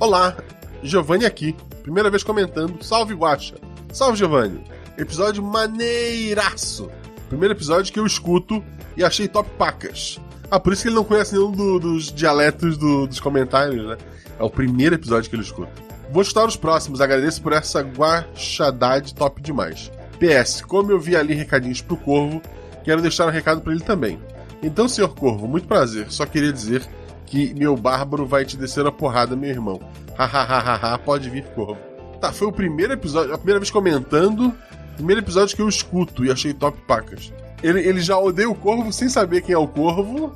Olá, 0.00 0.36
Giovanni 0.82 1.24
aqui. 1.24 1.54
Primeira 1.82 2.10
vez 2.10 2.22
comentando. 2.22 2.82
Salve, 2.82 3.14
Guacha. 3.14 3.56
Salve, 3.92 4.18
Giovanni. 4.18 4.62
Episódio 4.96 5.42
maneiraço. 5.42 6.90
Primeiro 7.28 7.54
episódio 7.54 7.92
que 7.92 7.98
eu 8.00 8.06
escuto 8.06 8.62
e 8.96 9.04
achei 9.04 9.28
top 9.28 9.48
pacas. 9.58 10.18
Ah, 10.50 10.58
por 10.58 10.72
isso 10.72 10.82
que 10.82 10.88
ele 10.88 10.96
não 10.96 11.04
conhece 11.04 11.34
nenhum 11.34 11.52
do- 11.52 11.78
dos 11.78 12.10
dialetos 12.12 12.76
do- 12.78 13.06
dos 13.06 13.20
comentários, 13.20 13.86
né? 13.86 13.96
É 14.38 14.42
o 14.42 14.48
primeiro 14.50 14.94
episódio 14.94 15.28
que 15.28 15.36
ele 15.36 15.42
escuta. 15.42 15.70
Vou 16.10 16.22
escutar 16.22 16.46
os 16.46 16.56
próximos. 16.56 17.00
Agradeço 17.02 17.42
por 17.42 17.52
essa 17.52 17.82
guachadade 17.82 19.14
top 19.14 19.42
demais. 19.42 19.90
PS, 20.18 20.62
como 20.62 20.90
eu 20.90 20.98
vi 20.98 21.14
ali 21.16 21.34
recadinhos 21.34 21.82
pro 21.82 21.96
Corvo, 21.96 22.40
quero 22.82 23.02
deixar 23.02 23.26
um 23.26 23.30
recado 23.30 23.60
pra 23.60 23.72
ele 23.72 23.82
também. 23.82 24.18
Então, 24.62 24.88
senhor 24.88 25.14
Corvo, 25.14 25.46
muito 25.46 25.68
prazer. 25.68 26.10
Só 26.10 26.24
queria 26.24 26.52
dizer 26.52 26.82
que 27.28 27.54
meu 27.54 27.76
bárbaro 27.76 28.26
vai 28.26 28.44
te 28.44 28.56
descer 28.56 28.86
a 28.86 28.92
porrada, 28.92 29.36
meu 29.36 29.50
irmão. 29.50 29.80
Hahaha, 30.16 30.98
pode 30.98 31.28
vir, 31.28 31.44
Corvo. 31.54 31.78
Tá, 32.20 32.32
foi 32.32 32.48
o 32.48 32.52
primeiro 32.52 32.94
episódio, 32.94 33.32
a 33.32 33.38
primeira 33.38 33.60
vez 33.60 33.70
comentando, 33.70 34.52
primeiro 34.96 35.20
episódio 35.20 35.54
que 35.54 35.62
eu 35.62 35.68
escuto 35.68 36.24
e 36.24 36.32
achei 36.32 36.52
top 36.52 36.80
pacas. 36.86 37.32
Ele, 37.62 37.80
ele 37.80 38.00
já 38.00 38.18
odeia 38.18 38.48
o 38.48 38.54
Corvo 38.54 38.92
sem 38.92 39.08
saber 39.08 39.42
quem 39.42 39.54
é 39.54 39.58
o 39.58 39.68
Corvo 39.68 40.32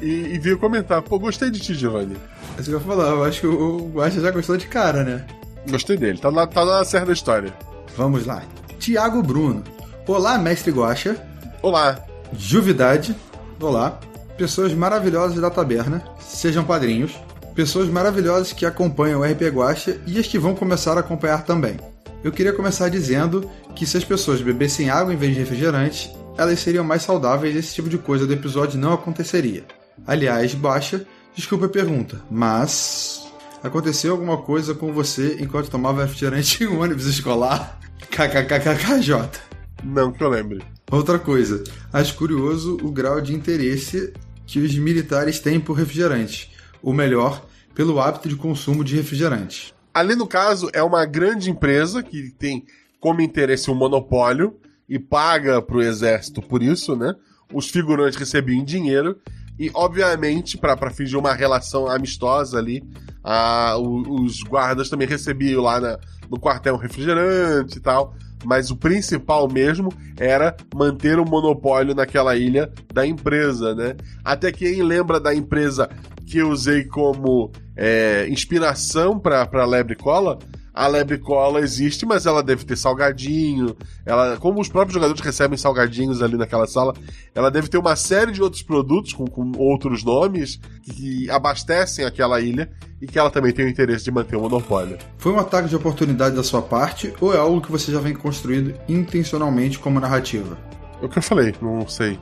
e, 0.00 0.34
e 0.34 0.38
veio 0.38 0.58
comentar. 0.58 1.00
Pô, 1.00 1.18
gostei 1.18 1.50
de 1.50 1.60
ti, 1.60 1.74
Giovanni. 1.74 2.16
É 2.56 2.60
isso 2.60 2.70
que 2.70 2.76
eu 2.76 2.80
ia 2.80 2.84
falar, 2.84 3.08
eu 3.10 3.24
acho 3.24 3.40
que 3.40 3.46
o 3.46 3.90
Guaxa 3.94 4.20
já 4.20 4.30
gostou 4.30 4.56
de 4.56 4.66
cara, 4.66 5.04
né? 5.04 5.26
Gostei 5.70 5.96
dele, 5.96 6.18
tá 6.18 6.30
na, 6.30 6.46
tá 6.46 6.64
na 6.64 6.84
serra 6.84 7.06
da 7.06 7.12
história. 7.12 7.52
Vamos 7.96 8.26
lá. 8.26 8.42
Tiago 8.78 9.22
Bruno. 9.22 9.64
Olá, 10.06 10.38
mestre 10.38 10.72
Guaxa. 10.72 11.16
Olá. 11.62 11.98
Juvidade. 12.32 13.16
Olá. 13.60 13.98
Pessoas 14.36 14.74
maravilhosas 14.74 15.40
da 15.40 15.50
taberna. 15.50 16.04
Sejam 16.20 16.64
padrinhos. 16.64 17.12
Pessoas 17.54 17.88
maravilhosas 17.88 18.52
que 18.52 18.66
acompanham 18.66 19.20
o 19.20 19.24
RP 19.24 19.42
Guacha 19.48 19.98
e 20.06 20.18
as 20.18 20.26
que 20.26 20.38
vão 20.38 20.54
começar 20.54 20.96
a 20.96 21.00
acompanhar 21.00 21.42
também. 21.44 21.76
Eu 22.22 22.30
queria 22.30 22.52
começar 22.52 22.88
dizendo 22.90 23.48
que 23.74 23.86
se 23.86 23.96
as 23.96 24.04
pessoas 24.04 24.42
bebessem 24.42 24.90
água 24.90 25.14
em 25.14 25.16
vez 25.16 25.32
de 25.32 25.40
refrigerante, 25.40 26.14
elas 26.36 26.60
seriam 26.60 26.84
mais 26.84 27.02
saudáveis 27.02 27.54
e 27.54 27.58
esse 27.58 27.74
tipo 27.74 27.88
de 27.88 27.96
coisa 27.96 28.26
do 28.26 28.32
episódio 28.32 28.78
não 28.78 28.92
aconteceria. 28.92 29.64
Aliás, 30.06 30.54
Baixa, 30.54 31.06
desculpa 31.34 31.66
a 31.66 31.70
pergunta, 31.70 32.20
mas 32.30 33.26
aconteceu 33.62 34.12
alguma 34.12 34.38
coisa 34.38 34.74
com 34.74 34.92
você 34.92 35.38
enquanto 35.40 35.70
tomava 35.70 36.02
refrigerante 36.02 36.62
em 36.62 36.66
um 36.66 36.82
ônibus 36.82 37.06
escolar? 37.06 37.78
KKKKJ. 38.10 39.30
Não 39.82 40.12
que 40.12 40.22
eu 40.22 40.28
lembre. 40.28 40.62
Outra 40.90 41.18
coisa, 41.18 41.64
acho 41.92 42.14
curioso 42.16 42.76
o 42.82 42.90
grau 42.90 43.20
de 43.20 43.34
interesse 43.34 44.12
que 44.46 44.58
os 44.60 44.74
militares 44.76 45.40
têm 45.40 45.58
por 45.60 45.74
refrigerante, 45.74 46.50
ou 46.82 46.92
melhor, 46.94 47.44
pelo 47.74 48.00
hábito 48.00 48.28
de 48.28 48.36
consumo 48.36 48.84
de 48.84 48.94
refrigerante. 48.96 49.74
Ali 49.92 50.14
no 50.14 50.26
caso 50.26 50.70
é 50.72 50.82
uma 50.82 51.04
grande 51.04 51.50
empresa 51.50 52.02
que 52.02 52.30
tem 52.38 52.64
como 53.00 53.20
interesse 53.20 53.70
um 53.70 53.74
monopólio 53.74 54.56
e 54.88 54.98
paga 54.98 55.60
pro 55.60 55.82
exército 55.82 56.40
por 56.40 56.62
isso, 56.62 56.94
né? 56.94 57.14
Os 57.52 57.68
figurantes 57.68 58.18
recebiam 58.18 58.64
dinheiro 58.64 59.18
e, 59.58 59.70
obviamente, 59.74 60.56
para 60.58 60.90
fingir 60.90 61.18
uma 61.18 61.32
relação 61.32 61.88
amistosa 61.88 62.58
ali, 62.58 62.82
a, 63.24 63.76
o- 63.78 64.22
os 64.24 64.42
guardas 64.42 64.88
também 64.90 65.08
recebiam 65.08 65.62
lá 65.62 65.80
na- 65.80 65.98
no 66.30 66.38
quartel 66.38 66.76
refrigerante 66.76 67.78
e 67.78 67.80
tal. 67.80 68.14
Mas 68.46 68.70
o 68.70 68.76
principal 68.76 69.48
mesmo 69.48 69.92
era 70.16 70.56
manter 70.72 71.18
o 71.18 71.28
monopólio 71.28 71.94
naquela 71.94 72.36
ilha 72.36 72.70
da 72.94 73.04
empresa, 73.04 73.74
né? 73.74 73.96
Até 74.24 74.52
quem 74.52 74.82
lembra 74.82 75.18
da 75.18 75.34
empresa 75.34 75.90
que 76.24 76.38
eu 76.38 76.48
usei 76.48 76.84
como 76.84 77.50
é, 77.76 78.26
inspiração 78.28 79.18
pra, 79.18 79.44
pra 79.46 79.66
lebre 79.66 79.96
cola, 79.96 80.38
a 80.76 80.86
lebre 80.86 81.16
cola 81.16 81.60
existe, 81.60 82.04
mas 82.04 82.26
ela 82.26 82.42
deve 82.42 82.62
ter 82.66 82.76
salgadinho. 82.76 83.74
Ela, 84.04 84.36
como 84.36 84.60
os 84.60 84.68
próprios 84.68 84.92
jogadores 84.92 85.22
recebem 85.22 85.56
salgadinhos 85.56 86.22
ali 86.22 86.36
naquela 86.36 86.66
sala, 86.66 86.94
ela 87.34 87.50
deve 87.50 87.68
ter 87.68 87.78
uma 87.78 87.96
série 87.96 88.30
de 88.30 88.42
outros 88.42 88.62
produtos 88.62 89.14
com, 89.14 89.26
com 89.26 89.52
outros 89.56 90.04
nomes 90.04 90.60
que 90.84 91.30
abastecem 91.30 92.04
aquela 92.04 92.42
ilha 92.42 92.70
e 93.00 93.06
que 93.06 93.18
ela 93.18 93.30
também 93.30 93.52
tem 93.52 93.64
o 93.64 93.68
interesse 93.70 94.04
de 94.04 94.10
manter 94.10 94.36
o 94.36 94.42
monopólio. 94.42 94.98
Foi 95.16 95.32
um 95.32 95.38
ataque 95.38 95.66
de 95.66 95.76
oportunidade 95.76 96.36
da 96.36 96.42
sua 96.42 96.60
parte 96.60 97.10
ou 97.22 97.34
é 97.34 97.38
algo 97.38 97.62
que 97.62 97.72
você 97.72 97.90
já 97.90 97.98
vem 97.98 98.14
construindo 98.14 98.74
intencionalmente 98.86 99.78
como 99.78 99.98
narrativa? 99.98 100.58
É 101.00 101.06
o 101.06 101.08
que 101.08 101.18
eu 101.18 101.22
falei, 101.22 101.54
não 101.62 101.88
sei. 101.88 102.18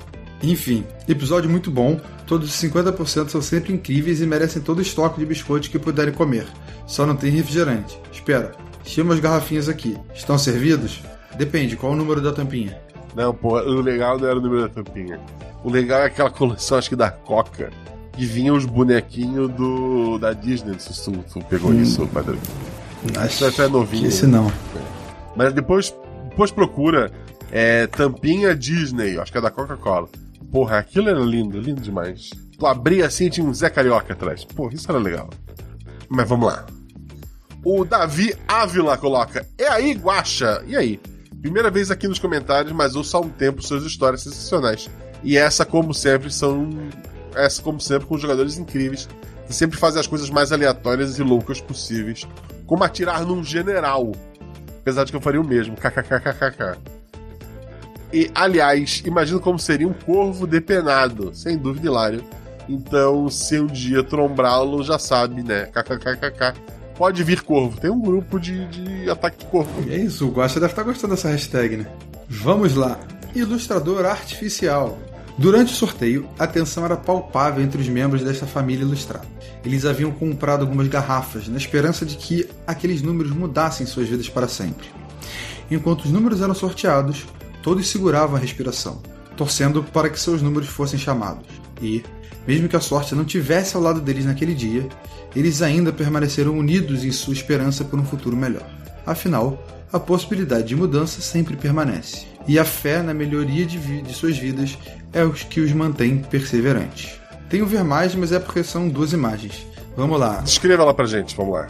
Enfim, 0.51 0.85
episódio 1.09 1.49
muito 1.49 1.71
bom. 1.71 1.99
Todos 2.27 2.49
os 2.49 2.71
50% 2.71 3.29
são 3.29 3.41
sempre 3.41 3.73
incríveis 3.73 4.21
e 4.21 4.27
merecem 4.27 4.61
todo 4.63 4.79
o 4.79 4.83
estoque 4.83 5.19
de 5.19 5.27
biscoitos 5.27 5.69
que 5.69 5.79
puderem 5.79 6.13
comer. 6.13 6.47
Só 6.87 7.07
não 7.07 7.17
tem 7.17 7.31
refrigerante. 7.31 7.99
Espera, 8.13 8.53
chama 8.85 9.15
as 9.15 9.21
garrafinhas 9.21 9.69
aqui. 9.69 9.97
Estão 10.15 10.39
servidos? 10.39 11.01
Depende, 11.37 11.77
qual 11.77 11.93
o 11.93 11.97
número 11.97 12.21
da 12.21 12.33
tampinha? 12.33 12.79
Não, 13.15 13.33
pô, 13.35 13.59
o 13.61 13.81
legal 13.81 14.19
não 14.19 14.29
era 14.29 14.39
o 14.39 14.41
número 14.41 14.63
da 14.63 14.69
tampinha. 14.69 15.21
O 15.63 15.71
legal 15.71 16.01
é 16.01 16.07
aquela 16.07 16.31
coleção, 16.31 16.77
acho 16.79 16.89
que 16.91 16.97
da 16.97 17.11
Coca, 17.11 17.71
que 18.13 18.27
vinha 18.27 18.53
os 18.53 18.65
bonequinhos 18.65 19.51
do 19.53 20.19
da 20.19 20.33
Disney. 20.33 20.79
Se 20.79 21.05
tu, 21.05 21.13
tu 21.33 21.41
pegou 21.47 21.73
isso, 21.75 22.07
padre. 22.09 22.39
Acho 23.19 23.47
Isso 23.49 23.63
é 23.63 23.69
novinho. 23.69 24.03
que 24.03 24.09
esse 24.09 24.27
não. 24.27 24.51
Mas 25.37 25.53
depois, 25.53 25.95
depois 26.31 26.51
procura 26.51 27.11
é, 27.53 27.87
tampinha 27.87 28.55
Disney, 28.55 29.19
acho 29.19 29.31
que 29.31 29.39
é 29.39 29.41
da 29.41 29.51
Coca-Cola. 29.51 30.09
Porra, 30.55 30.79
aquilo 30.79 31.11
era 31.11 31.19
lindo, 31.19 31.59
lindo 31.59 31.81
demais. 31.81 32.31
Tu 32.57 32.65
abria 32.65 33.07
assim 33.07 33.25
e 33.25 33.31
tinha 33.31 33.45
um 33.45 33.53
Zé 33.53 33.69
Carioca 33.69 34.13
atrás. 34.13 34.45
Porra, 34.45 34.73
isso 34.73 34.89
era 34.89 35.01
legal. 35.01 35.29
Mas 36.09 36.29
vamos 36.29 36.47
lá. 36.47 36.65
O 37.65 37.85
Davi 37.85 38.33
Ávila 38.47 38.97
coloca: 38.97 39.45
É 39.59 39.67
aí, 39.67 39.95
Guaxa? 39.95 40.63
E 40.65 40.77
aí? 40.77 41.01
Primeira 41.43 41.73
vez 41.73 41.91
aqui 41.91 42.07
nos 42.07 42.21
comentários, 42.21 42.73
mas 42.73 42.95
ouço 42.95 43.17
há 43.17 43.21
um 43.21 43.29
tempo 43.29 43.67
suas 43.67 43.83
histórias 43.83 44.23
sensacionais. 44.23 44.89
E 45.25 45.37
essa, 45.37 45.67
como 45.67 45.93
sempre, 45.93 46.31
são. 46.31 46.71
Essa, 47.35 47.61
como 47.61 47.81
sempre, 47.81 48.07
com 48.07 48.17
jogadores 48.17 48.57
incríveis 48.57 49.09
que 49.49 49.53
sempre 49.53 49.77
fazem 49.77 49.99
as 49.99 50.07
coisas 50.07 50.31
mais 50.31 50.53
aleatórias 50.53 51.19
e 51.19 51.23
loucas 51.25 51.61
possíveis. 51.61 52.29
Como 52.65 52.85
atirar 52.85 53.27
num 53.27 53.43
general. 53.43 54.13
Apesar 54.79 55.03
de 55.03 55.11
que 55.11 55.17
eu 55.17 55.21
faria 55.21 55.41
o 55.41 55.45
mesmo. 55.45 55.75
KKKKK. 55.75 56.94
E, 58.15 58.31
aliás, 58.33 59.03
imagino 59.05 59.41
como 59.41 59.59
seria 59.59 59.89
um 59.89 59.93
corvo 59.93 60.47
depenado. 60.47 61.35
Sem 61.35 61.59
dúvida, 61.59 61.89
hilário. 61.89 62.25
Então, 62.69 63.29
se 63.29 63.59
um 63.59 63.67
dia 63.67 64.05
trombrá-lo, 64.05 64.85
já 64.85 65.01
sabe, 65.01 65.43
né? 65.43 65.65
KKKKK. 65.67 66.55
Pode 66.97 67.25
vir 67.25 67.43
corvo. 67.43 67.81
Tem 67.81 67.91
um 67.91 68.01
grupo 68.01 68.39
de, 68.39 68.67
de 68.67 69.11
ataque 69.11 69.39
de 69.39 69.47
corvo. 69.47 69.83
E 69.89 69.95
é 69.95 69.99
isso, 69.99 70.29
o 70.29 70.31
Guaxa 70.31 70.61
deve 70.61 70.71
estar 70.71 70.85
gostando 70.85 71.17
dessa 71.17 71.29
hashtag, 71.29 71.79
né? 71.79 71.87
Vamos 72.29 72.77
lá. 72.77 73.01
Ilustrador 73.35 74.07
artificial. 74.07 74.97
Durante 75.37 75.73
o 75.73 75.77
sorteio, 75.77 76.29
a 76.39 76.47
tensão 76.47 76.85
era 76.85 76.97
palpável 76.97 77.65
entre 77.65 77.81
os 77.83 77.89
membros 77.89 78.23
desta 78.23 78.47
família 78.47 78.85
ilustrada. 78.85 79.27
Eles 79.65 79.85
haviam 79.85 80.13
comprado 80.13 80.61
algumas 80.61 80.87
garrafas 80.87 81.49
na 81.49 81.57
esperança 81.57 82.07
de 82.07 82.17
que 82.17 82.49
aqueles 82.65 83.03
números 83.03 83.33
mudassem 83.33 83.85
suas 83.85 84.07
vidas 84.09 84.29
para 84.29 84.47
sempre. 84.47 84.87
Enquanto 85.69 86.05
os 86.05 86.13
números 86.13 86.41
eram 86.41 86.55
sorteados, 86.55 87.27
todos 87.65 87.89
seguravam 87.89 88.37
a 88.37 88.39
respiração, 88.39 89.03
torcendo 89.39 89.83
para 89.83 90.11
que 90.11 90.21
seus 90.21 90.43
números 90.43 90.69
fossem 90.69 90.99
chamados. 90.99 91.47
E, 91.81 92.05
mesmo 92.47 92.69
que 92.69 92.77
a 92.77 92.81
sorte 92.81 93.15
não 93.15 93.25
tivesse 93.25 93.75
ao 93.75 93.83
lado 93.83 94.03
deles 94.03 94.27
naquele 94.27 94.55
dia, 94.55 94.87
eles 95.35 95.63
ainda 95.63 95.91
permaneceram 95.91 96.57
unidos 96.59 97.03
em 97.05 97.11
sua 97.11 97.33
esperança 97.33 97.83
por 97.83 97.99
um 97.99 98.05
futuro 98.05 98.37
melhor. 98.37 98.69
Afinal, 99.07 99.67
a 99.91 99.99
possibilidade 99.99 100.69
de 100.69 100.77
mudança 100.77 101.23
sempre 101.23 101.57
permanece, 101.57 102.27
e 102.47 102.59
a 102.59 102.65
fé 102.67 103.01
na 103.03 103.15
melhoria 103.15 103.65
de, 103.65 103.79
vi- 103.79 104.03
de 104.03 104.13
suas 104.13 104.37
vidas 104.37 104.77
é 105.13 105.25
o 105.25 105.33
que 105.33 105.61
os 105.61 105.73
mantém 105.73 106.19
perseverantes. 106.19 107.19
Tenho 107.49 107.65
ver 107.67 107.83
mais, 107.83 108.15
mas 108.15 108.31
é 108.31 108.39
porque 108.39 108.63
são 108.63 108.89
duas 108.91 109.13
imagens. 109.15 109.67
Vamos 109.97 110.21
lá. 110.21 110.41
Descreva 110.43 110.83
ela 110.83 110.93
pra 110.93 111.07
gente, 111.07 111.35
vamos 111.35 111.55
lá. 111.55 111.69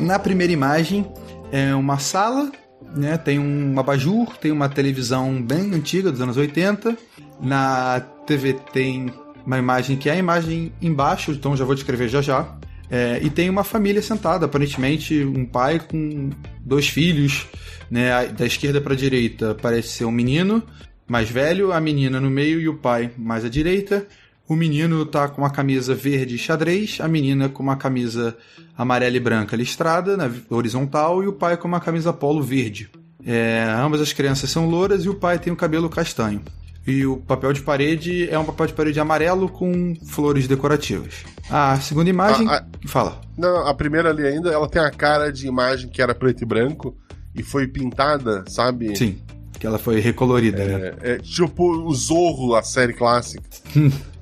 Na 0.00 0.18
primeira 0.18 0.52
imagem 0.52 1.06
é 1.52 1.74
uma 1.74 1.98
sala, 1.98 2.50
né? 2.94 3.16
Tem 3.16 3.38
um 3.38 3.78
abajur, 3.78 4.36
tem 4.36 4.50
uma 4.52 4.68
televisão 4.68 5.40
bem 5.42 5.74
antiga 5.74 6.10
dos 6.10 6.20
anos 6.20 6.36
80. 6.36 6.96
Na 7.40 8.00
TV 8.26 8.54
tem 8.72 9.12
uma 9.44 9.58
imagem 9.58 9.96
que 9.96 10.08
é 10.08 10.12
a 10.12 10.16
imagem 10.16 10.72
embaixo, 10.80 11.32
então 11.32 11.56
já 11.56 11.64
vou 11.64 11.74
descrever 11.74 12.08
já 12.08 12.20
já. 12.20 12.56
É, 12.90 13.20
e 13.22 13.30
tem 13.30 13.48
uma 13.48 13.64
família 13.64 14.02
sentada, 14.02 14.44
aparentemente 14.44 15.24
um 15.24 15.46
pai 15.46 15.80
com 15.80 16.30
dois 16.60 16.88
filhos, 16.88 17.46
né? 17.90 18.26
Da 18.26 18.44
esquerda 18.44 18.80
para 18.80 18.92
a 18.92 18.96
direita 18.96 19.56
parece 19.60 19.88
ser 19.88 20.04
um 20.04 20.12
menino 20.12 20.62
mais 21.08 21.28
velho, 21.30 21.72
a 21.72 21.80
menina 21.80 22.20
no 22.20 22.30
meio 22.30 22.60
e 22.60 22.68
o 22.68 22.76
pai 22.76 23.10
mais 23.16 23.44
à 23.44 23.48
direita. 23.48 24.06
O 24.52 24.54
menino 24.54 25.06
tá 25.06 25.28
com 25.28 25.40
uma 25.40 25.48
camisa 25.48 25.94
verde 25.94 26.36
xadrez, 26.36 26.98
a 27.00 27.08
menina 27.08 27.48
com 27.48 27.62
uma 27.62 27.74
camisa 27.74 28.36
amarela 28.76 29.16
e 29.16 29.18
branca 29.18 29.56
listrada, 29.56 30.14
na 30.14 30.30
horizontal, 30.50 31.24
e 31.24 31.26
o 31.26 31.32
pai 31.32 31.56
com 31.56 31.66
uma 31.66 31.80
camisa 31.80 32.12
polo 32.12 32.42
verde. 32.42 32.90
É, 33.24 33.64
ambas 33.82 34.02
as 34.02 34.12
crianças 34.12 34.50
são 34.50 34.68
louras 34.68 35.06
e 35.06 35.08
o 35.08 35.14
pai 35.14 35.38
tem 35.38 35.50
o 35.50 35.56
cabelo 35.56 35.88
castanho. 35.88 36.42
E 36.86 37.06
o 37.06 37.16
papel 37.16 37.54
de 37.54 37.62
parede 37.62 38.28
é 38.28 38.38
um 38.38 38.44
papel 38.44 38.66
de 38.66 38.74
parede 38.74 39.00
amarelo 39.00 39.48
com 39.48 39.94
flores 40.04 40.46
decorativas. 40.46 41.24
A 41.48 41.80
segunda 41.80 42.10
imagem. 42.10 42.46
Ah, 42.46 42.62
Fala. 42.86 43.22
Não, 43.38 43.66
a 43.66 43.72
primeira 43.72 44.10
ali 44.10 44.26
ainda, 44.26 44.50
ela 44.50 44.68
tem 44.68 44.82
a 44.82 44.90
cara 44.90 45.32
de 45.32 45.46
imagem 45.46 45.88
que 45.88 46.02
era 46.02 46.14
preto 46.14 46.42
e 46.42 46.46
branco 46.46 46.94
e 47.34 47.42
foi 47.42 47.66
pintada, 47.66 48.44
sabe? 48.48 48.94
Sim, 48.98 49.18
que 49.62 49.66
ela 49.68 49.78
foi 49.78 50.00
recolorida, 50.00 50.64
né? 50.64 50.92
É, 51.00 51.12
é 51.12 51.18
tipo 51.18 51.64
o 51.64 51.94
Zorro, 51.94 52.56
a 52.56 52.64
série 52.64 52.92
clássica. 52.92 53.44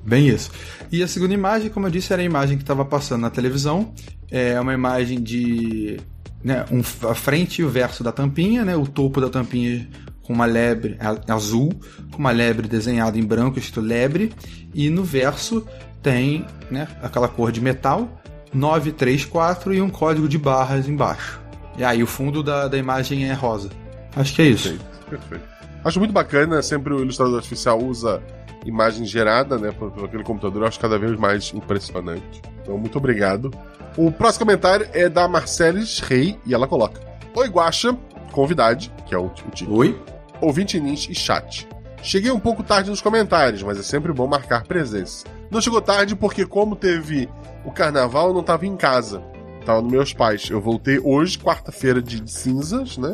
Bem 0.05 0.27
isso. 0.27 0.51
E 0.91 1.01
a 1.01 1.07
segunda 1.07 1.33
imagem, 1.33 1.71
como 1.71 1.87
eu 1.87 1.91
disse, 1.91 2.13
era 2.13 2.21
a 2.21 2.25
imagem 2.25 2.57
que 2.57 2.63
estava 2.63 2.85
passando 2.85 3.21
na 3.21 3.29
televisão. 3.31 3.91
É 4.29 4.59
uma 4.59 4.71
imagem 4.71 5.19
de 5.19 5.99
né, 6.43 6.63
um, 6.71 6.81
a 7.09 7.15
frente 7.15 7.59
e 7.59 7.65
o 7.65 7.69
verso 7.69 8.03
da 8.03 8.11
tampinha, 8.11 8.63
né, 8.63 8.75
o 8.75 8.85
topo 8.85 9.19
da 9.19 9.29
tampinha 9.29 9.89
com 10.21 10.31
uma 10.31 10.45
lebre 10.45 10.95
azul, 11.27 11.71
com 12.11 12.19
uma 12.19 12.31
lebre 12.31 12.67
desenhada 12.67 13.17
em 13.17 13.23
branco, 13.23 13.57
escrito 13.57 13.81
lebre, 13.81 14.31
e 14.75 14.91
no 14.91 15.03
verso 15.03 15.65
tem 16.03 16.45
né, 16.69 16.87
aquela 17.01 17.27
cor 17.27 17.51
de 17.51 17.59
metal, 17.59 18.21
934 18.53 19.73
e 19.73 19.81
um 19.81 19.89
código 19.89 20.29
de 20.29 20.37
barras 20.37 20.87
embaixo. 20.87 21.41
E 21.79 21.83
aí 21.83 22.03
o 22.03 22.07
fundo 22.07 22.43
da, 22.43 22.67
da 22.67 22.77
imagem 22.77 23.27
é 23.27 23.33
rosa. 23.33 23.71
Acho 24.15 24.35
que 24.35 24.43
é 24.43 24.45
isso. 24.45 24.90
Perfeito. 25.11 25.43
Acho 25.83 25.99
muito 25.99 26.13
bacana, 26.13 26.61
sempre 26.61 26.93
o 26.93 27.01
ilustrador 27.01 27.35
artificial 27.35 27.79
usa 27.79 28.23
imagem 28.65 29.05
gerada, 29.05 29.57
né, 29.57 29.71
por, 29.71 29.91
por 29.91 30.05
aquele 30.05 30.23
computador, 30.23 30.61
eu 30.61 30.67
acho 30.67 30.79
cada 30.79 30.97
vez 30.97 31.19
mais 31.19 31.51
impressionante. 31.53 32.41
Então, 32.61 32.77
muito 32.77 32.97
obrigado. 32.97 33.51
O 33.97 34.11
próximo 34.11 34.45
comentário 34.45 34.87
é 34.93 35.09
da 35.09 35.27
Marcelis 35.27 35.99
Rei, 35.99 36.39
e 36.45 36.53
ela 36.53 36.67
coloca: 36.67 37.01
Oi, 37.35 37.49
Guaxa, 37.49 37.97
convidade, 38.31 38.91
que 39.05 39.13
é 39.13 39.17
o, 39.17 39.25
o 39.25 39.51
título. 39.51 39.77
Oi? 39.77 39.99
ouvinte 40.39 40.79
Nins 40.79 41.07
e 41.09 41.13
chat. 41.13 41.67
Cheguei 42.01 42.31
um 42.31 42.39
pouco 42.39 42.63
tarde 42.63 42.89
nos 42.89 43.01
comentários, 43.01 43.61
mas 43.61 43.77
é 43.77 43.83
sempre 43.83 44.11
bom 44.11 44.25
marcar 44.25 44.63
presença. 44.63 45.27
Não 45.51 45.61
chegou 45.61 45.81
tarde 45.81 46.15
porque, 46.15 46.45
como 46.45 46.75
teve 46.75 47.29
o 47.63 47.71
carnaval, 47.71 48.29
eu 48.29 48.33
não 48.33 48.41
estava 48.41 48.65
em 48.65 48.75
casa. 48.75 49.21
Tava 49.65 49.81
nos 49.81 49.91
meus 49.91 50.13
pais. 50.13 50.49
Eu 50.49 50.59
voltei 50.59 50.97
hoje, 50.97 51.37
quarta-feira 51.37 52.01
de 52.01 52.29
cinzas, 52.31 52.97
né? 52.97 53.13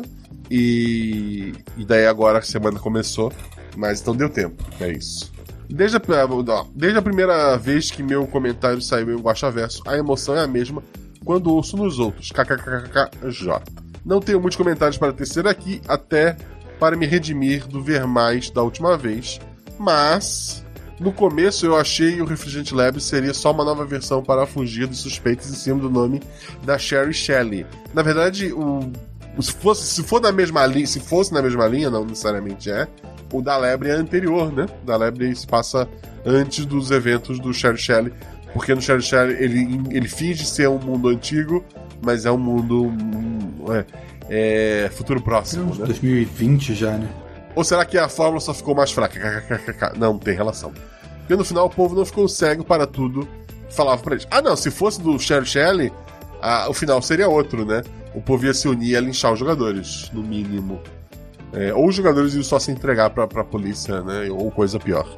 E, 0.50 1.52
e 1.76 1.84
daí 1.84 2.06
agora 2.06 2.38
a 2.38 2.42
semana 2.42 2.78
começou. 2.78 3.32
Mas 3.76 4.00
então 4.00 4.14
deu 4.14 4.28
tempo. 4.28 4.62
É 4.80 4.90
isso. 4.90 5.32
Desde 5.68 5.96
a, 5.96 6.00
ó, 6.00 6.66
desde 6.74 6.98
a 6.98 7.02
primeira 7.02 7.56
vez 7.56 7.90
que 7.90 8.02
meu 8.02 8.26
comentário 8.26 8.80
saiu 8.80 9.12
em 9.12 9.20
Guaxaverso, 9.20 9.82
a 9.86 9.96
emoção 9.96 10.34
é 10.34 10.42
a 10.42 10.46
mesma 10.46 10.82
quando 11.24 11.52
ouço 11.52 11.76
nos 11.76 11.98
outros. 11.98 12.30
KKKKJ. 12.30 13.60
Não 14.04 14.20
tenho 14.20 14.40
muitos 14.40 14.56
comentários 14.56 14.96
para 14.96 15.12
tecer 15.12 15.46
aqui, 15.46 15.82
até 15.86 16.36
para 16.80 16.96
me 16.96 17.06
redimir 17.06 17.66
do 17.66 17.82
ver 17.82 18.06
mais 18.06 18.50
da 18.50 18.62
última 18.62 18.96
vez. 18.96 19.38
Mas 19.78 20.64
no 20.98 21.12
começo 21.12 21.66
eu 21.66 21.76
achei 21.76 22.20
o 22.20 22.24
Refrigerante 22.24 22.74
Lab 22.74 23.00
seria 23.00 23.34
só 23.34 23.52
uma 23.52 23.64
nova 23.64 23.84
versão 23.84 24.22
para 24.22 24.46
fugir 24.46 24.86
dos 24.86 24.98
suspeitos 24.98 25.50
em 25.50 25.54
cima 25.54 25.78
do 25.78 25.90
nome 25.90 26.20
da 26.64 26.78
Sherry 26.78 27.12
Shelley. 27.12 27.66
Na 27.92 28.02
verdade, 28.02 28.52
o, 28.52 28.90
se, 29.42 29.52
fosse, 29.52 29.86
se 29.86 30.02
for 30.02 30.20
na 30.20 30.32
mesma 30.32 30.64
linha, 30.66 30.86
se 30.86 31.00
fosse 31.00 31.32
na 31.32 31.42
mesma 31.42 31.66
linha, 31.66 31.90
não 31.90 32.04
necessariamente 32.04 32.70
é, 32.70 32.86
o 33.32 33.42
da 33.42 33.56
Lebre 33.56 33.90
é 33.90 33.92
anterior, 33.92 34.52
né? 34.52 34.66
O 34.82 34.86
da 34.86 34.96
Lebre 34.96 35.34
se 35.34 35.46
passa 35.46 35.88
antes 36.24 36.64
dos 36.64 36.90
eventos 36.90 37.38
do 37.38 37.52
Sherry 37.52 37.78
Shelley. 37.78 38.12
Porque 38.52 38.74
no 38.74 38.80
Sherry 38.80 39.02
Shelley 39.02 39.36
ele, 39.38 39.80
ele 39.90 40.08
finge 40.08 40.44
ser 40.46 40.68
um 40.68 40.78
mundo 40.78 41.08
antigo, 41.08 41.64
mas 42.02 42.24
é 42.24 42.30
um 42.30 42.38
mundo. 42.38 42.86
um, 42.86 43.72
é, 43.72 43.84
é, 44.30 44.90
futuro 44.90 45.20
próximo, 45.20 45.74
né? 45.74 45.86
2020 45.86 46.74
já, 46.74 46.92
né? 46.92 47.08
Ou 47.54 47.64
será 47.64 47.84
que 47.84 47.98
a 47.98 48.08
fórmula 48.08 48.40
só 48.40 48.54
ficou 48.54 48.74
mais 48.74 48.90
fraca? 48.90 49.44
Não, 49.96 50.18
tem 50.18 50.34
relação. 50.34 50.72
Porque 51.20 51.36
no 51.36 51.44
final 51.44 51.66
o 51.66 51.70
povo 51.70 51.94
não 51.94 52.06
ficou 52.06 52.26
cego 52.26 52.64
para 52.64 52.86
tudo 52.86 53.28
falava 53.70 54.02
pra 54.02 54.14
eles: 54.14 54.26
ah, 54.30 54.42
não, 54.42 54.56
se 54.56 54.70
fosse 54.70 55.00
do 55.00 55.18
Sherry 55.18 55.46
Shelley, 55.46 55.92
ah, 56.40 56.66
o 56.68 56.74
final 56.74 57.00
seria 57.02 57.28
outro, 57.28 57.64
né? 57.64 57.82
O 58.14 58.20
povo 58.20 58.46
ia 58.46 58.54
se 58.54 58.68
unir 58.68 58.90
ia 58.90 59.00
linchar 59.00 59.32
os 59.32 59.38
jogadores, 59.38 60.10
no 60.12 60.22
mínimo. 60.22 60.80
É, 61.52 61.72
ou 61.72 61.88
os 61.88 61.94
jogadores 61.94 62.34
iam 62.34 62.42
só 62.42 62.58
se 62.58 62.70
entregar 62.70 63.10
pra, 63.10 63.26
pra 63.26 63.44
polícia, 63.44 64.02
né? 64.02 64.28
Ou 64.30 64.50
coisa 64.50 64.78
pior. 64.78 65.08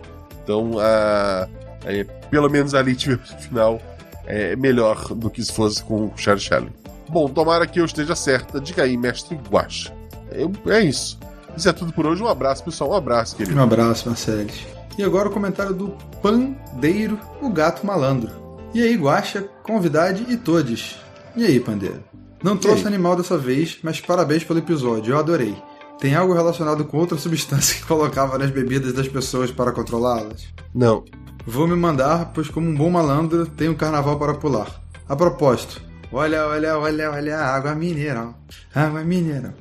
Então, 0.42 0.72
ah, 0.78 1.48
é, 1.84 2.04
pelo 2.30 2.48
menos 2.48 2.74
ali 2.74 2.94
tive 2.96 3.14
o 3.14 3.18
final 3.18 3.80
é 4.26 4.54
melhor 4.54 5.12
do 5.14 5.28
que 5.28 5.42
se 5.42 5.52
fosse 5.52 5.82
com 5.82 6.06
o 6.06 6.12
Sherry 6.16 6.40
Shelley. 6.40 6.72
Bom, 7.08 7.28
tomara 7.28 7.66
que 7.66 7.80
eu 7.80 7.84
esteja 7.84 8.14
certa. 8.14 8.60
Diga 8.60 8.84
aí, 8.84 8.96
mestre 8.96 9.36
Guacha. 9.50 9.92
Eu, 10.30 10.52
é 10.68 10.80
isso. 10.80 11.18
Isso 11.56 11.68
é 11.68 11.72
tudo 11.72 11.92
por 11.92 12.06
hoje. 12.06 12.22
Um 12.22 12.28
abraço, 12.28 12.62
pessoal. 12.62 12.90
Um 12.90 12.94
abraço, 12.94 13.34
querido. 13.34 13.58
Um 13.58 13.62
abraço, 13.62 14.08
Marceles. 14.08 14.64
E 14.96 15.02
agora 15.02 15.28
o 15.28 15.32
comentário 15.32 15.74
do 15.74 15.88
Pandeiro, 16.22 17.18
o 17.42 17.50
gato 17.50 17.84
malandro. 17.84 18.30
E 18.72 18.80
aí, 18.80 18.94
Guacha, 18.94 19.48
convidade 19.64 20.24
e 20.28 20.36
todos. 20.36 20.96
E 21.34 21.44
aí, 21.44 21.58
Pandeiro? 21.58 22.04
Não 22.42 22.56
trouxe 22.56 22.86
animal 22.86 23.16
dessa 23.16 23.36
vez, 23.36 23.78
mas 23.82 24.00
parabéns 24.00 24.42
pelo 24.42 24.58
episódio, 24.58 25.12
eu 25.12 25.18
adorei. 25.18 25.54
Tem 25.98 26.14
algo 26.14 26.32
relacionado 26.32 26.84
com 26.86 26.96
outra 26.96 27.16
substância 27.18 27.76
que 27.76 27.86
colocava 27.86 28.38
nas 28.38 28.50
bebidas 28.50 28.94
das 28.94 29.08
pessoas 29.08 29.50
para 29.50 29.72
controlá-las? 29.72 30.48
Não. 30.74 31.04
Vou 31.46 31.68
me 31.68 31.76
mandar, 31.76 32.32
pois 32.32 32.48
como 32.48 32.68
um 32.68 32.74
bom 32.74 32.90
malandro, 32.90 33.46
tenho 33.46 33.72
um 33.72 33.76
carnaval 33.76 34.18
para 34.18 34.34
pular. 34.34 34.80
A 35.06 35.14
propósito, 35.14 35.82
olha, 36.10 36.46
olha, 36.46 36.78
olha, 36.78 37.10
olha, 37.10 37.38
água 37.38 37.74
mineral. 37.74 38.38
Água 38.74 39.04
mineral. 39.04 39.52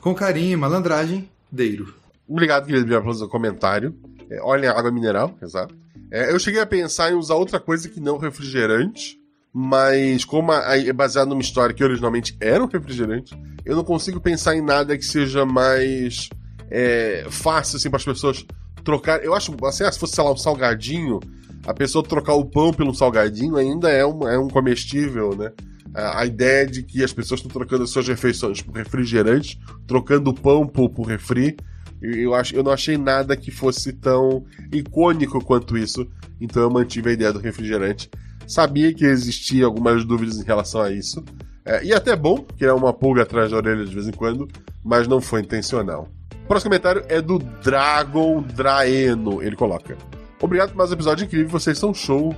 Com 0.00 0.14
carinho 0.14 0.52
e 0.52 0.56
malandragem, 0.56 1.28
Deiro. 1.50 1.92
Obrigado, 2.28 2.66
querido, 2.66 2.86
pelo 2.86 3.28
comentário. 3.28 3.94
É, 4.30 4.40
olha 4.42 4.70
a 4.70 4.78
água 4.78 4.92
mineral, 4.92 5.36
exato. 5.42 5.74
É, 6.10 6.32
eu 6.32 6.38
cheguei 6.38 6.60
a 6.60 6.66
pensar 6.66 7.10
em 7.10 7.14
usar 7.14 7.34
outra 7.34 7.58
coisa 7.58 7.88
que 7.88 8.00
não 8.00 8.18
refrigerante, 8.18 9.18
mas 9.60 10.24
como 10.24 10.52
é 10.52 10.92
baseado 10.92 11.30
numa 11.30 11.40
história 11.40 11.74
que 11.74 11.82
originalmente 11.82 12.36
era 12.40 12.62
um 12.62 12.68
refrigerante, 12.68 13.36
eu 13.64 13.74
não 13.74 13.82
consigo 13.82 14.20
pensar 14.20 14.54
em 14.54 14.62
nada 14.62 14.96
que 14.96 15.04
seja 15.04 15.44
mais 15.44 16.28
é, 16.70 17.26
fácil 17.28 17.76
assim, 17.76 17.90
para 17.90 17.96
as 17.96 18.04
pessoas 18.04 18.46
trocar. 18.84 19.20
Eu 19.24 19.34
acho, 19.34 19.52
assim, 19.66 19.82
ah, 19.82 19.90
se 19.90 19.98
fosse, 19.98 20.14
sei 20.14 20.22
lá, 20.22 20.32
um 20.32 20.36
salgadinho, 20.36 21.18
a 21.66 21.74
pessoa 21.74 22.04
trocar 22.04 22.34
o 22.34 22.44
pão 22.44 22.72
pelo 22.72 22.94
salgadinho 22.94 23.56
ainda 23.56 23.90
é 23.90 24.06
um, 24.06 24.28
é 24.28 24.38
um 24.38 24.46
comestível, 24.46 25.34
né? 25.36 25.50
A 25.92 26.24
ideia 26.24 26.64
de 26.64 26.84
que 26.84 27.02
as 27.02 27.12
pessoas 27.12 27.40
estão 27.40 27.50
trocando 27.50 27.82
as 27.82 27.90
suas 27.90 28.06
refeições 28.06 28.62
por 28.62 28.76
refrigerantes, 28.76 29.58
trocando 29.88 30.30
o 30.30 30.34
pão 30.34 30.68
por, 30.68 30.88
por 30.88 31.02
refri, 31.02 31.56
eu, 32.00 32.32
acho, 32.32 32.54
eu 32.54 32.62
não 32.62 32.70
achei 32.70 32.96
nada 32.96 33.36
que 33.36 33.50
fosse 33.50 33.92
tão 33.92 34.44
icônico 34.72 35.44
quanto 35.44 35.76
isso, 35.76 36.08
então 36.40 36.62
eu 36.62 36.70
mantive 36.70 37.10
a 37.10 37.12
ideia 37.12 37.32
do 37.32 37.40
refrigerante. 37.40 38.08
Sabia 38.48 38.94
que 38.94 39.04
existia 39.04 39.66
algumas 39.66 40.04
dúvidas 40.04 40.40
em 40.40 40.44
relação 40.44 40.80
a 40.80 40.90
isso, 40.90 41.22
é, 41.64 41.84
e 41.84 41.92
até 41.92 42.16
bom 42.16 42.38
criar 42.56 42.74
uma 42.74 42.94
pulga 42.94 43.22
atrás 43.22 43.50
da 43.50 43.58
orelha 43.58 43.84
de 43.84 43.94
vez 43.94 44.08
em 44.08 44.12
quando, 44.12 44.48
mas 44.82 45.06
não 45.06 45.20
foi 45.20 45.42
intencional. 45.42 46.08
O 46.44 46.48
próximo 46.48 46.70
comentário 46.70 47.04
é 47.08 47.20
do 47.20 47.38
Dragon 47.38 48.40
Draeno. 48.40 49.42
Ele 49.42 49.54
coloca: 49.54 49.98
Obrigado 50.40 50.70
por 50.70 50.78
mais 50.78 50.90
um 50.90 50.94
episódio 50.94 51.26
incrível, 51.26 51.48
vocês 51.50 51.78
são 51.78 51.92
show. 51.92 52.34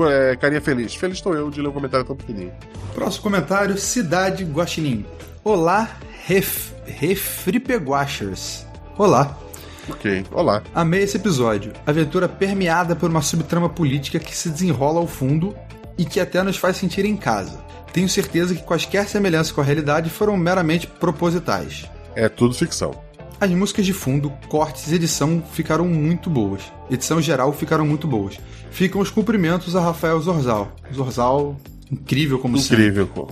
É, 0.00 0.36
carinha 0.36 0.60
feliz. 0.60 0.94
Feliz 0.94 1.16
estou 1.16 1.34
eu 1.34 1.50
de 1.50 1.62
ler 1.62 1.68
um 1.68 1.72
comentário 1.72 2.04
tão 2.04 2.14
pequenininho. 2.14 2.52
Próximo 2.94 3.22
comentário, 3.22 3.78
Cidade 3.78 4.44
Guaxinim. 4.44 5.06
Olá, 5.42 5.96
ref, 6.26 6.72
Refripeguachers. 6.84 8.66
Olá. 8.98 9.43
Ok, 9.88 10.24
olá. 10.32 10.62
Amei 10.74 11.02
esse 11.02 11.16
episódio. 11.16 11.72
Aventura 11.86 12.28
permeada 12.28 12.96
por 12.96 13.10
uma 13.10 13.22
subtrama 13.22 13.68
política 13.68 14.18
que 14.18 14.36
se 14.36 14.48
desenrola 14.48 15.00
ao 15.00 15.06
fundo 15.06 15.54
e 15.98 16.04
que 16.04 16.20
até 16.20 16.42
nos 16.42 16.56
faz 16.56 16.76
sentir 16.76 17.04
em 17.04 17.16
casa. 17.16 17.62
Tenho 17.92 18.08
certeza 18.08 18.54
que 18.54 18.62
quaisquer 18.62 19.06
semelhanças 19.08 19.52
com 19.52 19.60
a 19.60 19.64
realidade 19.64 20.10
foram 20.10 20.36
meramente 20.36 20.86
propositais. 20.86 21.88
É 22.16 22.28
tudo 22.28 22.54
ficção. 22.54 22.92
As 23.40 23.50
músicas 23.50 23.84
de 23.84 23.92
fundo, 23.92 24.32
cortes 24.48 24.90
e 24.90 24.94
edição 24.94 25.42
ficaram 25.52 25.86
muito 25.86 26.30
boas. 26.30 26.62
Edição 26.90 27.20
geral 27.20 27.52
ficaram 27.52 27.86
muito 27.86 28.06
boas. 28.06 28.38
Ficam 28.70 29.00
os 29.00 29.10
cumprimentos 29.10 29.76
a 29.76 29.80
Rafael 29.80 30.20
Zorzal. 30.20 30.72
Zorzal, 30.92 31.56
incrível 31.90 32.38
como 32.38 32.58
sempre. 32.58 32.86
Incrível, 32.86 33.28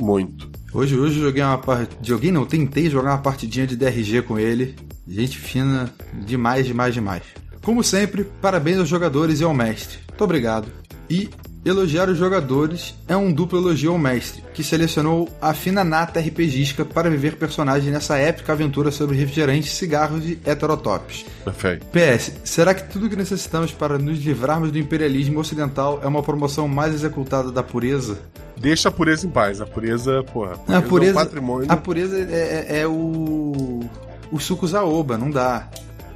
muito. 0.00 0.49
Hoje, 0.72 0.96
hoje 0.96 1.20
joguei 1.20 1.42
uma 1.42 1.58
parte. 1.58 1.96
Joguei 2.02 2.30
não, 2.30 2.46
tentei 2.46 2.88
jogar 2.88 3.10
uma 3.12 3.18
partidinha 3.18 3.66
de 3.66 3.76
DRG 3.76 4.22
com 4.22 4.38
ele. 4.38 4.76
Gente 5.06 5.36
fina, 5.36 5.92
demais, 6.26 6.66
demais, 6.66 6.94
demais. 6.94 7.22
Como 7.62 7.82
sempre, 7.82 8.24
parabéns 8.40 8.78
aos 8.78 8.88
jogadores 8.88 9.40
e 9.40 9.44
ao 9.44 9.52
mestre. 9.52 9.98
Muito 10.08 10.22
obrigado. 10.24 10.68
E 11.08 11.28
elogiar 11.64 12.08
os 12.08 12.16
jogadores 12.16 12.94
é 13.06 13.16
um 13.16 13.32
duplo 13.32 13.58
elogio 13.58 13.92
ao 13.92 13.98
mestre, 13.98 14.42
que 14.54 14.64
selecionou 14.64 15.28
a 15.40 15.52
fina 15.52 15.84
nata 15.84 16.20
RPGística 16.20 16.84
para 16.84 17.10
viver 17.10 17.36
personagem 17.36 17.90
nessa 17.90 18.16
épica 18.16 18.52
aventura 18.52 18.90
sobre 18.90 19.16
refrigerantes, 19.16 19.72
cigarros 19.72 20.24
e 20.24 20.38
heterotops. 20.44 21.26
Perfeito. 21.44 21.86
PS, 21.86 22.32
será 22.44 22.72
que 22.72 22.90
tudo 22.90 23.08
que 23.10 23.16
necessitamos 23.16 23.72
para 23.72 23.98
nos 23.98 24.18
livrarmos 24.18 24.72
do 24.72 24.78
imperialismo 24.78 25.38
ocidental 25.40 26.00
é 26.02 26.06
uma 26.06 26.22
promoção 26.22 26.66
mais 26.66 26.94
executada 26.94 27.52
da 27.52 27.62
pureza? 27.62 28.18
Deixa 28.56 28.88
a 28.88 28.92
pureza 28.92 29.26
em 29.26 29.30
paz. 29.30 29.60
A 29.60 29.66
pureza, 29.66 30.22
porra. 30.32 30.52
A 30.68 30.82
pureza, 30.82 31.12
é 31.18 31.22
um 31.22 31.24
patrimônio. 31.24 31.72
a 31.72 31.76
pureza 31.76 32.18
é, 32.18 32.66
é- 32.68 32.80
é 32.80 32.86
o. 32.86 33.80
O 34.30 34.38
suco 34.38 34.66
zaoba, 34.66 35.16
não 35.18 35.30
dá. 35.30 35.68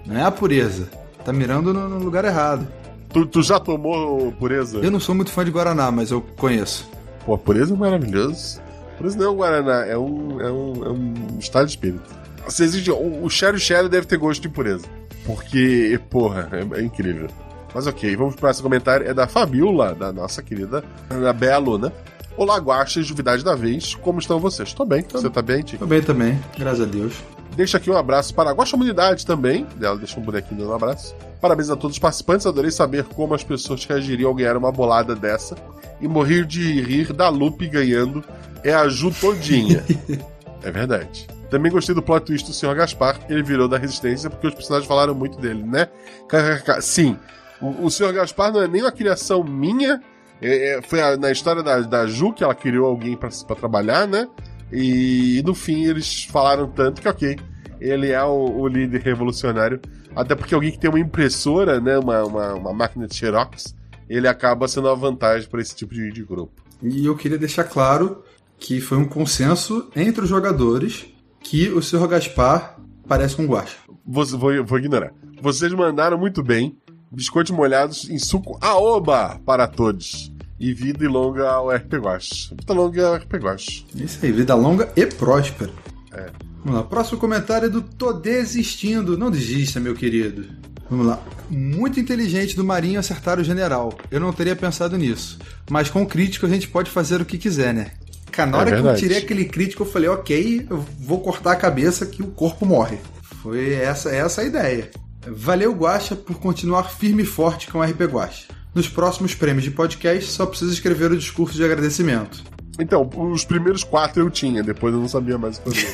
Não 0.07 0.17
é 0.17 0.23
a 0.23 0.31
pureza. 0.31 0.89
Tá 1.25 1.33
mirando 1.33 1.73
no, 1.73 1.89
no 1.89 1.99
lugar 1.99 2.25
errado. 2.25 2.67
Tu, 3.15 3.25
tu 3.27 3.43
já 3.45 3.61
tomou 3.61 4.33
pureza? 4.33 4.79
Eu 4.79 4.91
não 4.91 4.99
sou 4.99 5.15
muito 5.15 5.31
fã 5.31 5.45
de 5.45 5.51
Guaraná, 5.53 5.89
mas 5.89 6.11
eu 6.11 6.21
conheço. 6.37 6.91
Pô, 7.25 7.39
pureza 7.39 7.73
é 7.73 7.77
maravilhoso. 7.77 8.61
Pureza 8.99 9.17
não 9.17 9.27
é 9.27 9.31
um 9.31 9.37
Guaraná, 9.37 9.87
é 9.87 9.97
um, 9.97 10.41
é 10.41 10.51
um, 10.51 10.85
é 10.85 10.91
um 10.91 11.39
estado 11.39 11.67
de 11.67 11.71
espírito. 11.71 12.03
Se 12.49 12.65
existe, 12.65 12.91
o, 12.91 13.25
o 13.25 13.31
Sherry 13.31 13.61
Sherry 13.61 13.89
deve 13.89 14.05
ter 14.05 14.17
gosto 14.17 14.43
de 14.43 14.49
pureza. 14.49 14.85
Porque, 15.25 15.99
porra, 16.11 16.51
é, 16.51 16.81
é 16.81 16.83
incrível. 16.83 17.29
Mas 17.73 17.87
ok, 17.87 18.17
vamos 18.17 18.35
para 18.35 18.51
esse 18.51 18.61
comentário. 18.61 19.07
É 19.09 19.15
da 19.15 19.29
Fabiola, 19.29 19.95
da 19.95 20.13
nossa 20.13 20.43
querida 20.43 20.83
Ana 21.09 21.33
Belo, 21.33 21.79
né? 21.79 21.93
Olá, 22.37 22.59
guaxas, 22.59 23.09
novidade 23.09 23.45
da 23.45 23.55
vez. 23.55 23.95
Como 23.95 24.19
estão 24.19 24.41
vocês? 24.41 24.73
Tô 24.75 24.85
bem. 24.85 25.05
Você 25.09 25.31
tá 25.31 25.41
bem, 25.41 25.63
Tico? 25.63 25.79
Tô 25.79 25.87
bem 25.87 26.03
também, 26.03 26.37
graças 26.59 26.81
a 26.81 26.85
Deus. 26.85 27.15
Deixa 27.57 27.77
aqui 27.77 27.91
um 27.91 27.97
abraço 27.97 28.35
para 28.35 28.51
a 28.51 28.53
Guaxa 28.53 28.73
Comunidade 28.73 29.25
também. 29.25 29.67
Ela 29.81 29.97
deixou 29.97 30.21
um 30.23 30.27
bonequinho 30.27 30.61
dando 30.61 30.71
um 30.73 30.75
abraço. 30.75 31.15
Parabéns 31.41 31.71
a 31.71 31.77
todos 31.77 31.97
os 31.97 32.01
participantes. 32.01 32.47
Adorei 32.47 32.71
saber 32.71 33.05
como 33.05 33.35
as 33.35 33.45
pessoas 33.45 33.85
reagiriam 33.85 34.29
ao 34.29 34.35
ganhar 34.35 34.57
uma 34.57 34.73
bolada 34.73 35.15
dessa. 35.15 35.55
E 36.01 36.09
morrer 36.09 36.45
de 36.45 36.81
rir 36.83 37.13
da 37.13 37.29
Lupe 37.29 37.69
ganhando 37.69 38.25
é 38.65 38.75
a 38.75 38.89
Ju 38.89 39.13
todinha. 39.13 39.85
é 40.63 40.71
verdade. 40.71 41.29
Também 41.49 41.71
gostei 41.71 41.95
do 41.95 42.03
plot 42.03 42.25
twist 42.27 42.47
do 42.49 42.53
Sr. 42.53 42.75
Gaspar. 42.75 43.21
Ele 43.29 43.43
virou 43.43 43.69
da 43.69 43.79
Resistência 43.79 44.29
porque 44.29 44.49
os 44.49 44.55
personagens 44.55 44.89
falaram 44.89 45.15
muito 45.15 45.39
dele, 45.39 45.63
né? 45.63 45.87
KKK. 46.29 46.81
Sim, 46.83 47.17
o, 47.61 47.87
o 47.87 47.91
Sr. 47.91 48.13
Gaspar 48.13 48.53
não 48.53 48.61
é 48.63 48.67
nem 48.67 48.83
uma 48.83 48.91
criação 48.91 49.45
minha. 49.45 50.03
É- 50.43 50.79
é- 50.79 50.83
foi 50.83 51.01
a- 51.01 51.17
na 51.17 51.31
história 51.31 51.63
da, 51.63 51.79
da 51.81 52.07
Ju 52.09 52.33
que 52.33 52.43
ela 52.43 52.55
criou 52.55 52.87
alguém 52.89 53.17
pra 53.17 53.29
trabalhar, 53.55 54.09
né? 54.09 54.27
E, 54.75 55.43
no 55.45 55.55
fim 55.55 55.85
eles 55.85 56.25
falaram 56.25 56.69
tanto 56.69 57.01
que, 57.01 57.09
ok, 57.09 57.39
ele 57.81 58.11
é 58.11 58.23
o, 58.23 58.61
o 58.61 58.69
líder 58.69 59.01
revolucionário. 59.01 59.81
Até 60.15 60.35
porque 60.35 60.55
alguém 60.55 60.73
que 60.73 60.79
tem 60.79 60.91
uma 60.91 60.99
impressora, 60.99 61.81
né? 61.81 61.99
Uma, 61.99 62.25
uma, 62.25 62.55
uma 62.55 62.73
máquina 62.73 63.07
de 63.07 63.15
Xerox, 63.15 63.75
ele 64.09 64.29
acaba 64.29 64.69
sendo 64.69 64.89
uma 64.89 64.97
vantagem 64.97 65.49
para 65.49 65.61
esse 65.61 65.75
tipo 65.75 65.95
de, 65.95 66.11
de 66.11 66.25
grupo. 66.25 66.53
E 66.83 67.07
eu 67.07 67.17
queria 67.17 67.39
deixar 67.39 67.65
claro 67.65 68.23
que 68.59 68.81
foi 68.81 68.99
um 68.99 69.05
consenso 69.05 69.91
entre 69.95 70.23
os 70.23 70.29
jogadores 70.29 71.07
que 71.41 71.69
o 71.71 71.83
Sr. 71.83 72.07
Gaspar 72.09 72.79
parece 73.07 73.37
com 73.37 73.47
Guacha. 73.47 73.77
Vou, 74.07 74.25
vou, 74.27 74.65
vou 74.65 74.79
ignorar. 74.79 75.13
Vocês 75.41 75.73
mandaram 75.73 76.19
muito 76.19 76.43
bem. 76.43 76.79
Biscoitos 77.11 77.53
molhados 77.53 78.11
em 78.11 78.19
suco 78.19 78.59
aoba 78.61 79.41
para 79.45 79.69
todos. 79.69 80.34
E 80.59 80.73
vida 80.73 81.05
e 81.05 81.09
longa 81.09 81.49
ao 81.49 81.71
RP 81.71 81.95
Guache. 81.95 82.51
Vida 82.51 82.73
longa 82.73 83.07
ao 83.07 83.17
RP 83.17 83.33
Guache. 83.35 83.87
Isso 83.95 84.19
aí, 84.23 84.33
vida 84.33 84.55
longa 84.55 84.93
e 84.97 85.07
próspera. 85.07 85.73
É. 86.13 86.31
Vamos 86.65 86.81
lá, 86.81 86.83
próximo 86.87 87.19
comentário 87.19 87.67
é 87.67 87.69
do 87.69 87.83
Tô 87.83 88.13
Desistindo. 88.13 89.19
Não 89.19 89.31
desista, 89.31 89.81
meu 89.81 89.95
querido. 89.95 90.47
Vamos 90.89 91.07
lá. 91.07 91.21
Muito 91.51 91.99
inteligente 91.99 92.57
do 92.57 92.65
Marinho 92.65 93.01
acertar 93.01 93.39
o 93.39 93.45
general. 93.45 93.93
Eu 94.11 94.21
não 94.21 94.33
teria 94.33 94.55
pensado 94.55 94.97
nisso. 94.97 95.39
Mas 95.69 95.91
com 95.91 96.07
crítico 96.07 96.47
a 96.47 96.49
gente 96.49 96.69
pode 96.69 96.91
fazer 96.91 97.21
o 97.21 97.25
que 97.25 97.37
quiser, 97.37 97.75
né? 97.75 97.91
Cara, 98.31 98.51
na 98.51 98.59
É 98.59 98.61
hora 98.61 98.83
que 98.83 98.89
eu 98.89 98.97
tirei 98.97 99.19
aquele 99.19 99.45
crítico, 99.45 99.83
eu 99.83 99.87
falei, 99.87 100.09
ok, 100.09 100.67
eu 100.69 100.85
vou 100.99 101.21
cortar 101.21 101.53
a 101.53 101.57
cabeça 101.57 102.07
que 102.07 102.23
o 102.23 102.29
corpo 102.29 102.67
morre. 102.67 102.99
Foi 103.43 103.75
essa, 103.75 104.11
essa 104.11 104.41
a 104.41 104.45
ideia. 104.45 104.91
Valeu, 105.27 105.73
Guacha, 105.73 106.17
por 106.17 106.39
continuar 106.39 106.85
firme 106.85 107.23
e 107.23 107.27
forte 107.27 107.69
com 107.71 107.79
o 107.79 107.83
RP 107.83 108.03
Guacha. 108.03 108.47
Nos 108.75 108.89
próximos 108.89 109.37
prêmios 109.37 109.63
de 109.63 109.71
podcast, 109.71 110.33
só 110.33 110.45
precisa 110.45 110.73
escrever 110.73 111.13
o 111.13 111.17
discurso 111.17 111.55
de 111.55 111.65
agradecimento. 111.65 112.43
Então, 112.77 113.09
os 113.33 113.45
primeiros 113.45 113.85
quatro 113.85 114.21
eu 114.21 114.29
tinha, 114.29 114.65
depois 114.65 114.93
eu 114.93 114.99
não 114.99 115.07
sabia 115.07 115.39
mais 115.39 115.59
fazer. 115.59 115.87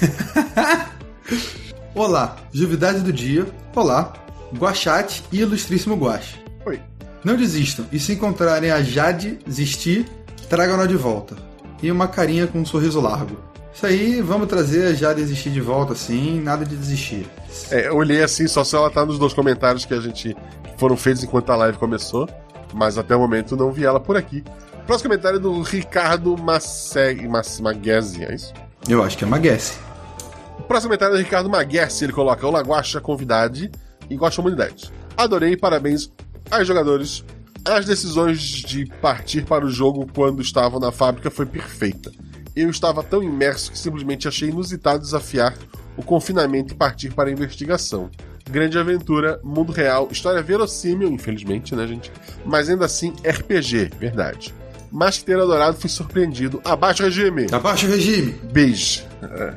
Olá, 1.95 2.39
Juvidade 2.51 3.01
do 3.01 3.13
Dia. 3.13 3.47
Olá, 3.77 4.15
Guachate 4.57 5.23
e 5.31 5.41
Ilustríssimo 5.41 5.95
Guache. 5.95 6.43
Oi. 6.65 6.81
Não 7.23 7.37
desistam, 7.37 7.85
e 7.93 8.01
se 8.01 8.15
encontrarem 8.15 8.71
a 8.71 8.81
Jade 8.81 9.39
desistir, 9.47 10.07
tragam-na 10.49 10.87
de 10.87 10.97
volta. 10.97 11.37
E 11.83 11.93
uma 11.93 12.09
carinha 12.09 12.47
com 12.47 12.61
um 12.61 12.65
sorriso 12.65 12.99
largo. 12.99 13.37
Isso 13.75 13.85
aí, 13.85 14.23
vamos 14.23 14.49
trazer 14.49 14.87
a 14.87 14.95
Jade 14.95 15.21
desistir 15.21 15.51
de 15.51 15.61
volta, 15.61 15.93
assim, 15.93 16.41
nada 16.41 16.65
de 16.65 16.75
desistir. 16.77 17.29
É, 17.71 17.89
eu 17.89 17.97
olhei 17.97 18.23
assim, 18.23 18.49
só 18.49 18.65
se 18.65 18.75
ela 18.75 18.91
tá 18.91 19.05
nos 19.05 19.19
dois 19.19 19.35
comentários 19.35 19.85
que 19.85 19.93
a 19.93 20.01
gente 20.01 20.35
foram 20.79 20.97
feitos 20.97 21.23
enquanto 21.23 21.51
a 21.51 21.57
live 21.57 21.77
começou, 21.77 22.27
mas 22.73 22.99
até 22.99 23.15
o 23.15 23.21
momento 23.21 23.57
não 23.57 23.73
vi 23.73 23.85
ela 23.85 24.01
por 24.01 24.17
aqui. 24.17 24.45
Próximo 24.87 25.11
comentário 25.11 25.37
é 25.37 25.41
do 25.41 25.63
Ricardo 25.63 26.37
Masseg, 26.37 27.29
Mas, 27.29 27.61
Maguese, 27.61 28.25
é 28.25 28.35
isso? 28.35 28.53
Eu 28.89 29.03
acho 29.03 29.17
que 29.17 29.25
é 29.25 29.27
uma 29.27 29.39
guess. 29.39 29.79
O 30.59 30.63
próximo 30.63 30.89
comentário 30.89 31.15
é 31.15 31.19
do 31.19 31.23
Ricardo 31.23 31.49
Maguesse, 31.49 32.05
ele 32.05 32.13
coloca 32.13 32.47
o 32.47 32.51
Laguacha 32.51 33.01
convidade 33.01 33.71
e 34.09 34.17
gosta 34.17 34.43
comunidade. 34.43 34.93
Adorei, 35.17 35.57
parabéns 35.57 36.11
aos 36.51 36.67
jogadores. 36.67 37.25
As 37.65 37.85
decisões 37.85 38.41
de 38.41 38.87
partir 39.01 39.45
para 39.45 39.65
o 39.65 39.71
jogo 39.71 40.09
quando 40.15 40.43
estavam 40.43 40.81
na 40.81 40.91
fábrica 40.91 41.31
foi 41.31 41.47
perfeita. 41.47 42.11
Eu 42.57 42.69
estava 42.69 43.03
tão 43.03 43.23
imerso 43.23 43.71
que 43.71 43.79
simplesmente 43.79 44.27
achei 44.27 44.49
inusitado 44.49 44.99
desafiar 45.01 45.55
o 45.97 46.03
confinamento 46.03 46.73
e 46.73 46.77
partir 46.77 47.13
para 47.13 47.29
a 47.29 47.33
investigação. 47.33 48.11
Grande 48.51 48.79
aventura, 48.79 49.39
mundo 49.45 49.73
real, 49.73 50.09
história 50.11 50.43
verossímil, 50.43 51.09
infelizmente, 51.09 51.75
né, 51.75 51.87
gente? 51.87 52.11
Mas 52.45 52.69
ainda 52.69 52.85
assim, 52.85 53.15
RPG, 53.25 53.91
verdade. 53.99 54.53
Mas 54.91 55.19
que 55.19 55.25
ter 55.25 55.39
adorado 55.39 55.77
fui 55.79 55.89
surpreendido. 55.89 56.61
Abaixo 56.65 57.03
o 57.03 57.07
regime! 57.07 57.47
Abaixa 57.53 57.87
o 57.87 57.91
regime! 57.91 58.33
Beijo! 58.53 59.05
É. 59.23 59.55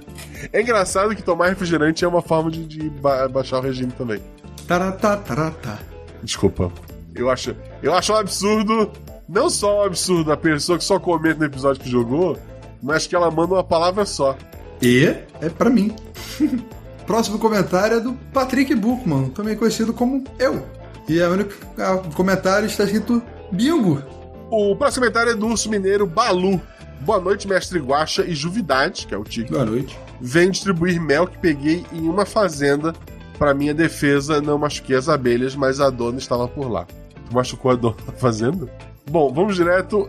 É 0.54 0.62
engraçado 0.62 1.16
que 1.16 1.24
tomar 1.24 1.48
refrigerante 1.50 2.06
é 2.06 2.08
uma 2.08 2.22
forma 2.22 2.52
de, 2.52 2.66
de 2.66 2.89
ba- 2.89 3.28
baixar 3.28 3.58
o 3.58 3.62
regime 3.62 3.91
também. 3.94 4.20
Taratá, 4.68 5.18
taratá. 5.18 5.80
Desculpa. 6.22 6.72
Eu 7.16 7.30
acho, 7.32 7.56
eu 7.82 7.94
acho 7.96 8.14
um 8.14 8.18
absurdo, 8.18 8.91
não 9.28 9.50
só 9.50 9.82
um 9.82 9.86
absurdo 9.86 10.32
a 10.32 10.38
pessoa 10.38 10.78
que 10.78 10.84
só 10.84 11.00
comenta 11.00 11.39
no 11.39 11.46
episódio 11.46 11.82
que 11.82 11.89
jogou, 11.89 12.38
mas 12.82 13.08
que 13.08 13.16
ela 13.16 13.32
manda 13.32 13.56
uma 13.56 13.64
palavra 13.64 14.06
só. 14.06 14.38
E 14.82 15.16
é 15.41 15.50
pra 15.50 15.70
mim. 15.70 15.96
Próximo 17.06 17.38
comentário 17.38 17.97
é 17.97 17.99
do 17.99 18.14
Patrick 18.34 18.74
Buchmann, 18.76 19.30
também 19.30 19.56
conhecido 19.56 19.93
como 19.93 20.24
eu. 20.39 20.66
E 21.08 21.20
é 21.20 21.28
o 21.28 21.32
único 21.34 21.54
comentário 22.16 22.66
está 22.66 22.86
escrito 22.86 23.22
bingo. 23.51 24.01
O 24.49 24.76
próximo 24.76 25.01
comentário 25.01 25.32
é 25.32 25.36
do 25.36 25.47
urso 25.47 25.70
mineiro 25.70 26.08
Balu. 26.08 26.62
Boa 27.01 27.20
noite, 27.20 27.47
mestre 27.47 27.80
Guaxa 27.80 28.24
e 28.24 28.34
Juvidade, 28.34 29.06
que 29.06 29.14
é 29.14 29.18
o 29.18 29.24
Tigre. 29.24 29.51
Boa 29.51 29.66
noite. 29.66 29.99
Vem 30.22 30.49
distribuir 30.49 31.01
mel 31.01 31.28
que 31.28 31.38
peguei 31.38 31.86
em 31.91 32.08
uma 32.08 32.26
fazenda. 32.26 32.93
Pra 33.38 33.54
minha 33.54 33.74
defesa, 33.74 34.39
não 34.39 34.58
machuquei 34.58 34.95
as 34.95 35.10
abelhas, 35.10 35.56
mas 35.56 35.82
a 35.82 35.89
dona 35.89 36.20
estava 36.20 36.47
por 36.47 36.72
lá. 36.72 36.86
Tu 37.28 37.36
machucou 37.36 37.72
a 37.72 37.76
dona 37.76 37.97
da 38.06 38.14
fazenda? 38.14 38.72
Bom, 39.10 39.34
vamos 39.34 39.56
direto 39.56 40.08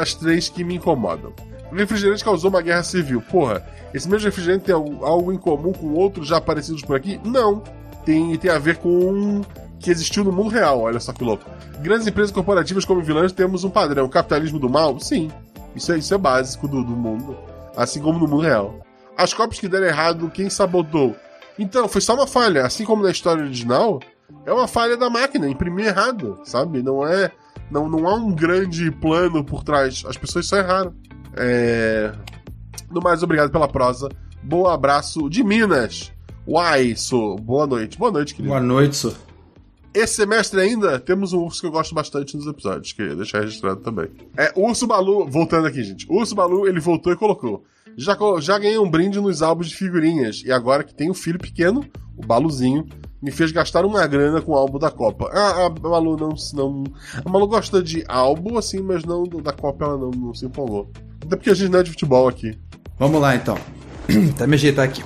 às 0.00 0.14
três 0.14 0.48
que 0.48 0.62
me 0.62 0.76
incomodam. 0.76 1.32
O 1.72 1.74
refrigerante 1.74 2.22
causou 2.22 2.50
uma 2.50 2.62
guerra 2.62 2.84
civil. 2.84 3.20
Porra, 3.20 3.66
esse 3.94 4.08
mesmo 4.08 4.26
refrigerante 4.26 4.64
tem 4.64 4.74
algo, 4.74 5.32
em 5.32 5.38
comum 5.38 5.72
com 5.72 5.92
outros 5.94 6.28
já 6.28 6.36
aparecidos 6.36 6.82
por 6.82 6.96
aqui? 6.96 7.20
Não. 7.24 7.62
Tem, 8.04 8.36
tem 8.36 8.50
a 8.50 8.58
ver 8.58 8.76
com 8.76 9.42
que 9.78 9.90
existiu 9.90 10.24
no 10.24 10.32
mundo 10.32 10.48
real, 10.48 10.80
olha 10.80 11.00
só 11.00 11.12
que 11.12 11.24
louco. 11.24 11.44
Grandes 11.80 12.06
empresas 12.06 12.32
corporativas 12.32 12.84
como 12.84 13.02
vilãs 13.02 13.32
temos 13.32 13.64
um 13.64 13.70
padrão. 13.70 14.08
Capitalismo 14.08 14.58
do 14.58 14.68
mal? 14.68 14.98
Sim. 14.98 15.30
Isso 15.74 15.92
é, 15.92 15.98
isso 15.98 16.14
é 16.14 16.18
básico 16.18 16.66
do, 16.66 16.82
do 16.82 16.96
mundo. 16.96 17.36
Assim 17.76 18.00
como 18.00 18.18
no 18.18 18.26
mundo 18.26 18.42
real. 18.42 18.80
As 19.16 19.34
cópias 19.34 19.60
que 19.60 19.68
deram 19.68 19.86
errado, 19.86 20.30
quem 20.30 20.48
sabotou? 20.48 21.14
Então, 21.58 21.88
foi 21.88 22.00
só 22.00 22.14
uma 22.14 22.26
falha. 22.26 22.64
Assim 22.64 22.84
como 22.84 23.02
na 23.02 23.10
história 23.10 23.42
original, 23.42 24.00
é 24.44 24.52
uma 24.52 24.66
falha 24.66 24.96
da 24.96 25.08
máquina, 25.08 25.48
imprimir 25.48 25.86
errado, 25.86 26.40
sabe? 26.44 26.82
Não 26.82 27.06
é. 27.06 27.30
Não, 27.70 27.88
não 27.88 28.06
há 28.06 28.14
um 28.14 28.32
grande 28.32 28.90
plano 28.90 29.44
por 29.44 29.64
trás. 29.64 30.04
As 30.06 30.16
pessoas 30.16 30.46
só 30.46 30.56
erraram. 30.56 30.94
É. 31.36 32.12
No 32.90 33.00
mais, 33.00 33.22
obrigado 33.22 33.50
pela 33.50 33.68
prosa. 33.68 34.08
Bom 34.42 34.66
abraço 34.66 35.28
de 35.28 35.42
Minas. 35.42 36.12
Uai, 36.46 36.94
sou. 36.96 37.36
Boa 37.36 37.66
noite. 37.66 37.98
Boa 37.98 38.10
noite, 38.10 38.34
querido. 38.34 38.50
Boa 38.50 38.60
noite, 38.60 38.96
senhor. 38.96 39.16
Esse 39.92 40.16
semestre 40.16 40.60
ainda 40.60 41.00
temos 41.00 41.32
um 41.32 41.38
urso 41.38 41.62
que 41.62 41.66
eu 41.66 41.70
gosto 41.70 41.94
bastante 41.94 42.36
nos 42.36 42.46
episódios, 42.46 42.92
queria 42.92 43.16
deixar 43.16 43.40
registrado 43.40 43.80
também. 43.80 44.10
É, 44.36 44.52
o 44.54 44.68
Urso 44.68 44.86
Balu, 44.86 45.26
voltando 45.26 45.66
aqui, 45.66 45.82
gente. 45.82 46.06
O 46.06 46.18
Urso 46.18 46.34
Balu, 46.34 46.68
ele 46.68 46.78
voltou 46.78 47.10
e 47.14 47.16
colocou. 47.16 47.64
Já, 47.96 48.14
já 48.40 48.58
ganhei 48.58 48.78
um 48.78 48.90
brinde 48.90 49.18
nos 49.18 49.40
álbuns 49.40 49.70
de 49.70 49.74
figurinhas, 49.74 50.42
e 50.44 50.52
agora 50.52 50.84
que 50.84 50.94
tenho 50.94 51.12
um 51.12 51.14
filho 51.14 51.38
pequeno, 51.38 51.82
o 52.14 52.26
Baluzinho, 52.26 52.86
me 53.22 53.30
fez 53.30 53.50
gastar 53.50 53.86
uma 53.86 54.06
grana 54.06 54.42
com 54.42 54.52
o 54.52 54.54
álbum 54.54 54.78
da 54.78 54.90
Copa. 54.90 55.30
Ah, 55.32 55.64
a 55.64 55.70
Malu 55.70 56.14
não, 56.18 56.34
não. 56.52 56.84
A 57.24 57.28
Malu 57.30 57.48
gosta 57.48 57.82
de 57.82 58.04
álbum, 58.06 58.58
assim, 58.58 58.80
mas 58.82 59.02
não 59.02 59.24
da 59.24 59.52
Copa 59.54 59.86
ela 59.86 59.96
não, 59.96 60.10
não 60.10 60.34
se 60.34 60.44
empolgou. 60.44 60.90
Até 61.24 61.36
porque 61.36 61.48
a 61.48 61.54
gente 61.54 61.70
não 61.70 61.80
é 61.80 61.82
de 61.82 61.90
futebol 61.90 62.28
aqui. 62.28 62.56
Vamos 62.98 63.20
lá 63.20 63.34
então. 63.36 63.58
Até 64.34 64.46
me 64.46 64.54
ajeitar 64.54 64.84
aqui. 64.84 65.04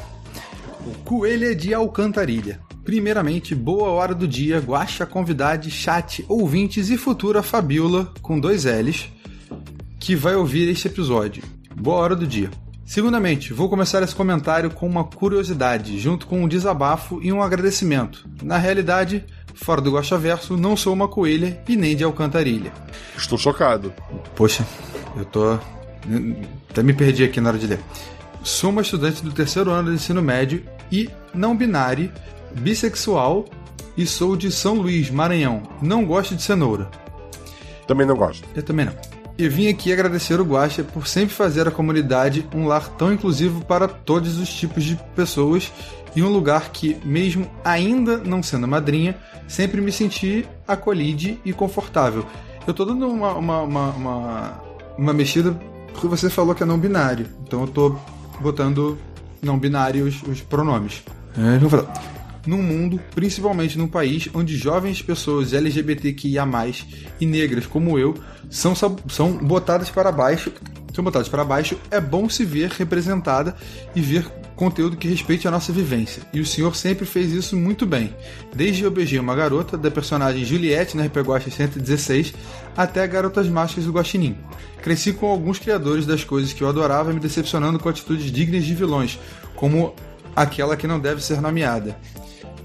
O 0.87 0.95
Coelho 1.05 1.55
de 1.55 1.75
Alcantarilha. 1.75 2.61
Primeiramente, 2.85 3.55
boa 3.55 3.89
hora 3.91 4.15
do 4.15 4.27
dia, 4.27 4.59
guacha, 4.59 5.05
convidade, 5.05 5.71
chat, 5.71 6.25
ouvintes 6.29 6.89
e 6.89 6.97
futura 6.97 7.43
Fabiola, 7.43 8.13
com 8.23 8.41
dois 8.41 8.65
L's, 8.65 9.09
que 9.99 10.17
vai 10.17 10.35
ouvir 10.35 10.69
este 10.69 10.89
episódio. 10.89 11.43
Boa 11.77 11.99
hora 11.99 12.17
do 12.17 12.27
dia. 12.27 12.51
Segundamente, 12.85 13.53
vou 13.53 13.69
começar 13.69 14.03
esse 14.03 14.15
comentário 14.15 14.71
com 14.71 14.87
uma 14.87 15.05
curiosidade, 15.05 15.99
junto 16.01 16.27
com 16.27 16.43
um 16.43 16.49
desabafo 16.49 17.21
e 17.23 17.33
um 17.33 17.43
agradecimento. 17.43 18.29
Na 18.43 18.59
realidade, 18.59 19.25
fora 19.55 19.81
do 19.81 19.93
Guacha 19.93 20.19
Verso, 20.19 20.57
não 20.57 20.77
sou 20.77 20.93
uma 20.93 21.07
coelha 21.07 21.63
e 21.69 21.77
nem 21.77 21.95
de 21.95 22.03
alcantarilha. 22.03 22.73
Estou 23.17 23.39
chocado. 23.39 23.93
Poxa, 24.35 24.67
eu 25.17 25.25
tô. 25.25 25.59
Até 26.71 26.83
me 26.83 26.93
perdi 26.93 27.25
aqui 27.25 27.41
na 27.41 27.51
hora 27.51 27.59
de 27.59 27.67
ler. 27.67 27.81
Sou 28.43 28.71
uma 28.71 28.83
estudante 28.83 29.23
do 29.23 29.33
terceiro 29.33 29.71
ano 29.71 29.91
do 29.91 29.95
ensino 29.95 30.23
médio 30.23 30.65
e 30.91 31.11
não 31.35 31.57
binário, 31.57 32.11
bissexual 32.53 33.45
e 33.97 34.07
sou 34.07 34.37
de 34.37 34.51
São 34.51 34.75
Luís, 34.75 35.11
Maranhão. 35.11 35.63
Não 35.83 36.05
gosto 36.05 36.35
de 36.35 36.43
cenoura. 36.43 36.91
Também 37.87 38.07
não 38.07 38.17
gosto. 38.17 38.49
Eu 38.55 38.63
também 38.63 38.87
não. 38.87 38.95
E 39.37 39.49
vim 39.49 39.69
aqui 39.69 39.93
agradecer 39.93 40.41
o 40.41 40.45
Guaxa 40.45 40.85
por 40.85 41.07
sempre 41.07 41.35
fazer 41.35 41.67
a 41.67 41.71
comunidade 41.71 42.47
um 42.55 42.67
lar 42.67 42.89
tão 42.91 43.13
inclusivo 43.13 43.65
para 43.65 43.89
todos 43.89 44.39
os 44.39 44.53
tipos 44.53 44.85
de 44.85 44.97
pessoas 45.17 45.73
e 46.15 46.23
um 46.23 46.29
lugar 46.29 46.71
que, 46.71 46.97
mesmo 47.05 47.51
ainda 47.65 48.19
não 48.19 48.43
sendo 48.43 48.69
madrinha, 48.69 49.17
sempre 49.49 49.81
me 49.81 49.93
senti 49.93 50.47
acolhido 50.67 51.39
e 51.45 51.53
confortável. 51.53 52.27
Eu 52.67 52.75
tô 52.75 52.85
dando 52.85 53.09
uma, 53.09 53.33
uma, 53.35 53.63
uma, 53.63 53.91
uma, 53.91 54.63
uma 54.99 55.13
mexida 55.13 55.59
porque 55.93 56.07
você 56.07 56.31
falou 56.31 56.55
que 56.55 56.63
é 56.63 56.67
não 56.67 56.79
binário. 56.79 57.27
Então 57.47 57.63
eu 57.63 57.67
tô 57.67 57.97
botando 58.41 58.99
não 59.43 59.59
binário 59.59 60.05
os, 60.05 60.41
pronomes. 60.43 61.03
É, 61.37 61.59
vamos 61.59 61.71
falar 61.71 62.21
num 62.47 62.63
mundo, 62.63 62.99
principalmente 63.15 63.77
num 63.77 63.87
país 63.87 64.29
onde 64.33 64.57
jovens 64.57 65.03
pessoas 65.03 65.53
LGBTQIA+, 65.53 66.47
e 67.21 67.27
negras 67.27 67.67
como 67.67 67.99
eu 67.99 68.15
são, 68.49 68.75
são 68.75 69.33
botadas 69.33 69.91
para 69.91 70.11
baixo, 70.11 70.53
são 70.95 71.05
botadas 71.05 71.29
para 71.29 71.45
baixo, 71.45 71.79
é 71.91 72.01
bom 72.01 72.29
se 72.29 72.45
ver 72.45 72.71
representada 72.71 73.55
e 73.95 74.01
ver 74.01 74.27
conteúdo 74.61 74.99
que 74.99 75.09
respeite 75.09 75.49
a 75.49 75.51
nossa 75.51 75.73
vivência. 75.73 76.23
E 76.35 76.39
o 76.39 76.45
senhor 76.45 76.77
sempre 76.77 77.07
fez 77.07 77.33
isso 77.33 77.57
muito 77.57 77.87
bem. 77.87 78.15
Desde 78.55 78.85
Eu 78.85 78.91
Beijei 78.91 79.19
Uma 79.19 79.35
Garota, 79.35 79.79
da 79.79 79.91
personagem 79.91 80.45
Juliette 80.45 80.99
na 80.99 81.07
RPG 81.07 81.23
Guaxa 81.23 81.51
116, 81.51 82.35
até 82.77 83.07
Garotas 83.07 83.49
Mágicas 83.49 83.87
do 83.87 83.93
Guaxinim. 83.93 84.37
Cresci 84.83 85.15
com 85.15 85.29
alguns 85.29 85.59
criadores 85.59 86.05
das 86.05 86.25
coisas 86.25 86.53
que 86.53 86.63
eu 86.63 86.69
adorava 86.69 87.11
me 87.11 87.19
decepcionando 87.19 87.79
com 87.79 87.89
atitudes 87.89 88.31
dignas 88.31 88.63
de 88.63 88.75
vilões, 88.75 89.19
como 89.57 89.95
aquela 90.37 90.77
que 90.77 90.87
não 90.87 91.01
deve 91.01 91.25
ser 91.25 91.41
nomeada. 91.41 91.97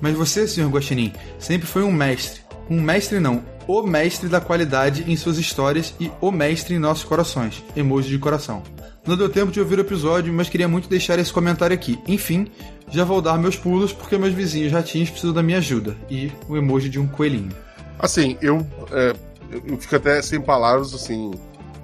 Mas 0.02 0.16
você, 0.16 0.46
Sr. 0.46 0.68
Guaxinim, 0.68 1.14
sempre 1.40 1.66
foi 1.66 1.84
um 1.84 1.94
mestre. 1.94 2.42
Um 2.70 2.82
mestre 2.82 3.22
não, 3.22 3.42
o 3.66 3.82
mestre 3.84 4.28
da 4.28 4.42
qualidade 4.42 5.10
em 5.10 5.16
suas 5.16 5.38
histórias 5.38 5.94
e 5.98 6.12
o 6.20 6.30
mestre 6.30 6.76
em 6.76 6.80
nossos 6.80 7.06
corações. 7.06 7.64
Emoji 7.74 8.10
de 8.10 8.20
coração. 8.20 8.75
Não 9.06 9.16
deu 9.16 9.30
tempo 9.30 9.52
de 9.52 9.60
ouvir 9.60 9.78
o 9.78 9.82
episódio, 9.82 10.34
mas 10.34 10.50
queria 10.50 10.68
muito 10.68 10.90
deixar 10.90 11.20
esse 11.20 11.32
comentário 11.32 11.76
aqui. 11.76 12.00
Enfim, 12.08 12.48
já 12.90 13.04
vou 13.04 13.22
dar 13.22 13.38
meus 13.38 13.56
pulos 13.56 13.94
porque 13.94 14.18
meus 14.18 14.34
vizinhos 14.34 14.72
ratinhos 14.72 15.12
precisam 15.12 15.34
da 15.34 15.44
minha 15.44 15.60
ajuda. 15.60 15.96
E 16.10 16.32
o 16.50 16.58
emoji 16.58 16.90
de 16.90 17.00
um 17.00 17.08
coelhinho. 17.08 17.52
Assim, 18.00 18.36
eu, 18.42 18.66
é, 18.92 19.14
eu 19.52 19.78
fico 19.78 19.96
até 19.96 20.22
sem 20.22 20.42
palavras, 20.42 20.94
assim. 20.94 21.32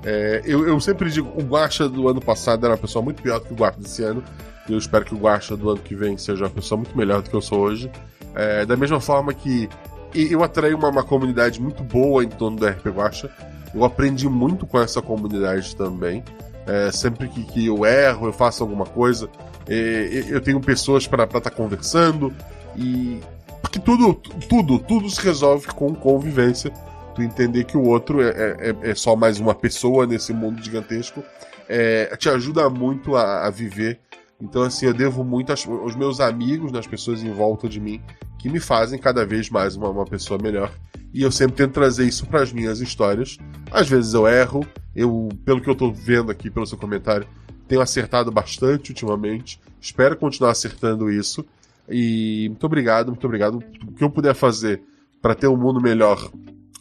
é, 0.04 0.42
eu, 0.44 0.68
eu 0.68 0.80
sempre 0.80 1.12
digo, 1.12 1.32
o 1.40 1.44
Guacha 1.44 1.88
do 1.88 2.10
ano 2.10 2.20
passado 2.20 2.66
era 2.66 2.74
uma 2.74 2.82
pessoa 2.82 3.04
muito 3.04 3.22
pior 3.22 3.40
do 3.40 3.46
que 3.46 3.54
o 3.54 3.56
Guacha 3.56 3.80
desse 3.80 4.04
ano. 4.04 4.24
E 4.68 4.74
eu 4.74 4.78
espero 4.80 5.06
que 5.06 5.14
o 5.14 5.18
Guacha 5.18 5.56
do 5.56 5.70
ano 5.70 5.80
que 5.80 5.96
vem 5.96 6.18
seja 6.18 6.46
uma 6.46 6.50
pessoa 6.50 6.78
muito 6.78 6.98
melhor 6.98 7.22
do 7.22 7.30
que 7.30 7.36
eu 7.36 7.42
sou 7.42 7.60
hoje. 7.60 7.92
É, 8.34 8.66
da 8.66 8.76
mesma 8.76 9.00
forma 9.00 9.32
que 9.32 9.70
eu 10.14 10.44
atraí 10.44 10.74
uma, 10.74 10.90
uma 10.90 11.04
comunidade 11.04 11.62
muito 11.62 11.84
boa 11.84 12.24
em 12.24 12.30
torno 12.30 12.58
do 12.58 12.66
RP 12.66 12.88
Guacha. 12.88 13.30
Eu 13.74 13.84
aprendi 13.86 14.28
muito 14.28 14.66
com 14.66 14.80
essa 14.80 15.02
comunidade 15.02 15.76
também. 15.76 16.24
É, 16.66 16.92
sempre 16.92 17.28
que, 17.28 17.44
que 17.44 17.66
eu 17.66 17.86
erro, 17.86 18.28
eu 18.28 18.34
faço 18.34 18.64
alguma 18.64 18.86
coisa, 18.86 19.30
é, 19.68 20.26
eu 20.28 20.40
tenho 20.42 20.60
pessoas 20.60 21.08
para 21.08 21.24
estar 21.24 21.50
conversando. 21.52 22.34
E 22.76 23.20
porque 23.62 23.80
tudo, 23.80 24.14
tudo, 24.50 24.80
tudo 24.80 25.10
se 25.10 25.22
resolve 25.22 25.68
com 25.68 25.96
convivência. 25.96 26.72
tu 27.16 27.22
entender 27.22 27.64
que 27.64 27.78
o 27.78 27.84
outro 27.84 28.22
é, 28.22 28.30
é, 28.30 28.92
é 28.92 28.96
só 28.96 29.16
mais 29.16 29.40
uma 29.40 29.56
pessoa 29.56 30.06
nesse 30.06 30.34
mundo 30.34 30.62
gigantesco, 30.62 31.24
é, 31.70 32.16
te 32.18 32.30
ajuda 32.30 32.70
muito 32.70 33.16
a, 33.16 33.48
a, 33.48 33.50
viver. 33.50 34.00
Então, 34.42 34.64
assim, 34.64 34.88
eu 34.88 34.94
devo 34.94 35.24
muito 35.24 35.52
aos 35.52 35.96
meus 35.96 36.20
amigos, 36.20 36.72
nas 36.72 36.86
pessoas 36.86 37.24
em 37.24 37.32
volta 37.32 37.70
de 37.70 37.80
mim, 37.80 38.02
que 38.42 38.50
me 38.50 38.60
fazem 38.60 38.98
cada 38.98 39.24
vez 39.24 39.50
mais 39.50 39.76
uma, 39.76 39.90
uma 39.90 40.06
pessoa 40.06 40.40
melhor. 40.42 40.72
E 41.14 41.22
eu 41.22 41.32
sempre 41.32 41.58
tento 41.58 41.74
trazer 41.74 42.08
isso 42.08 42.26
para 42.26 42.42
as 42.42 42.52
minhas 42.52 42.80
histórias. 42.80 43.38
Às 43.70 43.88
vezes 43.88 44.14
eu 44.14 44.28
erro, 44.28 44.66
eu, 44.96 45.30
pelo 45.46 45.62
que 45.62 45.70
eu 45.70 45.76
tô 45.76 45.92
vendo 45.92 46.32
aqui 46.32 46.50
pelo 46.50 46.66
seu 46.66 46.78
comentário, 46.78 47.28
tenho 47.68 47.82
acertado 47.82 48.32
bastante 48.32 48.90
ultimamente. 48.90 49.60
Espero 49.80 50.18
continuar 50.18 50.52
acertando 50.52 51.12
isso. 51.12 51.46
E 51.88 52.48
muito 52.50 52.66
obrigado, 52.66 53.10
muito 53.10 53.26
obrigado. 53.26 53.64
O 53.88 53.92
que 53.92 54.04
eu 54.04 54.10
puder 54.10 54.34
fazer 54.34 54.82
para 55.22 55.36
ter 55.36 55.48
um 55.48 55.58
mundo 55.58 55.80
melhor 55.80 56.32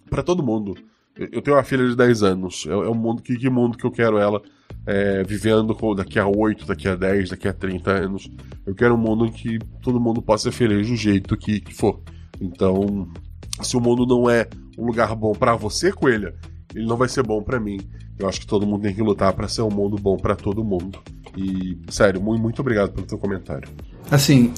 para 0.09 0.23
todo 0.23 0.43
mundo. 0.43 0.77
Eu 1.15 1.43
tenho 1.43 1.57
uma 1.57 1.65
filha 1.65 1.87
de 1.87 1.95
10 1.95 2.23
anos. 2.23 2.65
É, 2.67 2.71
é 2.71 2.89
um 2.89 2.95
mundo 2.95 3.21
que, 3.21 3.37
que 3.37 3.51
mundo 3.51 3.77
que 3.77 3.85
eu 3.85 3.91
quero 3.91 4.17
ela 4.17 4.41
é, 4.87 5.23
vivendo 5.25 5.77
daqui 5.95 6.19
a 6.19 6.27
8, 6.27 6.67
daqui 6.67 6.89
a 6.89 6.95
10, 6.95 7.31
daqui 7.31 7.49
a 7.49 7.53
30 7.53 7.91
anos. 7.91 8.31
Eu 8.67 8.75
quero 8.75 8.95
um 8.95 8.99
mundo 8.99 9.27
em 9.27 9.33
que 9.33 9.59
todo 9.83 10.01
mundo 10.01 10.23
possa 10.23 10.51
ser 10.51 10.53
feliz 10.57 10.89
do 10.89 10.97
jeito 10.97 11.37
que, 11.37 11.61
que 11.61 11.75
for. 11.75 12.01
Então, 12.41 13.09
se 13.63 13.77
o 13.77 13.81
mundo 13.81 14.07
não 14.07 14.29
é 14.29 14.49
um 14.79 14.87
lugar 14.87 15.15
bom 15.15 15.33
para 15.33 15.55
você, 15.55 15.93
coelha, 15.93 16.35
ele 16.75 16.87
não 16.87 16.97
vai 16.97 17.09
ser 17.09 17.23
bom 17.23 17.43
para 17.43 17.61
mim. 17.61 17.79
Eu 18.19 18.29
acho 18.29 18.41
que 18.41 18.47
todo 18.47 18.67
mundo 18.67 18.83
tem 18.83 18.95
que 18.95 19.03
lutar 19.03 19.33
para 19.33 19.49
ser 19.49 19.63
um 19.63 19.71
mundo 19.71 19.97
bom 19.97 20.17
para 20.17 20.37
todo 20.37 20.65
mundo. 20.65 20.99
E, 21.37 21.79
sério, 21.89 22.21
muito, 22.21 22.43
muito 22.43 22.61
obrigado 22.61 22.93
pelo 22.93 23.07
teu 23.07 23.19
comentário. 23.19 23.69
Assim, 24.11 24.53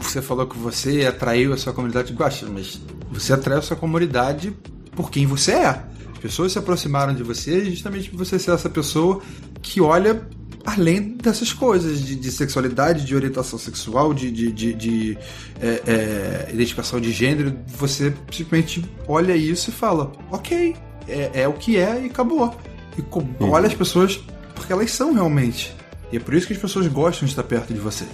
você 0.00 0.22
falou 0.22 0.46
que 0.46 0.56
você 0.56 1.06
atraiu 1.06 1.52
a 1.52 1.56
sua 1.56 1.72
comunidade 1.72 2.12
de 2.12 2.50
mas 2.50 2.80
você 3.10 3.32
atraiu 3.32 3.58
a 3.58 3.62
sua 3.62 3.76
comunidade 3.76 4.52
por 4.94 5.10
quem 5.10 5.26
você 5.26 5.52
é. 5.52 5.82
As 6.26 6.32
pessoas 6.32 6.52
se 6.52 6.58
aproximaram 6.58 7.14
de 7.14 7.22
você 7.22 7.64
justamente 7.66 8.10
por 8.10 8.18
você 8.18 8.36
ser 8.36 8.50
essa 8.50 8.68
pessoa 8.68 9.22
que 9.62 9.80
olha 9.80 10.26
além 10.64 11.16
dessas 11.16 11.52
coisas 11.52 12.00
de, 12.00 12.16
de 12.16 12.32
sexualidade, 12.32 13.04
de 13.04 13.14
orientação 13.14 13.56
sexual, 13.56 14.12
de, 14.12 14.32
de, 14.32 14.50
de, 14.50 14.74
de 14.74 15.18
é, 15.62 15.82
é, 15.86 16.50
identificação 16.52 17.00
de 17.00 17.12
gênero. 17.12 17.56
Você 17.68 18.12
simplesmente 18.32 18.84
olha 19.06 19.36
isso 19.36 19.70
e 19.70 19.72
fala: 19.72 20.10
ok, 20.32 20.74
é, 21.06 21.42
é 21.42 21.48
o 21.48 21.52
que 21.52 21.76
é 21.76 22.02
e 22.02 22.06
acabou. 22.06 22.52
E 22.98 23.02
uhum. 23.02 23.50
olha 23.50 23.68
as 23.68 23.74
pessoas 23.74 24.20
porque 24.52 24.72
elas 24.72 24.90
são 24.90 25.14
realmente. 25.14 25.72
E 26.10 26.16
é 26.16 26.20
por 26.20 26.34
isso 26.34 26.48
que 26.48 26.54
as 26.54 26.58
pessoas 26.58 26.88
gostam 26.88 27.24
de 27.24 27.32
estar 27.32 27.44
perto 27.44 27.72
de 27.72 27.78
você. 27.78 28.04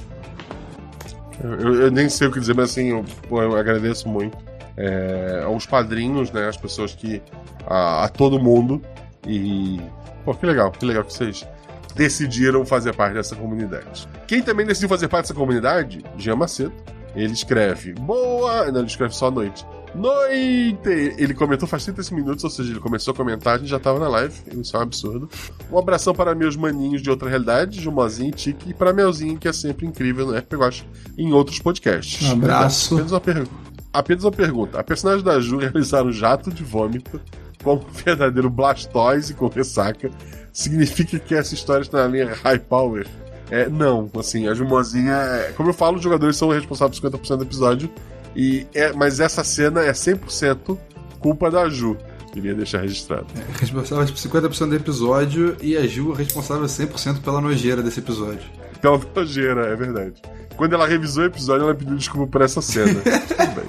Eu, 1.43 1.75
eu 1.75 1.91
nem 1.91 2.11
sei 2.11 2.29
o 2.29 2.31
que 2.31 2.39
dizer, 2.39 2.55
mas 2.55 2.71
assim, 2.73 2.91
eu, 2.91 3.05
eu 3.31 3.57
agradeço 3.57 4.07
muito 4.07 4.37
é, 4.77 5.43
aos 5.45 5.67
padrinhos, 5.67 6.31
né? 6.31 6.49
As 6.49 6.57
pessoas 6.57 6.95
que. 6.95 7.23
A, 7.67 8.05
a, 8.05 8.09
todo 8.09 8.39
mundo. 8.39 8.81
E. 9.27 9.81
Pô, 10.25 10.35
que 10.35 10.47
legal, 10.47 10.71
que 10.71 10.85
legal 10.85 11.05
que 11.05 11.13
vocês 11.13 11.47
decidiram 11.95 12.65
fazer 12.65 12.95
parte 12.95 13.15
dessa 13.15 13.37
comunidade. 13.37 14.09
Quem 14.27 14.43
também 14.43 14.65
decidiu 14.65 14.89
fazer 14.89 15.09
parte 15.09 15.25
dessa 15.25 15.35
comunidade? 15.35 16.05
Jean 16.17 16.37
Macedo. 16.37 16.73
Ele 17.15 17.33
escreve 17.33 17.93
boa. 17.93 18.71
Não, 18.71 18.81
ele 18.81 18.89
escreve 18.89 19.15
só 19.15 19.29
à 19.29 19.31
noite. 19.31 19.67
Noite! 19.95 21.15
Ele 21.19 21.35
comentou 21.35 21.69
faz 21.69 21.85
35 21.85 22.15
minutos, 22.15 22.45
ou 22.45 22.51
seja, 22.51 22.71
ele 22.71 22.81
começou 22.81 23.13
a 23.13 23.15
comentar, 23.17 23.57
a 23.57 23.59
gente 23.59 23.69
já 23.69 23.79
tava 23.79 23.99
na 23.99 24.09
live, 24.09 24.35
isso 24.59 24.75
é 24.75 24.79
um 24.79 24.83
absurdo. 24.83 25.29
Um 25.71 25.79
abração 25.79 26.15
para 26.15 26.35
meus 26.35 26.57
maninhos 26.57 27.03
de 27.03 27.11
outra 27.11 27.29
realidade, 27.29 27.81
Jumozinho 27.81 28.31
e 28.31 28.33
Tiki, 28.33 28.71
e 28.71 28.75
para 28.75 28.93
Melzinho, 28.93 29.39
que 29.39 29.47
é 29.47 29.53
sempre 29.53 29.87
incrível 29.87 30.27
no 30.27 30.37
RPG 30.37 30.57
Watch, 30.57 30.89
em 31.19 31.33
outros 31.33 31.59
podcasts. 31.59 32.27
Um 32.27 32.33
abraço. 32.33 32.95
Apenas 32.95 33.13
uma, 33.13 33.21
per... 33.21 33.47
Apenas 33.93 34.25
uma 34.25 34.33
pergunta. 34.33 34.81
A 34.81 34.85
personagem 34.85 35.25
da 35.25 35.39
Ju 35.41 35.59
realizar 35.59 36.03
um 36.03 36.13
jato 36.13 36.51
de 36.51 36.65
vômito 36.65 37.21
como 37.63 37.83
um 37.83 37.93
verdadeiro 37.93 38.49
Blastoise 38.49 39.35
com 39.35 39.49
ressaca 39.49 40.11
significa 40.53 41.19
que 41.19 41.35
essa 41.35 41.55
história 41.55 41.83
está 41.83 41.99
na 41.99 42.09
linha 42.09 42.35
High 42.43 42.59
Power? 42.61 43.07
É, 43.51 43.69
não, 43.69 44.11
assim, 44.19 44.49
a 44.49 44.55
Jumozinha. 44.55 45.13
É... 45.13 45.53
Como 45.57 45.69
eu 45.69 45.75
falo, 45.75 45.97
os 45.97 46.03
jogadores 46.03 46.37
são 46.37 46.49
responsáveis 46.49 46.99
por 46.99 47.11
50% 47.11 47.37
do 47.37 47.45
episódio 47.45 47.91
e 48.35 48.67
é, 48.75 48.93
mas 48.93 49.21
essa 49.21 49.45
cena 49.45 49.83
é 49.83 49.93
100% 49.93 50.79
culpa 51.21 51.51
da 51.51 51.69
Ju. 51.69 51.97
Queria 52.33 52.55
deixar 52.55 52.81
registrado. 52.81 53.27
É, 53.37 53.61
responsável 53.61 54.07
por 54.07 54.15
50% 54.15 54.69
do 54.69 54.77
episódio 54.77 55.57
e 55.61 55.77
a 55.77 55.87
Ju 55.87 56.13
responsável 56.13 56.65
100% 56.65 57.21
pela 57.21 57.43
nojeira 57.43 57.83
desse 57.83 58.01
episódio. 58.01 58.62
Pela 58.83 59.01
nojeira, 59.15 59.69
é 59.69 59.77
verdade. 59.77 60.21
Quando 60.57 60.75
ela 60.75 60.87
revisou 60.87 61.23
o 61.23 61.27
episódio, 61.27 61.65
ela 61.65 61.75
pediu 61.75 61.97
desculpa 61.97 62.27
por 62.27 62.43
essa 62.43 62.61
cena. 62.61 63.01
Tudo 63.01 63.55
bem. 63.55 63.65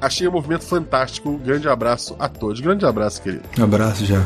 Achei 0.00 0.26
o 0.26 0.30
um 0.30 0.32
movimento 0.34 0.64
fantástico. 0.64 1.38
Grande 1.38 1.68
abraço 1.68 2.16
a 2.18 2.28
todos. 2.28 2.60
Grande 2.60 2.84
abraço, 2.84 3.22
querido. 3.22 3.44
Um 3.58 3.64
abraço 3.64 4.04
já. 4.04 4.22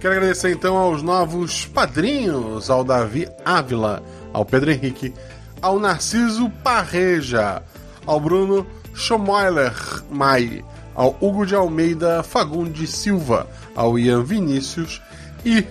Quero 0.00 0.14
agradecer 0.14 0.50
então 0.50 0.76
aos 0.76 1.02
novos 1.02 1.66
padrinhos, 1.66 2.70
ao 2.70 2.82
Davi 2.82 3.28
Ávila, 3.44 4.02
ao 4.32 4.44
Pedro 4.44 4.70
Henrique, 4.70 5.12
ao 5.60 5.78
Narciso 5.78 6.50
Parreja, 6.62 7.62
ao 8.06 8.18
Bruno 8.18 8.66
Schomoiler 8.94 9.74
Mai, 10.10 10.64
ao 10.94 11.16
Hugo 11.20 11.44
de 11.44 11.54
Almeida 11.54 12.22
Fagundes 12.22 12.90
Silva, 12.90 13.46
ao 13.74 13.98
Ian 13.98 14.22
Vinícius 14.22 15.02
e 15.44 15.64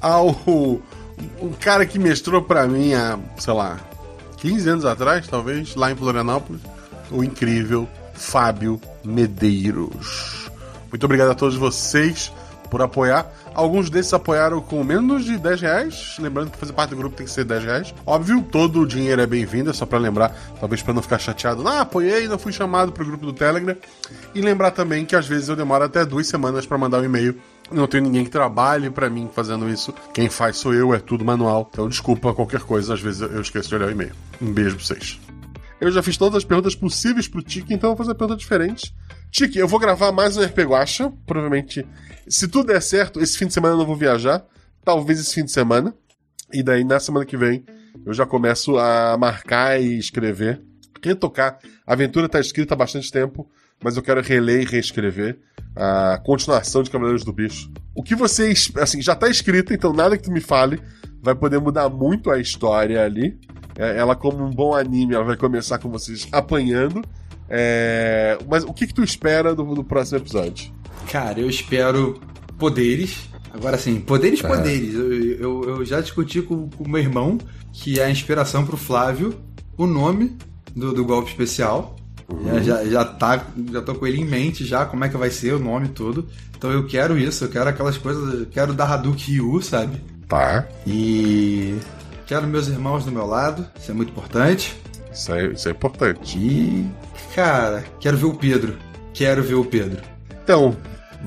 ao 0.00 0.28
um 1.40 1.52
cara 1.52 1.84
que 1.86 1.98
mestrou 1.98 2.42
para 2.42 2.66
mim 2.66 2.94
há, 2.94 3.18
sei 3.38 3.52
lá, 3.52 3.78
15 4.38 4.68
anos 4.68 4.84
atrás, 4.84 5.26
talvez, 5.28 5.74
lá 5.74 5.92
em 5.92 5.96
Florianópolis, 5.96 6.60
o 7.10 7.22
incrível 7.22 7.88
Fábio 8.14 8.80
Medeiros. 9.04 10.50
Muito 10.90 11.04
obrigado 11.04 11.30
a 11.30 11.34
todos 11.34 11.56
vocês 11.56 12.32
por 12.72 12.80
apoiar. 12.80 13.30
Alguns 13.54 13.90
desses 13.90 14.14
apoiaram 14.14 14.60
com 14.60 14.82
menos 14.82 15.26
de 15.26 15.36
10 15.36 15.60
reais. 15.60 16.16
Lembrando 16.18 16.50
que 16.50 16.56
fazer 16.56 16.72
parte 16.72 16.90
do 16.90 16.96
grupo 16.96 17.14
tem 17.14 17.26
que 17.26 17.32
ser 17.32 17.44
10 17.44 17.64
reais. 17.64 17.94
Óbvio, 18.06 18.42
todo 18.42 18.80
o 18.80 18.86
dinheiro 18.86 19.20
é 19.20 19.26
bem-vindo, 19.26 19.68
é 19.68 19.72
só 19.74 19.84
para 19.84 19.98
lembrar, 19.98 20.34
talvez 20.58 20.80
para 20.82 20.94
não 20.94 21.02
ficar 21.02 21.18
chateado. 21.18 21.68
Ah, 21.68 21.82
apoiei, 21.82 22.26
não 22.26 22.38
fui 22.38 22.50
chamado 22.50 22.90
pro 22.90 23.04
grupo 23.04 23.26
do 23.26 23.32
Telegram. 23.32 23.76
E 24.34 24.40
lembrar 24.40 24.70
também 24.70 25.04
que 25.04 25.14
às 25.14 25.26
vezes 25.26 25.50
eu 25.50 25.56
demoro 25.56 25.84
até 25.84 26.04
duas 26.04 26.26
semanas 26.26 26.64
para 26.64 26.78
mandar 26.78 27.00
um 27.00 27.04
e-mail. 27.04 27.38
Não 27.72 27.86
tenho 27.86 28.04
ninguém 28.04 28.24
que 28.24 28.30
trabalhe 28.30 28.90
para 28.90 29.08
mim 29.08 29.30
fazendo 29.32 29.68
isso. 29.68 29.94
Quem 30.12 30.28
faz 30.28 30.56
sou 30.56 30.74
eu, 30.74 30.94
é 30.94 30.98
tudo 30.98 31.24
manual. 31.24 31.68
Então 31.72 31.88
desculpa 31.88 32.34
qualquer 32.34 32.60
coisa, 32.60 32.94
às 32.94 33.00
vezes 33.00 33.20
eu 33.20 33.40
esqueço 33.40 33.68
de 33.68 33.74
olhar 33.74 33.88
o 33.88 33.90
e-mail. 33.90 34.12
Um 34.40 34.52
beijo 34.52 34.76
pra 34.76 34.84
vocês. 34.84 35.20
Eu 35.80 35.90
já 35.90 36.02
fiz 36.02 36.16
todas 36.16 36.36
as 36.36 36.44
perguntas 36.44 36.76
possíveis 36.76 37.26
pro 37.26 37.42
Tiki, 37.42 37.74
então 37.74 37.90
eu 37.90 37.96
vou 37.96 38.04
fazer 38.04 38.16
perguntas 38.16 38.40
diferentes. 38.40 38.94
Tiki, 39.30 39.58
eu 39.58 39.66
vou 39.66 39.80
gravar 39.80 40.12
mais 40.12 40.36
um 40.36 40.42
RP 40.44 40.58
Guacha, 40.60 41.12
provavelmente 41.26 41.84
se 42.28 42.46
tudo 42.46 42.68
der 42.68 42.80
certo, 42.80 43.20
esse 43.20 43.36
fim 43.36 43.46
de 43.46 43.54
semana 43.54 43.74
eu 43.74 43.78
não 43.78 43.86
vou 43.86 43.96
viajar. 43.96 44.44
Talvez 44.84 45.18
esse 45.18 45.34
fim 45.34 45.44
de 45.44 45.52
semana. 45.52 45.94
E 46.52 46.62
daí, 46.62 46.84
na 46.84 47.00
semana 47.00 47.24
que 47.24 47.36
vem, 47.36 47.64
eu 48.04 48.12
já 48.12 48.26
começo 48.26 48.76
a 48.78 49.16
marcar 49.18 49.80
e 49.80 49.98
escrever. 49.98 50.62
Retocar. 51.02 51.58
A 51.86 51.94
aventura 51.94 52.26
está 52.26 52.38
escrita 52.38 52.74
há 52.74 52.76
bastante 52.76 53.10
tempo, 53.10 53.50
mas 53.82 53.96
eu 53.96 54.02
quero 54.02 54.22
reler 54.22 54.62
e 54.62 54.64
reescrever 54.64 55.38
a 55.74 56.20
continuação 56.24 56.82
de 56.82 56.90
Cavaleiros 56.90 57.24
do 57.24 57.32
Bicho. 57.32 57.70
O 57.94 58.02
que 58.02 58.14
vocês. 58.14 58.70
Assim, 58.76 59.00
já 59.02 59.12
está 59.12 59.28
escrito, 59.28 59.72
então 59.72 59.92
nada 59.92 60.16
que 60.16 60.24
tu 60.24 60.32
me 60.32 60.40
fale 60.40 60.80
vai 61.22 61.34
poder 61.34 61.60
mudar 61.60 61.88
muito 61.88 62.30
a 62.30 62.38
história 62.38 63.04
ali. 63.04 63.38
É, 63.78 63.96
ela, 63.96 64.14
como 64.14 64.44
um 64.44 64.50
bom 64.50 64.74
anime, 64.74 65.14
ela 65.14 65.24
vai 65.24 65.36
começar 65.36 65.78
com 65.78 65.88
vocês 65.88 66.28
apanhando. 66.32 67.02
É... 67.48 68.38
Mas 68.48 68.64
o 68.64 68.72
que, 68.72 68.86
que 68.86 68.94
tu 68.94 69.02
espera 69.02 69.54
do, 69.54 69.74
do 69.74 69.84
próximo 69.84 70.18
episódio? 70.18 70.72
Cara, 71.10 71.40
eu 71.40 71.48
espero 71.48 72.20
poderes. 72.58 73.28
Agora 73.52 73.76
sim, 73.76 74.00
poderes, 74.00 74.42
é. 74.42 74.48
poderes. 74.48 74.94
Eu, 74.94 75.12
eu, 75.12 75.64
eu, 75.68 75.84
já 75.84 76.00
discuti 76.00 76.40
com 76.40 76.70
o 76.78 76.88
meu 76.88 77.00
irmão, 77.00 77.38
que 77.72 78.00
é 78.00 78.04
a 78.04 78.10
inspiração 78.10 78.64
pro 78.64 78.76
Flávio, 78.76 79.38
o 79.76 79.86
nome 79.86 80.36
do, 80.74 80.92
do 80.92 81.04
golpe 81.04 81.30
especial. 81.30 81.96
Uhum. 82.28 82.62
Já, 82.62 82.84
já, 82.84 83.04
tá, 83.04 83.46
já 83.70 83.82
tô 83.82 83.94
com 83.94 84.06
ele 84.06 84.20
em 84.20 84.24
mente 84.24 84.64
já, 84.64 84.84
como 84.84 85.04
é 85.04 85.08
que 85.08 85.16
vai 85.16 85.30
ser 85.30 85.54
o 85.54 85.58
nome 85.58 85.88
todo. 85.88 86.26
Então 86.56 86.70
eu 86.70 86.86
quero 86.86 87.18
isso, 87.18 87.44
eu 87.44 87.48
quero 87.48 87.68
aquelas 87.68 87.98
coisas, 87.98 88.46
quero 88.50 88.72
dar 88.72 88.92
Hadouken 88.92 89.34
Ryu, 89.34 89.62
sabe? 89.62 90.00
Tá. 90.28 90.66
E 90.86 91.76
quero 92.26 92.46
meus 92.46 92.68
irmãos 92.68 93.04
do 93.04 93.12
meu 93.12 93.26
lado, 93.26 93.66
isso 93.78 93.90
é 93.90 93.94
muito 93.94 94.10
importante. 94.10 94.76
Isso 95.12 95.32
é, 95.32 95.46
isso 95.46 95.68
é 95.68 95.72
importante. 95.72 96.38
E, 96.38 96.90
cara, 97.34 97.84
quero 98.00 98.16
ver 98.16 98.26
o 98.26 98.34
Pedro. 98.34 98.78
Quero 99.12 99.42
ver 99.42 99.54
o 99.54 99.64
Pedro. 99.64 100.00
Então, 100.42 100.74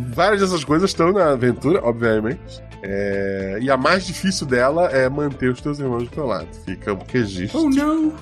várias 0.10 0.42
dessas 0.42 0.64
coisas 0.64 0.90
estão 0.90 1.14
na 1.14 1.32
aventura, 1.32 1.80
obviamente. 1.84 2.64
É... 2.82 3.60
E 3.62 3.70
a 3.70 3.78
mais 3.78 4.06
difícil 4.06 4.48
dela 4.48 4.88
é 4.88 5.08
manter 5.10 5.52
os 5.52 5.62
teus 5.62 5.80
irmãos 5.80 6.04
do 6.04 6.10
teu 6.10 6.26
lado. 6.26 6.48
Fica 6.66 6.94
o 6.94 7.00
registro. 7.08 7.62
Oh, 7.62 7.70
não! 7.70 8.14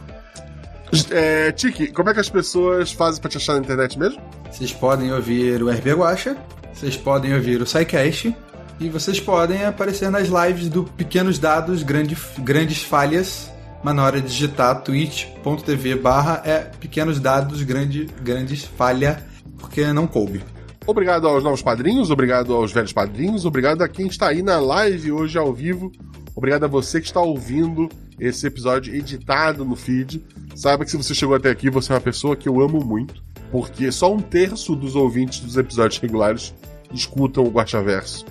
É, 1.12 1.52
Tiki, 1.52 1.88
como 1.88 2.10
é 2.10 2.14
que 2.14 2.20
as 2.20 2.30
pessoas 2.30 2.92
fazem 2.92 3.20
pra 3.20 3.30
te 3.30 3.38
achar 3.38 3.54
na 3.54 3.60
internet 3.60 3.98
mesmo? 3.98 4.22
Vocês 4.52 4.72
podem 4.72 5.12
ouvir 5.12 5.64
o 5.64 5.70
RB 5.70 5.94
Guacha, 5.94 6.38
vocês 6.74 6.96
podem 6.96 7.34
ouvir 7.34 7.62
o 7.62 7.66
SciCast 7.66 8.36
e 8.80 8.90
vocês 8.90 9.20
podem 9.20 9.66
aparecer 9.66 10.10
nas 10.10 10.28
lives 10.28 10.70
do 10.70 10.84
Pequenos 10.84 11.40
Dados 11.40 11.84
grande, 11.84 12.18
Grandes 12.40 12.84
Falhas, 12.84 13.52
mas 13.84 13.96
na 13.96 14.04
hora 14.04 14.22
de 14.22 14.28
digitar 14.28 14.82
twitch.tv 14.84 15.96
barra 15.96 16.42
é 16.46 16.60
Pequenos 16.60 17.20
Dados 17.20 17.62
grande, 17.64 18.08
Grandes 18.22 18.64
Falha, 18.64 19.24
porque 19.58 19.92
não 19.94 20.06
coube. 20.06 20.44
Obrigado 20.86 21.28
aos 21.28 21.44
novos 21.44 21.62
padrinhos, 21.62 22.12
obrigado 22.12 22.54
aos 22.54 22.72
velhos 22.72 22.94
padrinhos, 22.94 23.46
obrigado 23.46 23.82
a 23.82 23.88
quem 23.88 24.08
está 24.08 24.28
aí 24.28 24.44
na 24.44 24.60
live 24.60 25.12
hoje 25.12 25.38
ao 25.38 25.54
vivo. 25.54 25.92
Obrigado 26.36 26.66
a 26.66 26.68
você 26.68 27.00
que 27.00 27.08
está 27.08 27.22
ouvindo 27.22 27.90
esse 28.20 28.46
episódio 28.48 28.94
editado 28.94 29.66
no 29.66 29.76
feed. 29.76 30.24
Saiba 30.56 30.86
que 30.86 30.92
se 30.92 30.98
você 30.98 31.14
chegou 31.14 31.36
até 31.36 31.50
aqui, 31.50 31.70
você 31.70 31.92
é 31.92 31.96
uma 31.96 32.02
pessoa 32.02 32.36
que 32.36 32.48
eu 32.48 32.62
amo 32.62 32.84
muito, 32.84 33.24
porque 33.52 33.92
só 33.92 34.14
um 34.14 34.20
terço 34.20 34.76
dos 34.76 34.96
ouvintes 34.96 35.40
dos 35.40 35.58
episódios 35.58 36.00
regulares 36.00 36.54
escutam 36.94 37.44
o 37.44 37.50
Guaxaverso. 37.50 38.26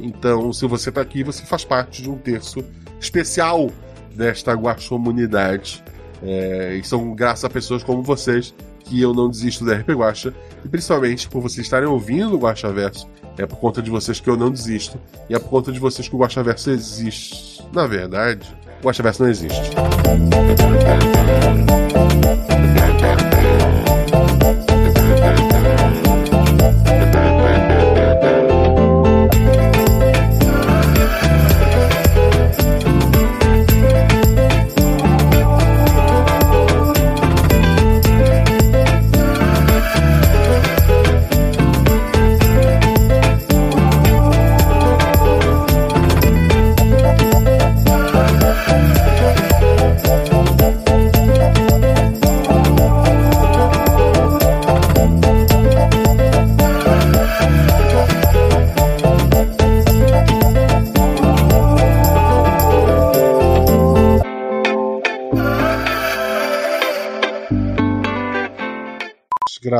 Então, 0.00 0.52
se 0.52 0.66
você 0.66 0.88
está 0.90 1.00
aqui, 1.00 1.24
você 1.24 1.44
faz 1.44 1.64
parte 1.64 2.02
de 2.02 2.10
um 2.10 2.16
terço 2.16 2.64
especial 3.00 3.70
desta 4.14 4.52
guaxomunidade. 4.52 5.82
É, 6.22 6.76
e 6.76 6.84
são 6.84 7.14
graças 7.14 7.44
a 7.44 7.50
pessoas 7.50 7.82
como 7.82 8.02
vocês 8.02 8.54
que 8.84 9.00
eu 9.00 9.12
não 9.12 9.28
desisto 9.28 9.64
da 9.64 9.76
RP 9.76 9.90
Guacha. 9.90 10.34
E 10.64 10.68
principalmente 10.68 11.28
por 11.28 11.40
vocês 11.40 11.66
estarem 11.66 11.88
ouvindo 11.88 12.34
o 12.34 12.38
Guaxaverso. 12.38 13.08
É 13.36 13.46
por 13.46 13.58
conta 13.58 13.80
de 13.80 13.90
vocês 13.90 14.18
que 14.18 14.28
eu 14.28 14.36
não 14.36 14.50
desisto. 14.50 14.98
E 15.28 15.34
é 15.34 15.38
por 15.38 15.48
conta 15.48 15.70
de 15.70 15.78
vocês 15.78 16.08
que 16.08 16.16
o 16.16 16.18
Guaxaverso 16.18 16.70
existe. 16.70 17.62
Na 17.72 17.86
verdade, 17.86 18.56
o 18.80 18.86
Guaxaverso 18.86 19.22
não 19.22 19.30
existe. 19.30 19.70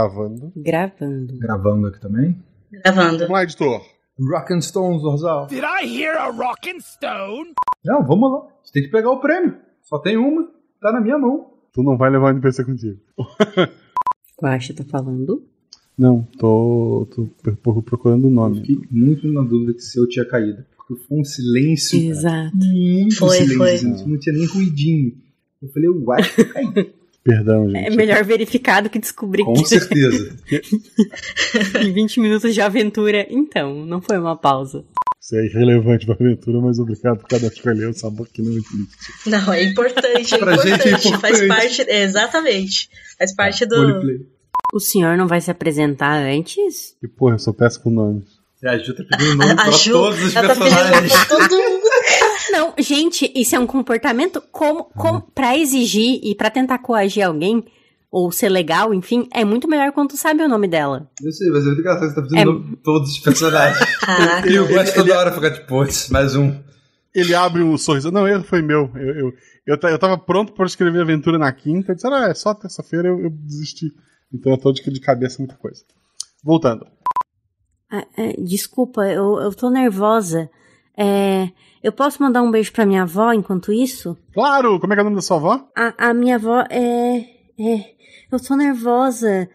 Gravando. 0.02 0.52
Gravando. 0.56 1.38
Gravando 1.38 1.86
aqui 1.88 2.00
também. 2.00 2.36
Gravando. 2.70 3.18
Vamos 3.18 3.30
lá, 3.30 3.42
editor. 3.42 3.80
Rock 4.20 4.52
and 4.54 4.60
Stone, 4.60 4.98
Zorzal. 5.00 5.46
Did 5.46 5.62
I 5.64 5.84
hear 5.86 6.16
a 6.16 6.30
rockin' 6.30 6.80
stone? 6.80 7.52
Não, 7.84 8.04
vamos 8.04 8.30
lá. 8.32 8.46
Você 8.64 8.72
tem 8.72 8.82
que 8.82 8.90
pegar 8.90 9.10
o 9.10 9.20
prêmio. 9.20 9.56
Só 9.82 9.98
tem 9.98 10.16
uma. 10.16 10.48
Tá 10.80 10.92
na 10.92 11.00
minha 11.00 11.18
mão. 11.18 11.50
Tu 11.72 11.82
não 11.82 11.96
vai 11.96 12.10
levar 12.10 12.26
o 12.26 12.30
NPC 12.36 12.64
contigo. 12.64 12.98
Guaxa 14.42 14.74
tá 14.74 14.84
falando. 14.84 15.44
Não, 15.96 16.22
tô, 16.38 17.08
tô 17.12 17.82
procurando 17.82 18.26
o 18.28 18.30
nome. 18.30 18.60
fiquei 18.60 18.78
muito 18.90 19.26
na 19.28 19.42
dúvida 19.42 19.74
que 19.74 19.80
se 19.80 19.98
eu 19.98 20.08
tinha 20.08 20.24
caído. 20.24 20.64
Porque 20.76 21.02
foi 21.04 21.18
um 21.20 21.24
silêncio. 21.24 21.98
cara. 21.98 22.10
Exato. 22.10 22.56
Muito 22.56 23.16
Foi, 23.16 23.36
silêncio. 23.36 23.58
foi. 23.58 23.76
gente. 23.76 24.08
Não 24.08 24.18
tinha 24.18 24.34
nem 24.34 24.46
ruidinho. 24.46 25.12
Eu 25.60 25.68
falei, 25.70 25.88
uai, 25.88 26.20
eu 26.38 26.52
caí. 26.52 26.94
Perdão, 27.24 27.68
gente. 27.68 27.86
É 27.86 27.90
melhor 27.90 28.24
verificar 28.24 28.80
do 28.82 28.88
que 28.88 28.98
descobrir 28.98 29.44
Com 29.44 29.54
que 29.54 29.64
certeza. 29.68 30.34
em 31.82 31.92
20 31.92 32.20
minutos 32.20 32.54
de 32.54 32.60
aventura. 32.60 33.26
Então, 33.28 33.84
não 33.84 34.00
foi 34.00 34.18
uma 34.18 34.36
pausa. 34.36 34.84
Isso 35.20 35.36
é 35.36 35.44
irrelevante 35.44 36.06
pra 36.06 36.14
aventura, 36.14 36.58
mas 36.60 36.78
obrigado 36.78 37.18
por 37.18 37.28
cada 37.28 37.46
escolher 37.48 37.88
o 37.88 37.92
sabor 37.92 38.26
que 38.32 38.40
não 38.40 38.52
existe. 38.52 38.88
Não, 39.26 39.52
é 39.52 39.62
importante, 39.64 40.34
é 40.34 40.38
Pra 40.38 40.52
importante. 40.54 40.88
gente 40.88 41.06
é 41.06 41.10
importante. 41.10 41.20
Faz 41.20 41.46
parte. 41.46 41.82
Exatamente. 41.90 42.88
Faz 43.18 43.34
parte 43.34 43.66
do. 43.66 44.26
O 44.72 44.80
senhor 44.80 45.16
não 45.18 45.26
vai 45.26 45.40
se 45.40 45.50
apresentar 45.50 46.14
antes? 46.22 46.94
E 47.02 47.08
porra, 47.08 47.34
eu 47.34 47.38
sou 47.38 47.52
péssimo 47.52 47.84
com 47.84 47.90
nomes. 47.90 48.24
A 48.64 48.76
Ju 48.78 48.92
tá 48.94 49.04
pedindo 49.04 49.34
nome 49.36 49.52
A, 49.52 49.54
pra 49.56 49.70
Ju, 49.70 49.92
todos 49.92 50.22
os 50.24 50.34
ela 50.34 50.48
tá 50.48 50.56
personagens. 50.56 51.00
pedindo 51.12 51.26
pra 51.26 51.38
todo 51.38 51.56
mundo. 51.56 51.82
Não, 52.50 52.74
gente, 52.78 53.30
isso 53.34 53.54
é 53.54 53.58
um 53.58 53.66
comportamento 53.66 54.42
como, 54.52 54.84
como 54.84 55.20
para 55.20 55.56
exigir 55.56 56.20
e 56.22 56.34
pra 56.34 56.50
tentar 56.50 56.78
coagir 56.78 57.26
alguém 57.26 57.64
ou 58.10 58.32
ser 58.32 58.48
legal, 58.48 58.94
enfim, 58.94 59.28
é 59.34 59.44
muito 59.44 59.68
melhor 59.68 59.92
quando 59.92 60.10
tu 60.10 60.16
sabe 60.16 60.42
o 60.42 60.48
nome 60.48 60.66
dela. 60.66 61.10
Eu 61.22 61.30
sei, 61.30 61.50
mas 61.50 61.62
é 61.64 61.66
muito 61.66 61.80
engraçado 61.80 62.08
que 62.08 62.08
você 62.08 62.14
tá 62.14 62.22
pedindo 62.22 62.40
É- 62.40 62.44
nome 62.44 62.76
todos 62.82 63.10
os 63.10 63.18
personagens. 63.18 63.78
E 64.50 64.58
o 64.58 64.66
gosto 64.68 64.94
toda 64.94 65.18
hora 65.18 65.32
fica 65.32 65.50
tipo, 65.50 65.66
putz, 65.66 66.08
mais 66.08 66.34
um. 66.34 66.58
Ele 67.14 67.34
abre 67.34 67.62
um 67.62 67.76
sorriso. 67.76 68.10
Não, 68.10 68.26
erro 68.26 68.44
foi 68.44 68.62
meu. 68.62 68.90
Eu, 68.94 69.14
eu, 69.14 69.32
eu, 69.66 69.78
eu 69.82 69.98
tava 69.98 70.16
pronto 70.16 70.52
pra 70.52 70.64
escrever 70.66 71.02
aventura 71.02 71.36
na 71.38 71.52
quinta. 71.52 71.92
Eu 71.92 71.96
disse, 71.96 72.06
ah, 72.06 72.28
é 72.30 72.34
só 72.34 72.54
terça-feira 72.54 73.08
eu, 73.08 73.20
eu 73.20 73.30
desisti. 73.30 73.92
Então 74.32 74.52
eu 74.52 74.58
tô 74.58 74.72
de, 74.72 74.82
de 74.90 75.00
cabeça 75.00 75.36
muita 75.38 75.56
coisa. 75.56 75.82
Voltando. 76.42 76.86
Ah, 77.90 78.06
é, 78.16 78.32
desculpa, 78.40 79.06
eu, 79.06 79.38
eu 79.40 79.52
tô 79.54 79.68
nervosa. 79.70 80.48
É, 80.96 81.48
eu 81.82 81.92
posso 81.92 82.22
mandar 82.22 82.42
um 82.42 82.50
beijo 82.50 82.72
pra 82.72 82.86
minha 82.86 83.02
avó 83.02 83.32
enquanto 83.32 83.72
isso? 83.72 84.16
Claro! 84.34 84.78
Como 84.80 84.92
é 84.92 84.96
que 84.96 85.00
é 85.00 85.02
o 85.02 85.04
nome 85.04 85.16
da 85.16 85.22
sua 85.22 85.36
avó? 85.36 85.68
A, 85.76 86.08
a 86.08 86.14
minha 86.14 86.36
avó 86.36 86.64
é. 86.70 87.18
É. 87.58 87.84
Eu 88.30 88.38
tô 88.40 88.56
nervosa. 88.56 89.48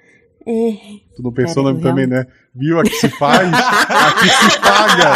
É. 0.45 0.71
Tu 1.15 1.24
não 1.24 1.32
pensou 1.32 1.63
o 1.63 1.65
Pera, 1.65 1.74
nome 1.74 1.80
eu 1.80 1.84
também, 1.84 2.07
né? 2.07 2.26
Viu? 2.55 2.80
A 2.80 2.84
que 2.84 2.95
se 2.95 3.09
faz, 3.09 3.51
a 3.53 4.13
que 4.13 4.30
se 4.30 4.59
paga. 4.59 5.13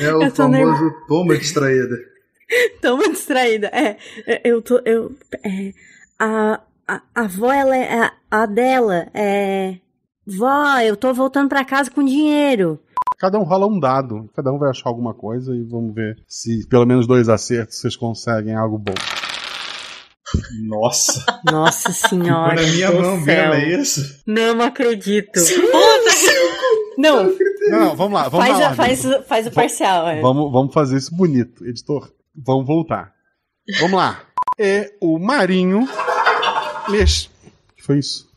É 0.00 0.14
o 0.14 0.22
Eu 0.22 0.30
tô 0.30 0.36
famoso 0.36 0.94
toma 1.06 1.36
distraída. 1.36 1.96
Muito 2.84 3.12
distraída. 3.12 3.68
É, 3.68 3.96
eu 4.44 4.60
tô. 4.62 4.80
Eu, 4.84 5.14
é, 5.42 5.72
a, 6.18 6.60
a, 6.86 7.02
a 7.14 7.20
avó, 7.22 7.52
ela 7.52 7.76
é. 7.76 8.00
A, 8.00 8.12
a 8.30 8.46
dela 8.46 9.08
é. 9.14 9.76
Vó, 10.26 10.78
eu 10.80 10.96
tô 10.96 11.12
voltando 11.12 11.48
pra 11.48 11.64
casa 11.64 11.90
com 11.90 12.04
dinheiro. 12.04 12.78
Cada 13.18 13.38
um 13.38 13.42
rola 13.44 13.66
um 13.66 13.78
dado. 13.78 14.28
Cada 14.34 14.52
um 14.52 14.58
vai 14.58 14.70
achar 14.70 14.88
alguma 14.88 15.14
coisa 15.14 15.54
e 15.54 15.62
vamos 15.64 15.94
ver 15.94 16.16
se 16.28 16.66
pelo 16.68 16.86
menos 16.86 17.06
dois 17.06 17.28
acertos 17.28 17.78
vocês 17.78 17.96
conseguem 17.96 18.54
algo 18.54 18.78
bom. 18.78 18.94
Nossa. 20.66 21.24
Nossa 21.50 21.92
senhora. 22.08 22.54
na 22.54 22.62
minha 22.62 22.90
mão 22.90 23.16
mesmo, 23.20 23.52
é 23.54 23.68
isso? 23.80 24.22
Não 24.26 24.60
acredito. 24.62 25.32
Puta, 25.32 26.32
Não, 26.98 27.24
Não, 27.24 27.32
não, 27.70 27.96
vamos 27.96 28.12
lá, 28.14 28.28
vamos 28.28 28.46
faz, 28.46 28.58
lá. 28.58 28.68
a- 28.68 28.74
faz, 28.74 29.04
o- 29.04 29.22
faz 29.24 29.46
o 29.46 29.50
parcial. 29.50 30.08
é. 30.08 30.20
Vamos, 30.20 30.50
vamos 30.52 30.72
fazer 30.72 30.96
isso 30.96 31.14
bonito, 31.14 31.64
editor. 31.66 32.10
Vamos 32.34 32.66
voltar. 32.66 33.12
Vamos 33.80 33.96
lá. 33.96 34.20
É 34.58 34.92
o 35.00 35.18
Marinho. 35.18 35.86
Mex... 36.88 37.26
O 37.26 37.74
que 37.76 37.82
foi 37.82 37.98
isso? 37.98 38.31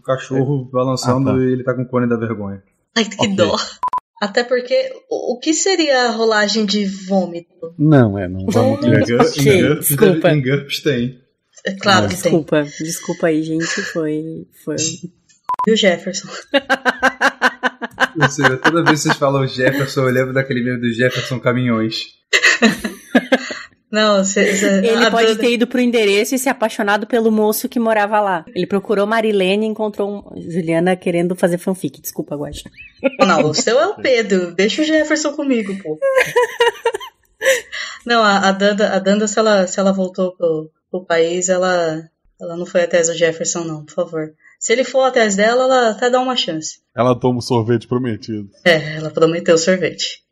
O 0.00 0.02
cachorro 0.02 0.64
balançando 0.72 1.30
Ah, 1.30 1.34
tá. 1.34 1.38
e 1.40 1.52
ele 1.52 1.62
tá 1.62 1.74
com 1.74 1.82
o 1.82 1.86
cone 1.86 2.08
da 2.08 2.16
vergonha. 2.16 2.62
Ai, 2.96 3.04
que 3.04 3.14
Ok. 3.16 3.36
dó. 3.36 3.56
Até 4.20 4.42
porque, 4.44 4.92
o 5.10 5.34
o 5.34 5.38
que 5.38 5.52
seria 5.54 6.06
a 6.06 6.10
rolagem 6.10 6.64
de 6.66 6.84
vômito? 6.86 7.74
Não, 7.78 8.18
é, 8.18 8.26
não 8.28 8.44
vamos 8.46 8.84
em 8.84 8.90
GURPS, 8.90 9.34
desculpa. 9.88 10.30
em 10.30 10.42
GURPS 10.42 10.82
tem. 10.82 11.20
É 11.64 11.72
claro 11.74 12.08
que 12.08 12.14
tem. 12.14 12.22
Desculpa, 12.22 12.62
desculpa 12.80 13.26
aí, 13.28 13.42
gente. 13.42 13.66
Foi. 13.82 14.46
foi... 14.64 14.76
Viu, 15.66 15.76
Jefferson? 15.76 16.28
Ou 18.20 18.28
seja, 18.30 18.56
toda 18.56 18.82
vez 18.82 19.02
que 19.02 19.08
vocês 19.08 19.16
falam 19.16 19.46
Jefferson, 19.46 20.00
eu 20.02 20.12
lembro 20.12 20.32
daquele 20.34 20.62
meme 20.64 20.80
do 20.80 20.92
Jefferson 20.92 21.38
Caminhões. 21.38 22.06
Não, 23.90 24.22
cê, 24.22 24.54
cê, 24.54 24.66
Ele 24.86 25.04
a 25.04 25.10
pode 25.10 25.28
Duda- 25.28 25.40
ter 25.40 25.52
ido 25.52 25.66
pro 25.66 25.80
endereço 25.80 26.34
e 26.34 26.38
se 26.38 26.48
apaixonado 26.48 27.06
pelo 27.06 27.30
moço 27.30 27.68
que 27.68 27.80
morava 27.80 28.20
lá. 28.20 28.44
Ele 28.54 28.66
procurou 28.66 29.06
Marilene 29.06 29.66
e 29.66 29.68
encontrou 29.68 30.08
um- 30.08 30.40
Juliana 30.40 30.94
querendo 30.96 31.34
fazer 31.34 31.58
fanfic. 31.58 32.00
Desculpa, 32.00 32.36
Guaxa. 32.36 32.70
Não, 33.26 33.46
o 33.50 33.54
seu 33.54 33.78
é 33.80 33.86
o 33.88 33.96
Pedro. 33.96 34.54
Deixa 34.54 34.82
o 34.82 34.84
Jefferson 34.84 35.32
comigo, 35.32 35.74
pô. 35.82 35.98
Não, 38.06 38.22
a, 38.22 38.48
a 38.48 38.52
Danda, 38.52 38.94
a 38.94 38.98
Danda 38.98 39.26
se, 39.26 39.38
ela, 39.38 39.66
se 39.66 39.78
ela 39.78 39.92
voltou 39.92 40.34
pro, 40.36 40.70
pro 40.90 41.04
país, 41.04 41.48
ela, 41.48 42.02
ela 42.40 42.56
não 42.56 42.66
foi 42.66 42.82
atrás 42.82 43.08
do 43.08 43.14
Jefferson, 43.14 43.60
não, 43.64 43.84
por 43.84 43.94
favor. 43.94 44.30
Se 44.58 44.72
ele 44.72 44.84
for 44.84 45.02
atrás 45.04 45.36
dela, 45.36 45.64
ela 45.64 45.90
até 45.90 46.10
dá 46.10 46.20
uma 46.20 46.36
chance. 46.36 46.80
Ela 46.96 47.18
toma 47.18 47.38
o 47.38 47.42
sorvete 47.42 47.86
prometido. 47.88 48.48
É, 48.64 48.96
ela 48.96 49.10
prometeu 49.10 49.56
sorvete. 49.58 50.22